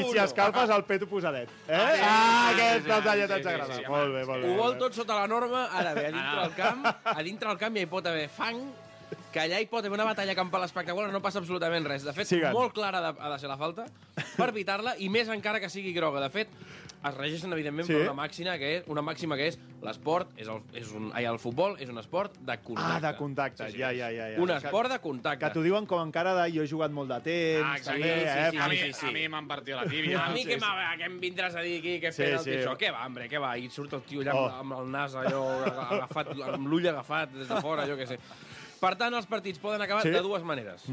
I 0.00 0.10
si 0.12 0.18
escalfes 0.18 0.70
el 0.70 0.84
peto 0.84 1.06
posadet. 1.08 1.48
Eh? 1.68 1.74
Ah, 1.74 1.92
sí, 1.94 2.00
Ah, 2.02 2.48
aquest 2.54 2.82
sí, 2.84 2.90
detall 2.90 3.18
sí, 3.18 3.32
ens 3.32 3.46
agrada. 3.46 3.74
sí, 3.74 3.80
sí, 3.84 3.90
Molt 3.90 4.12
bé, 4.14 4.24
molt 4.24 4.42
bé. 4.44 4.50
Ho 4.50 4.56
vol 4.56 4.78
tot 4.78 4.94
sota 4.94 5.14
la 5.20 5.26
norma, 5.26 5.66
ara 5.72 5.94
bé, 5.94 6.06
a 6.06 6.12
dintre 6.12 6.38
Ah. 6.38 6.42
del 6.42 6.54
camp, 6.54 6.86
a 7.04 7.22
dintre 7.22 7.48
del 7.48 7.58
camp 7.58 7.74
ja 7.76 7.82
hi 7.82 7.86
pot 7.86 8.06
haver 8.06 8.28
fang, 8.28 8.60
que 9.32 9.40
allà 9.40 9.60
hi 9.60 9.66
pot 9.66 9.84
haver 9.84 9.92
una 9.98 10.04
batalla 10.04 10.34
campal 10.34 10.64
espectacular, 10.64 11.10
no 11.12 11.20
passa 11.22 11.38
absolutament 11.38 11.86
res. 11.86 12.04
De 12.04 12.12
fet, 12.12 12.26
Siguen. 12.26 12.52
molt 12.52 12.72
clara 12.72 12.98
ha 12.98 13.12
de, 13.12 13.20
ha 13.20 13.30
de 13.30 13.38
ser 13.38 13.48
la 13.48 13.56
falta 13.56 13.86
per 14.36 14.48
evitar-la, 14.50 14.94
i 14.98 15.08
més 15.08 15.28
encara 15.28 15.60
que 15.60 15.68
sigui 15.68 15.92
groga. 15.92 16.20
De 16.20 16.30
fet, 16.30 16.48
es 17.08 17.16
regeixen, 17.16 17.52
evidentment, 17.52 17.86
Sí? 17.86 17.92
per 17.94 18.02
una 18.10 18.14
màxima 18.14 18.56
que 18.58 18.76
és, 18.78 18.84
una 18.86 19.02
màxima 19.02 19.36
que 19.36 19.46
és 19.48 19.58
l'esport, 19.82 20.28
és 20.36 20.48
el, 20.48 20.60
és 20.74 20.90
un, 20.92 21.10
ai, 21.14 21.24
el 21.24 21.38
futbol 21.38 21.76
és 21.80 21.88
un 21.88 21.98
esport 21.98 22.36
de 22.38 22.56
contacte. 22.58 23.06
Ah, 23.06 23.12
de 23.12 23.16
contacte, 23.18 23.70
ja, 23.72 23.92
ja, 23.92 24.10
ja. 24.10 24.28
ja. 24.34 24.40
Un 24.40 24.48
Que- 24.48 24.56
esport 24.56 24.90
de 24.90 24.98
contacte. 24.98 25.44
Que 25.46 25.52
t'ho 25.52 25.62
diuen 25.62 25.86
com 25.86 26.00
encara 26.06 26.34
de 26.34 26.52
jo 26.52 26.62
he 26.62 26.68
jugat 26.68 26.90
molt 26.90 27.08
de 27.10 27.20
temps, 27.20 27.66
Ah, 27.66 27.76
exacte. 27.76 28.00
també, 28.00 28.14
Sí, 28.14 28.20
sí, 28.20 28.38
eh? 28.38 28.50
sí, 28.50 28.56
a 28.58 28.68
mi, 28.68 28.76
sí, 28.76 28.92
sí. 28.92 29.06
a 29.06 29.10
mi 29.12 29.28
m'han 29.28 29.48
partit 29.48 29.74
la 29.74 29.84
tíbia. 29.94 30.24
A 30.26 30.30
mi 30.30 30.42
Sí, 30.42 30.48
que, 30.48 30.58
sí. 30.60 30.66
que 30.98 31.04
em 31.04 31.20
vindràs 31.20 31.54
a 31.56 31.60
dir 31.62 31.78
aquí 31.80 32.00
que 32.00 32.12
Sí, 32.12 32.22
sí, 32.24 32.30
el 32.30 32.38
sí. 32.38 32.52
sí. 32.62 32.68
Què 32.78 32.92
va, 32.92 33.06
hombre, 33.06 33.28
què 33.28 33.40
va? 33.40 33.56
I 33.58 33.68
surt 33.70 33.92
el 33.94 34.02
tio 34.02 34.20
allà 34.22 34.34
Oh. 34.34 34.46
amb, 34.48 34.60
amb 34.72 34.80
el 34.80 34.90
nas 34.90 35.14
allò 35.14 35.44
agafat, 35.90 36.28
amb 36.54 36.66
l'ull 36.68 36.86
agafat 36.88 37.32
des 37.32 37.48
de 37.48 37.60
fora, 37.60 37.86
jo 37.86 37.96
què 37.96 38.06
sé. 38.06 38.18
Per 38.80 38.94
tant, 38.96 39.12
els 39.14 39.26
partits 39.26 39.58
poden 39.58 39.80
acabar 39.82 40.02
Sí? 40.02 40.10
de 40.10 40.20
dues 40.20 40.42
maneres. 40.44 40.84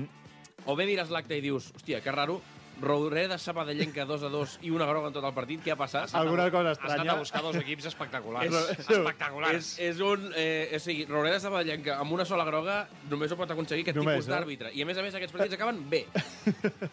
O 0.65 0.75
bé 0.75 0.85
mires 0.87 1.09
l'acte 1.11 1.37
i 1.37 1.41
dius, 1.41 1.71
hòstia, 1.75 2.01
que 2.01 2.11
raro, 2.11 2.41
Rodoreda 2.81 3.37
Sabadellenca 3.37 4.03
2 4.05 4.23
a 4.27 4.29
2 4.29 4.57
i 4.67 4.71
una 4.71 4.85
groga 4.85 5.07
en 5.07 5.13
tot 5.15 5.23
el 5.23 5.33
partit, 5.33 5.61
què 5.63 5.71
ha 5.71 5.77
passat? 5.79 6.11
Alguna 6.15 6.49
cosa 6.51 6.71
Has 6.73 6.79
anat 6.79 6.91
estranya. 6.91 7.13
a 7.13 7.19
buscar 7.21 7.41
dos 7.41 7.55
equips 7.61 7.85
espectaculars. 7.91 8.51
És- 8.75 8.89
espectaculars. 8.97 9.55
És, 9.55 9.71
és 9.95 10.01
un... 10.03 10.27
Eh, 10.35 10.73
o 10.75 10.79
sigui, 10.83 11.05
Rodoreda 11.07 11.39
Sabadellenca 11.39 11.97
amb 12.01 12.11
una 12.17 12.25
sola 12.25 12.43
groga 12.45 12.81
només 13.09 13.31
ho 13.31 13.37
pot 13.39 13.51
aconseguir 13.55 13.85
aquest 13.87 13.97
Només, 13.97 14.19
tipus 14.19 14.27
eh? 14.29 14.35
d'àrbitre. 14.35 14.73
I 14.75 14.83
a 14.83 14.89
més 14.91 14.97
a 14.99 15.05
més 15.07 15.15
aquests 15.15 15.33
partits 15.35 15.55
acaben 15.55 15.81
bé. 15.89 16.03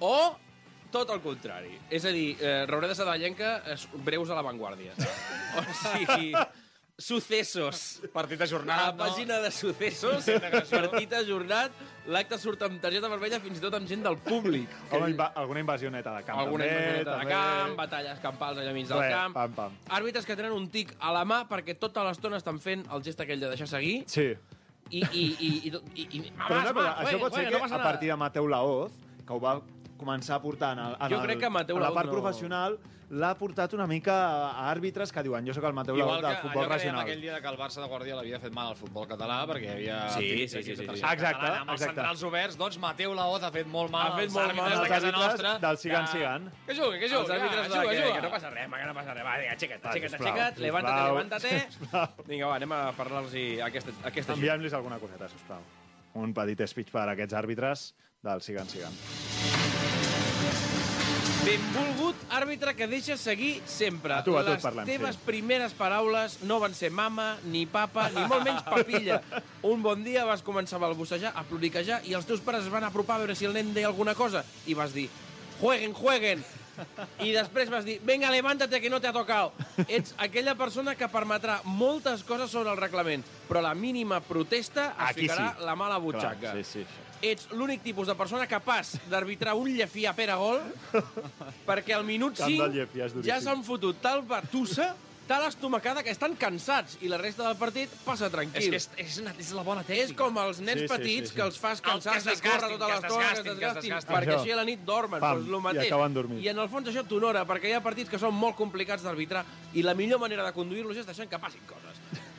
O 0.00 0.14
tot 0.92 1.08
el 1.10 1.22
contrari. 1.24 1.78
És 1.90 2.04
a 2.04 2.10
dir, 2.12 2.36
eh, 2.38 2.66
Rodoreda 2.68 2.94
Sabadellenca 2.94 3.62
és 3.72 3.86
breus 4.04 4.30
a 4.30 4.36
l'avantguàrdia. 4.36 4.92
O 5.56 5.62
sigui, 5.82 6.32
sucessos. 7.03 8.00
Partit 8.12 8.40
A 8.40 8.44
ajornat, 8.46 8.82
la 8.86 8.92
pàgina 9.07 9.40
de 9.42 9.50
sucessos, 9.55 10.28
partit 10.70 11.12
ajornat, 11.18 11.72
l'acte 12.07 12.38
surt 12.38 12.62
amb 12.66 12.80
targeta 12.82 13.11
vermella 13.12 13.40
fins 13.42 13.59
i 13.59 13.62
tot 13.64 13.74
amb 13.78 13.88
gent 13.90 14.03
del 14.07 14.16
públic. 14.24 14.70
Home, 14.92 15.11
inva 15.12 15.32
alguna 15.38 15.61
invasió 15.64 15.90
neta 15.90 16.14
de 16.16 16.24
camp, 16.26 16.38
Alguna 16.44 16.64
també. 16.64 16.78
invasió 16.78 17.05
de 17.05 17.11
també. 17.11 17.34
camp, 17.34 17.76
batalles 17.82 18.22
campals 18.24 18.59
allà 18.62 18.72
mig 18.76 18.88
del 18.88 19.03
Res, 19.03 19.12
camp. 19.14 19.34
pam, 19.36 19.53
pam. 19.59 19.76
Àrbitres 19.98 20.26
que 20.28 20.36
tenen 20.38 20.53
un 20.57 20.68
tic 20.72 20.94
a 21.00 21.12
la 21.14 21.24
mà 21.28 21.42
perquè 21.50 21.76
tota 21.78 22.05
l'estona 22.07 22.38
estan 22.40 22.59
fent 22.62 22.86
el 22.92 23.03
gest 23.07 23.20
aquell 23.20 23.40
de 23.42 23.53
deixar 23.53 23.68
seguir 23.70 24.03
Sí. 24.07 24.30
i... 24.90 25.03
i, 25.03 25.22
i, 25.22 25.53
i, 25.68 25.74
i, 25.94 26.09
i 26.18 26.32
Però 26.36 26.62
no, 26.64 26.72
però 26.76 26.88
això 27.03 27.18
pot 27.20 27.34
ser 27.34 27.46
que 27.48 27.59
no 27.59 27.64
a 27.64 27.82
partir 27.82 28.11
de 28.12 28.16
Mateu 28.20 28.48
Laoz, 28.48 28.92
que 29.26 29.32
ho 29.32 29.40
va 29.40 29.59
començar 30.03 30.40
portant 30.42 30.78
en, 30.78 30.96
en, 30.98 31.09
Jo 31.12 31.20
el, 31.20 31.26
crec 31.30 31.40
que 31.46 31.50
Mateu 31.50 31.78
la 31.78 31.92
part 31.94 32.11
no- 32.11 32.18
professional, 32.18 32.78
l'ha 33.12 33.34
portat 33.36 33.74
una 33.76 33.84
mica 33.86 34.14
a 34.57 34.70
àrbitres 34.72 35.11
que 35.12 35.20
diuen 35.22 35.44
jo 35.44 35.53
sóc 35.53 35.64
el 35.68 35.74
Mateu 35.76 35.98
Igual 35.98 36.22
que 36.22 36.26
del 36.28 36.36
futbol 36.40 36.62
allò 36.62 36.68
que 36.70 36.76
dèiem 36.78 36.80
regional. 36.80 37.03
aquell 37.03 37.20
dia 37.20 37.40
que 37.44 37.48
el 37.50 37.59
Barça 37.61 37.82
de 37.82 37.88
Guardiola 37.90 38.22
havia 38.22 38.38
fet 38.40 38.55
mal 38.57 38.70
al 38.72 38.76
futbol 38.78 39.05
català 39.11 39.42
perquè 39.50 39.66
hi 39.68 39.72
havia 39.74 39.98
Sí, 40.14 40.22
sí, 40.22 40.48
sí, 40.48 40.62
sí, 40.62 40.76
sí. 40.76 40.86
tercera 40.86 41.12
Exacte, 41.12 41.34
catalana 41.36 41.61
amb 41.61 41.70
els 41.74 41.80
exacte. 41.82 41.94
centrals 42.00 42.22
oberts, 42.30 42.57
doncs 42.57 42.78
Mateu 42.80 43.12
Laoz 43.14 43.42
ha 43.44 43.50
fet 43.53 43.66
molt 43.68 43.90
mal 43.92 44.12
Ha 44.12 44.16
fet 44.16 44.30
als 44.30 44.34
molt 44.38 44.55
mal 44.57 44.70
de 44.70 44.88
casa 44.88 45.07
àrbitres 45.11 45.28
nostra. 45.28 45.53
del 45.66 45.76
sigan, 45.78 46.05
que- 46.07 46.12
sigan. 46.12 46.50
Que 46.66 46.74
jugui, 46.74 46.98
que 47.00 47.09
jugui, 47.12 47.20
els 47.20 47.30
àrbitres 47.36 47.68
de 47.68 47.80
que, 48.03 48.12
que 48.16 48.22
no 48.22 48.30
passa 48.30 48.50
res, 48.50 48.70
que 48.72 48.86
no 48.86 48.94
passa 48.94 49.14
res. 49.14 49.24
Va, 49.28 49.36
vinga, 49.36 49.53
aixeca't, 49.53 49.84
aixeca't, 49.92 50.14
aixeca't, 50.20 50.59
levántate, 50.59 51.03
levántate. 51.12 51.68
Vinga, 52.32 52.46
va, 52.46 52.57
anem 52.57 52.72
a 52.72 52.92
parlar-los 52.96 53.34
aquesta, 53.68 53.90
aquesta 54.09 54.32
gent. 54.32 54.38
Enviem-los 54.40 54.72
alguna 54.72 54.98
coseta, 54.98 55.28
sisplau. 55.28 55.61
Un 56.14 56.32
petit 56.32 56.64
speech 56.66 56.90
per 56.90 57.05
a 57.09 57.12
aquests 57.12 57.34
àrbitres 57.34 57.90
del 58.22 58.40
Sigan 58.40 58.68
Sigan. 58.68 59.61
Benvolgut 61.43 62.20
àrbitre 62.30 62.70
que 62.78 62.86
deixa 62.86 63.16
seguir 63.18 63.57
sempre. 63.66 64.14
A 64.14 64.22
tu, 64.22 64.36
a 64.38 64.45
tu 64.47 64.53
Les 64.55 64.62
parlem, 64.62 64.86
teves 64.86 65.16
sí. 65.16 65.22
primeres 65.26 65.74
paraules 65.74 66.36
no 66.47 66.61
van 66.62 66.74
ser 66.78 66.93
mama, 66.95 67.32
ni 67.51 67.64
papa, 67.66 68.07
ni 68.14 68.22
molt 68.30 68.47
menys 68.47 68.62
papilla. 68.62 69.18
Un 69.72 69.82
bon 69.82 70.05
dia 70.07 70.22
vas 70.28 70.45
començar 70.47 70.78
a 70.78 70.84
balbucejar, 70.86 71.34
a 71.34 71.43
ploriquejar, 71.49 71.99
i 72.07 72.14
els 72.14 72.28
teus 72.30 72.45
pares 72.47 72.68
es 72.68 72.72
van 72.72 72.86
apropar 72.86 73.18
a 73.18 73.24
veure 73.24 73.34
si 73.38 73.51
el 73.51 73.59
nen 73.59 73.74
deia 73.74 73.90
alguna 73.90 74.14
cosa, 74.14 74.45
i 74.70 74.78
vas 74.78 74.95
dir, 74.95 75.09
jueguen, 75.59 75.99
jueguen. 75.99 76.47
I 77.20 77.34
després 77.34 77.68
vas 77.74 77.84
dir, 77.84 77.99
venga, 78.07 78.30
levántate 78.32 78.80
que 78.80 78.88
no 78.88 79.03
te 79.03 79.11
ha 79.11 79.12
tocado. 79.12 79.51
Ets 79.88 80.14
aquella 80.22 80.55
persona 80.57 80.95
que 80.97 81.11
permetrà 81.11 81.59
moltes 81.66 82.22
coses 82.24 82.55
sobre 82.55 82.70
el 82.72 82.78
reglament, 82.78 83.26
però 83.51 83.61
la 83.66 83.74
mínima 83.74 84.22
protesta 84.24 84.93
es 84.95 85.09
Aquí 85.11 85.26
ficarà 85.26 85.57
sí. 85.59 85.66
la 85.66 85.74
mala 85.76 85.99
butxaca. 85.99 86.53
Clar, 86.53 86.62
sí, 86.62 86.86
sí. 86.86 87.01
Ets 87.22 87.46
l'únic 87.54 87.84
tipus 87.84 88.08
de 88.10 88.16
persona 88.18 88.48
capaç 88.50 88.96
d'arbitrar 89.10 89.54
un 89.54 89.70
per 90.16 90.28
a 90.30 90.36
gol 90.36 90.58
perquè 91.68 91.94
al 91.94 92.04
minut 92.04 92.36
Camp 92.36 92.50
del 92.50 92.72
5 92.72 92.74
Llefià 92.74 93.06
és 93.06 93.14
duríssim. 93.14 93.30
ja 93.30 93.40
s'han 93.40 93.62
fotut 93.62 94.00
tal 94.02 94.22
batussa, 94.26 94.94
tal 95.28 95.44
estomacada, 95.46 96.02
que 96.02 96.10
estan 96.10 96.34
cansats 96.34 96.98
i 97.00 97.08
la 97.08 97.16
resta 97.16 97.44
del 97.46 97.54
partit 97.56 97.88
passa 98.04 98.26
És 98.26 98.32
tranquil. 98.32 98.70
que 98.70 98.76
és, 98.76 98.88
és, 98.98 99.18
una, 99.22 99.32
és 99.38 99.52
la 99.54 99.62
bona 99.62 99.84
tècnica. 99.86 100.02
És 100.10 100.12
com 100.18 100.36
els 100.42 100.58
nens 100.60 100.80
Sí, 100.82 100.88
sí, 100.88 100.92
petits 100.92 101.28
sí, 101.28 101.32
sí. 101.32 101.36
que 101.36 101.42
els 101.46 101.58
fas 101.62 101.80
cansats 101.80 102.24
de 102.26 102.34
córrer 102.42 102.72
tota 102.74 102.88
l'estona, 102.90 103.30
que 103.32 103.38
es 103.38 103.44
desgastin, 103.44 103.92
perquè 104.10 104.32
Això. 104.34 104.40
així 104.40 104.50
a 104.52 104.56
la 104.58 104.64
nit 104.64 104.82
dormen, 104.84 105.20
Pam, 105.20 105.38
doncs 105.38 105.48
el 105.48 105.54
i 105.54 105.62
mateix. 105.62 105.86
acaben 105.92 106.14
dormint. 106.14 106.42
I 106.42 106.48
en 106.48 106.58
el 106.58 106.68
fons 106.68 106.88
això 106.90 107.06
t'honora, 107.06 107.46
perquè 107.46 107.70
hi 107.70 107.72
ha 107.78 107.80
partits 107.80 108.10
que 108.10 108.18
són 108.18 108.34
molt 108.34 108.56
complicats 108.56 109.02
d'arbitrar 109.06 109.44
i 109.74 109.82
la 109.86 109.94
millor 109.94 110.18
manera 110.18 110.44
de 110.44 110.52
conduir-los 110.52 110.96
és 110.96 111.06
deixant 111.06 111.30
que 111.30 111.38
passin 111.38 111.60
coses. 111.70 111.91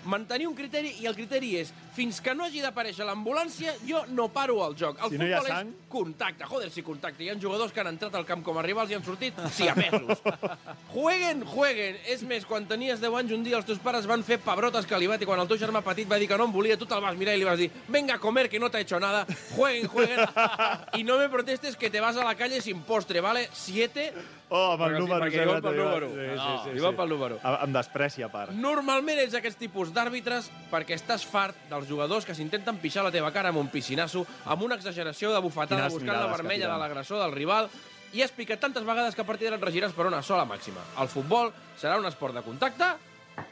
Mantenir 0.05 0.47
un 0.47 0.55
criteri 0.55 0.95
i 1.01 1.05
el 1.07 1.15
criteri 1.15 1.55
és 1.61 1.71
fins 1.93 2.19
que 2.21 2.33
no 2.35 2.43
hagi 2.45 2.61
d'aparèixer 2.63 3.05
l'ambulància 3.05 3.75
jo 3.87 4.01
no 4.09 4.27
paro 4.33 4.59
el 4.67 4.75
joc. 4.75 4.97
El 5.03 5.11
Si 5.13 5.17
no 5.17 5.27
hi 5.27 5.33
ha 5.33 5.39
futbol 5.41 5.55
sang- 5.55 5.69
és 5.69 5.89
contacte. 5.89 6.45
Joder, 6.45 6.69
si 6.71 6.81
contacte. 6.81 7.23
Hi 7.23 7.29
ha 7.29 7.35
jugadors 7.39 7.71
que 7.71 7.79
han 7.81 7.87
entrat 7.87 8.15
al 8.15 8.25
camp 8.25 8.43
com 8.43 8.57
a 8.57 8.63
rivals 8.65 8.89
i 8.91 8.95
han 8.95 9.03
sortit 9.05 9.33
siamesos. 9.51 10.21
jueguen, 10.93 11.43
jueguen. 11.45 11.97
És 12.09 12.23
més, 12.27 12.45
quan 12.45 12.65
tenies 12.67 12.99
10 13.01 13.13
anys, 13.19 13.31
un 13.35 13.43
dia 13.45 13.57
els 13.57 13.65
teus 13.65 13.79
pares 13.83 14.07
van 14.09 14.23
fer 14.25 14.39
pebrotes 14.43 14.85
calibat 14.89 15.21
i 15.21 15.25
quan 15.29 15.39
el 15.39 15.47
teu 15.47 15.57
germà 15.61 15.83
petit 15.85 16.09
va 16.09 16.17
dir 16.21 16.27
que 16.27 16.37
no 16.37 16.45
en 16.49 16.53
volia, 16.55 16.77
tu 16.77 16.85
te'l 16.89 17.01
vas 17.03 17.15
mirar 17.17 17.35
i 17.35 17.41
li 17.41 17.47
vas 17.47 17.59
dir 17.59 17.69
venga 17.87 18.15
a 18.15 18.19
comer, 18.19 18.49
que 18.49 18.59
no 18.59 18.69
te 18.69 18.77
ha 18.77 18.81
hecho 18.81 18.99
nada. 18.99 19.25
Jueguen, 19.55 19.87
jueguen. 19.87 20.19
y 20.93 21.03
no 21.03 21.17
me 21.17 21.29
protestes 21.29 21.75
que 21.77 21.89
te 21.89 21.99
vas 21.99 22.17
a 22.17 22.23
la 22.25 22.35
calle 22.35 22.61
sin 22.61 22.81
postre, 22.81 23.21
¿vale? 23.21 23.49
Siete. 23.53 24.13
Oh, 24.49 24.73
amb 24.73 24.83
el 24.85 24.99
número. 24.99 25.19
perquè 25.25 25.41
igual 25.43 25.61
pel 25.63 25.77
número. 25.77 26.09
Sí, 26.09 26.25
No, 26.35 26.43
sí, 26.63 26.69
sí, 26.69 26.75
igual 26.77 26.91
sí. 26.93 26.97
pel 26.97 27.09
número. 27.09 27.39
Em 27.43 27.55
em 27.67 27.73
despreci, 27.73 28.23
a 28.23 28.29
part. 28.29 28.51
Normalment 28.51 29.19
ets 29.23 29.33
aquests 29.39 29.57
tipus 29.57 29.93
d'àrbitres 29.93 30.51
perquè 30.71 30.93
estàs 30.93 31.25
fart 31.25 31.55
dels 31.69 31.87
jugadors 31.89 32.25
que 32.25 32.35
s'intenten 32.35 32.77
pixar 32.77 33.03
la 33.03 33.11
teva 33.11 33.31
cara 33.31 33.49
amb 33.49 33.57
un 33.57 33.67
piscinasso, 33.69 34.25
amb 34.45 34.61
una 34.61 34.75
exageració 34.75 35.31
de 35.33 35.39
bufetada 35.41 35.87
Quines 35.87 35.93
buscant 35.93 36.19
la 36.19 36.27
vermella 36.35 36.67
de 36.71 36.77
l'agressor 36.77 37.19
del 37.23 37.31
rival 37.33 37.69
i 38.13 38.21
has 38.21 38.31
picat 38.31 38.59
tantes 38.59 38.83
vegades 38.85 39.15
que 39.15 39.21
a 39.21 39.25
partir 39.25 39.45
d'ara 39.49 39.57
et 39.57 39.63
regiràs 39.63 39.93
per 39.93 40.05
una 40.05 40.21
sola 40.21 40.45
màxima. 40.45 40.81
El 41.01 41.07
futbol 41.07 41.51
serà 41.81 41.97
un 41.97 42.05
esport 42.05 42.35
de 42.35 42.43
contacte 42.45 42.91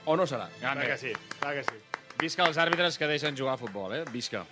o 0.06 0.16
no 0.16 0.28
serà? 0.28 0.48
Clar 0.60 0.78
que 0.86 0.98
sí, 0.98 1.14
clar 1.40 1.56
que 1.56 1.64
sí. 1.64 1.80
Visca 2.20 2.46
els 2.46 2.58
àrbitres 2.62 3.00
que 3.00 3.08
deixen 3.08 3.36
jugar 3.36 3.56
a 3.56 3.58
futbol, 3.58 3.96
eh? 3.96 4.04
Visca. 4.12 4.46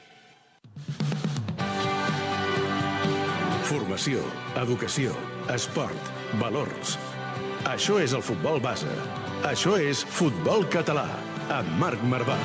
Formació, 3.70 4.24
educació, 4.58 5.14
esport, 5.54 6.10
valors. 6.40 6.98
Això 7.66 8.00
és 8.04 8.14
el 8.14 8.22
futbol 8.22 8.60
base. 8.64 8.92
Això 9.44 9.78
és 9.80 10.04
Futbol 10.04 10.66
Català, 10.72 11.08
amb 11.50 11.70
Marc 11.80 12.02
Marvà. 12.12 12.38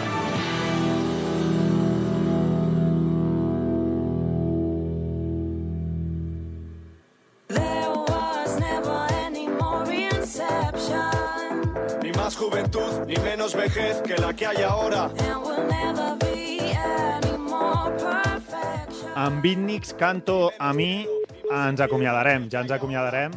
There 7.48 7.90
was 8.08 8.58
never 8.58 8.98
any 9.26 9.48
more 9.48 9.84
inception, 9.90 11.72
Ni 12.02 12.10
más 12.12 12.36
juventud, 12.36 13.06
ni 13.06 13.16
menos 13.16 13.54
vejez 13.54 14.00
que 14.02 14.16
la 14.16 14.32
que 14.34 14.46
hay 14.46 14.62
ahora. 14.62 15.10
and 15.18 15.42
will 15.42 15.64
never 15.68 16.16
be 16.20 16.72
any 16.72 17.36
more 17.38 17.90
perfection. 17.98 19.10
amb 19.14 19.42
Bitnix, 19.42 19.94
Canto, 19.94 20.50
a 20.58 20.72
mi, 20.72 21.06
ens 21.50 21.80
acomiadarem, 21.80 22.48
ja 22.50 22.60
ens 22.60 22.70
acomiadarem 22.72 23.30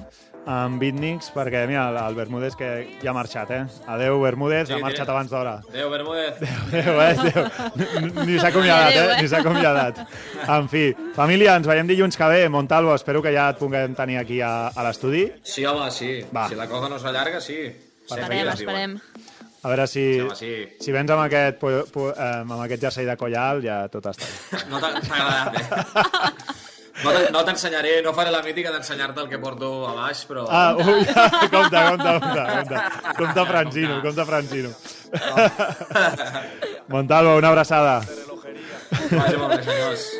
amb 0.47 0.79
Bitnix, 0.79 1.27
perquè, 1.35 1.65
mira, 1.67 1.89
el 2.07 2.15
Bermúdez 2.15 2.55
que 2.55 2.67
ja 3.01 3.11
ha 3.11 3.13
marxat, 3.13 3.49
eh? 3.51 3.65
Adeu, 3.91 4.21
Bermúdez, 4.21 4.69
Sí, 4.69 4.73
ha 4.73 4.79
marxat 4.79 5.05
tio. 5.05 5.13
abans 5.13 5.29
d'hora. 5.29 5.55
Adéu, 5.69 5.89
Bermúdez. 5.91 6.39
Adéu, 6.71 7.01
eh? 7.01 7.17
Adéu. 7.19 8.25
Ni 8.25 8.39
s'ha 8.39 8.47
acomiadat, 8.47 8.91
Adéu, 8.93 9.09
eh? 9.11 9.21
Ni 9.21 9.27
s'ha 9.27 9.41
acomiadat. 9.43 9.99
En 10.47 10.69
fi, 10.71 10.85
família, 11.15 11.57
ens 11.59 11.67
veiem 11.67 11.87
dilluns 11.91 12.15
que 12.17 12.29
ve. 12.31 12.41
Montalvo, 12.49 12.95
espero 12.95 13.21
que 13.21 13.33
ja 13.35 13.49
et 13.51 13.59
puguem 13.59 13.93
tenir 13.95 14.17
aquí 14.23 14.39
a, 14.41 14.69
a 14.71 14.87
l'estudi. 14.87 15.25
Sí, 15.43 15.65
home, 15.67 15.91
sí. 15.91 16.21
Va. 16.33 16.47
Si 16.47 16.55
la 16.55 16.67
cosa 16.71 16.87
no 16.89 16.99
s'allarga, 16.99 17.41
sí. 17.43 17.59
Esperem, 18.07 18.47
esperem. 18.55 18.99
A 19.63 19.69
veure 19.73 19.87
si, 19.89 20.03
Sí, 20.13 20.19
home, 20.21 20.35
sí. 20.37 20.53
si 20.79 20.91
vens 20.95 21.11
amb 21.11 21.25
aquest, 21.25 21.57
pu- 21.59 21.83
pu- 21.91 22.11
eh, 22.13 22.27
amb 22.45 22.53
aquest 22.63 22.83
jersei 22.87 23.05
de 23.09 23.17
coll 23.19 23.35
alt, 23.35 23.65
ja 23.65 23.81
tot 23.91 24.05
està 24.13 24.23
bé. 24.23 24.63
No 24.71 24.79
t'ha 24.79 24.93
t'ha 25.01 25.17
agradat, 25.17 25.59
eh? 25.59 26.53
No 27.03 27.11
te- 27.13 27.31
No 27.31 27.43
t'ensenyaré, 27.45 28.01
no 28.01 28.13
faré 28.17 28.31
la 28.33 28.41
mítica 28.41 28.71
d'ensenyar-te 28.73 29.21
el 29.21 29.29
que 29.29 29.37
porto 29.39 29.87
a 29.87 29.93
baix, 29.93 30.23
però... 30.29 30.45
Ah, 30.49 30.73
ui, 30.75 31.05
compte, 31.53 31.83
compte, 31.89 32.13
compte, 32.19 32.45
compte. 32.53 32.77
Compte 33.19 33.45
Francino, 33.51 33.99
compte 34.01 34.25
Francino. 34.25 34.71
Montalvo, 36.87 37.35
una 37.37 37.49
abraçada. 37.49 38.01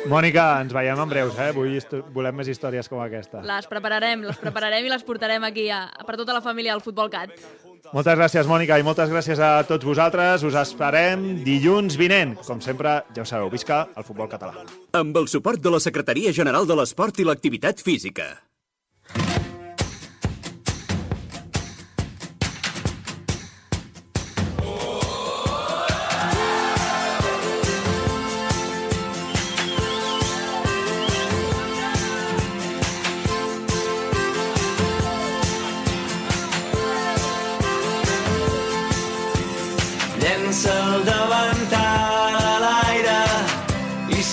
Mònica, 0.08 0.44
ens 0.62 0.72
veiem 0.76 1.00
en 1.02 1.08
breus, 1.10 1.36
eh? 1.40 1.50
Vull 1.56 1.78
volem 2.14 2.36
més 2.40 2.48
històries 2.52 2.88
com 2.88 3.00
aquesta. 3.02 3.40
Les 3.46 3.66
prepararem, 3.70 4.22
les 4.28 4.38
prepararem 4.40 4.86
i 4.86 4.92
les 4.92 5.04
portarem 5.06 5.44
aquí 5.48 5.68
a, 5.72 5.86
per 6.06 6.16
tota 6.20 6.36
la 6.36 6.42
família 6.44 6.72
del 6.76 6.84
Futbol 6.84 7.10
Cat. 7.12 7.32
Moltes 7.88 8.18
gràcies, 8.18 8.48
Mònica, 8.48 8.76
i 8.76 8.84
moltes 8.84 9.08
gràcies 9.08 9.40
a 9.40 9.62
tots 9.68 9.86
vosaltres. 9.88 10.44
Us 10.44 10.58
esperem 10.60 11.22
dilluns 11.46 11.96
vinent. 12.00 12.36
Com 12.44 12.60
sempre, 12.64 12.98
ja 13.16 13.24
ho 13.24 13.28
sabeu, 13.28 13.48
visca 13.52 13.86
el 13.96 14.04
futbol 14.04 14.28
català. 14.28 14.66
Amb 14.98 15.16
el 15.16 15.30
suport 15.32 15.62
de 15.64 15.72
la 15.72 15.80
Secretaria 15.80 16.34
General 16.36 16.68
de 16.68 16.76
l'Esport 16.76 17.20
i 17.22 17.28
l'Activitat 17.28 17.80
Física. 17.84 18.47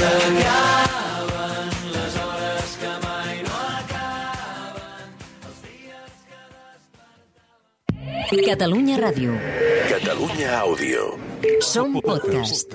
S'acaben 0.00 1.68
les 1.94 2.14
hores 2.24 2.70
que 2.80 2.92
mai 3.04 3.34
no 3.44 3.56
acaben. 3.80 5.08
Catalunya 8.48 8.96
Ràdio. 9.02 9.36
Catalunya 9.92 10.48
Àudio. 10.62 11.02
Som 11.60 12.00
podcast. 12.00 12.68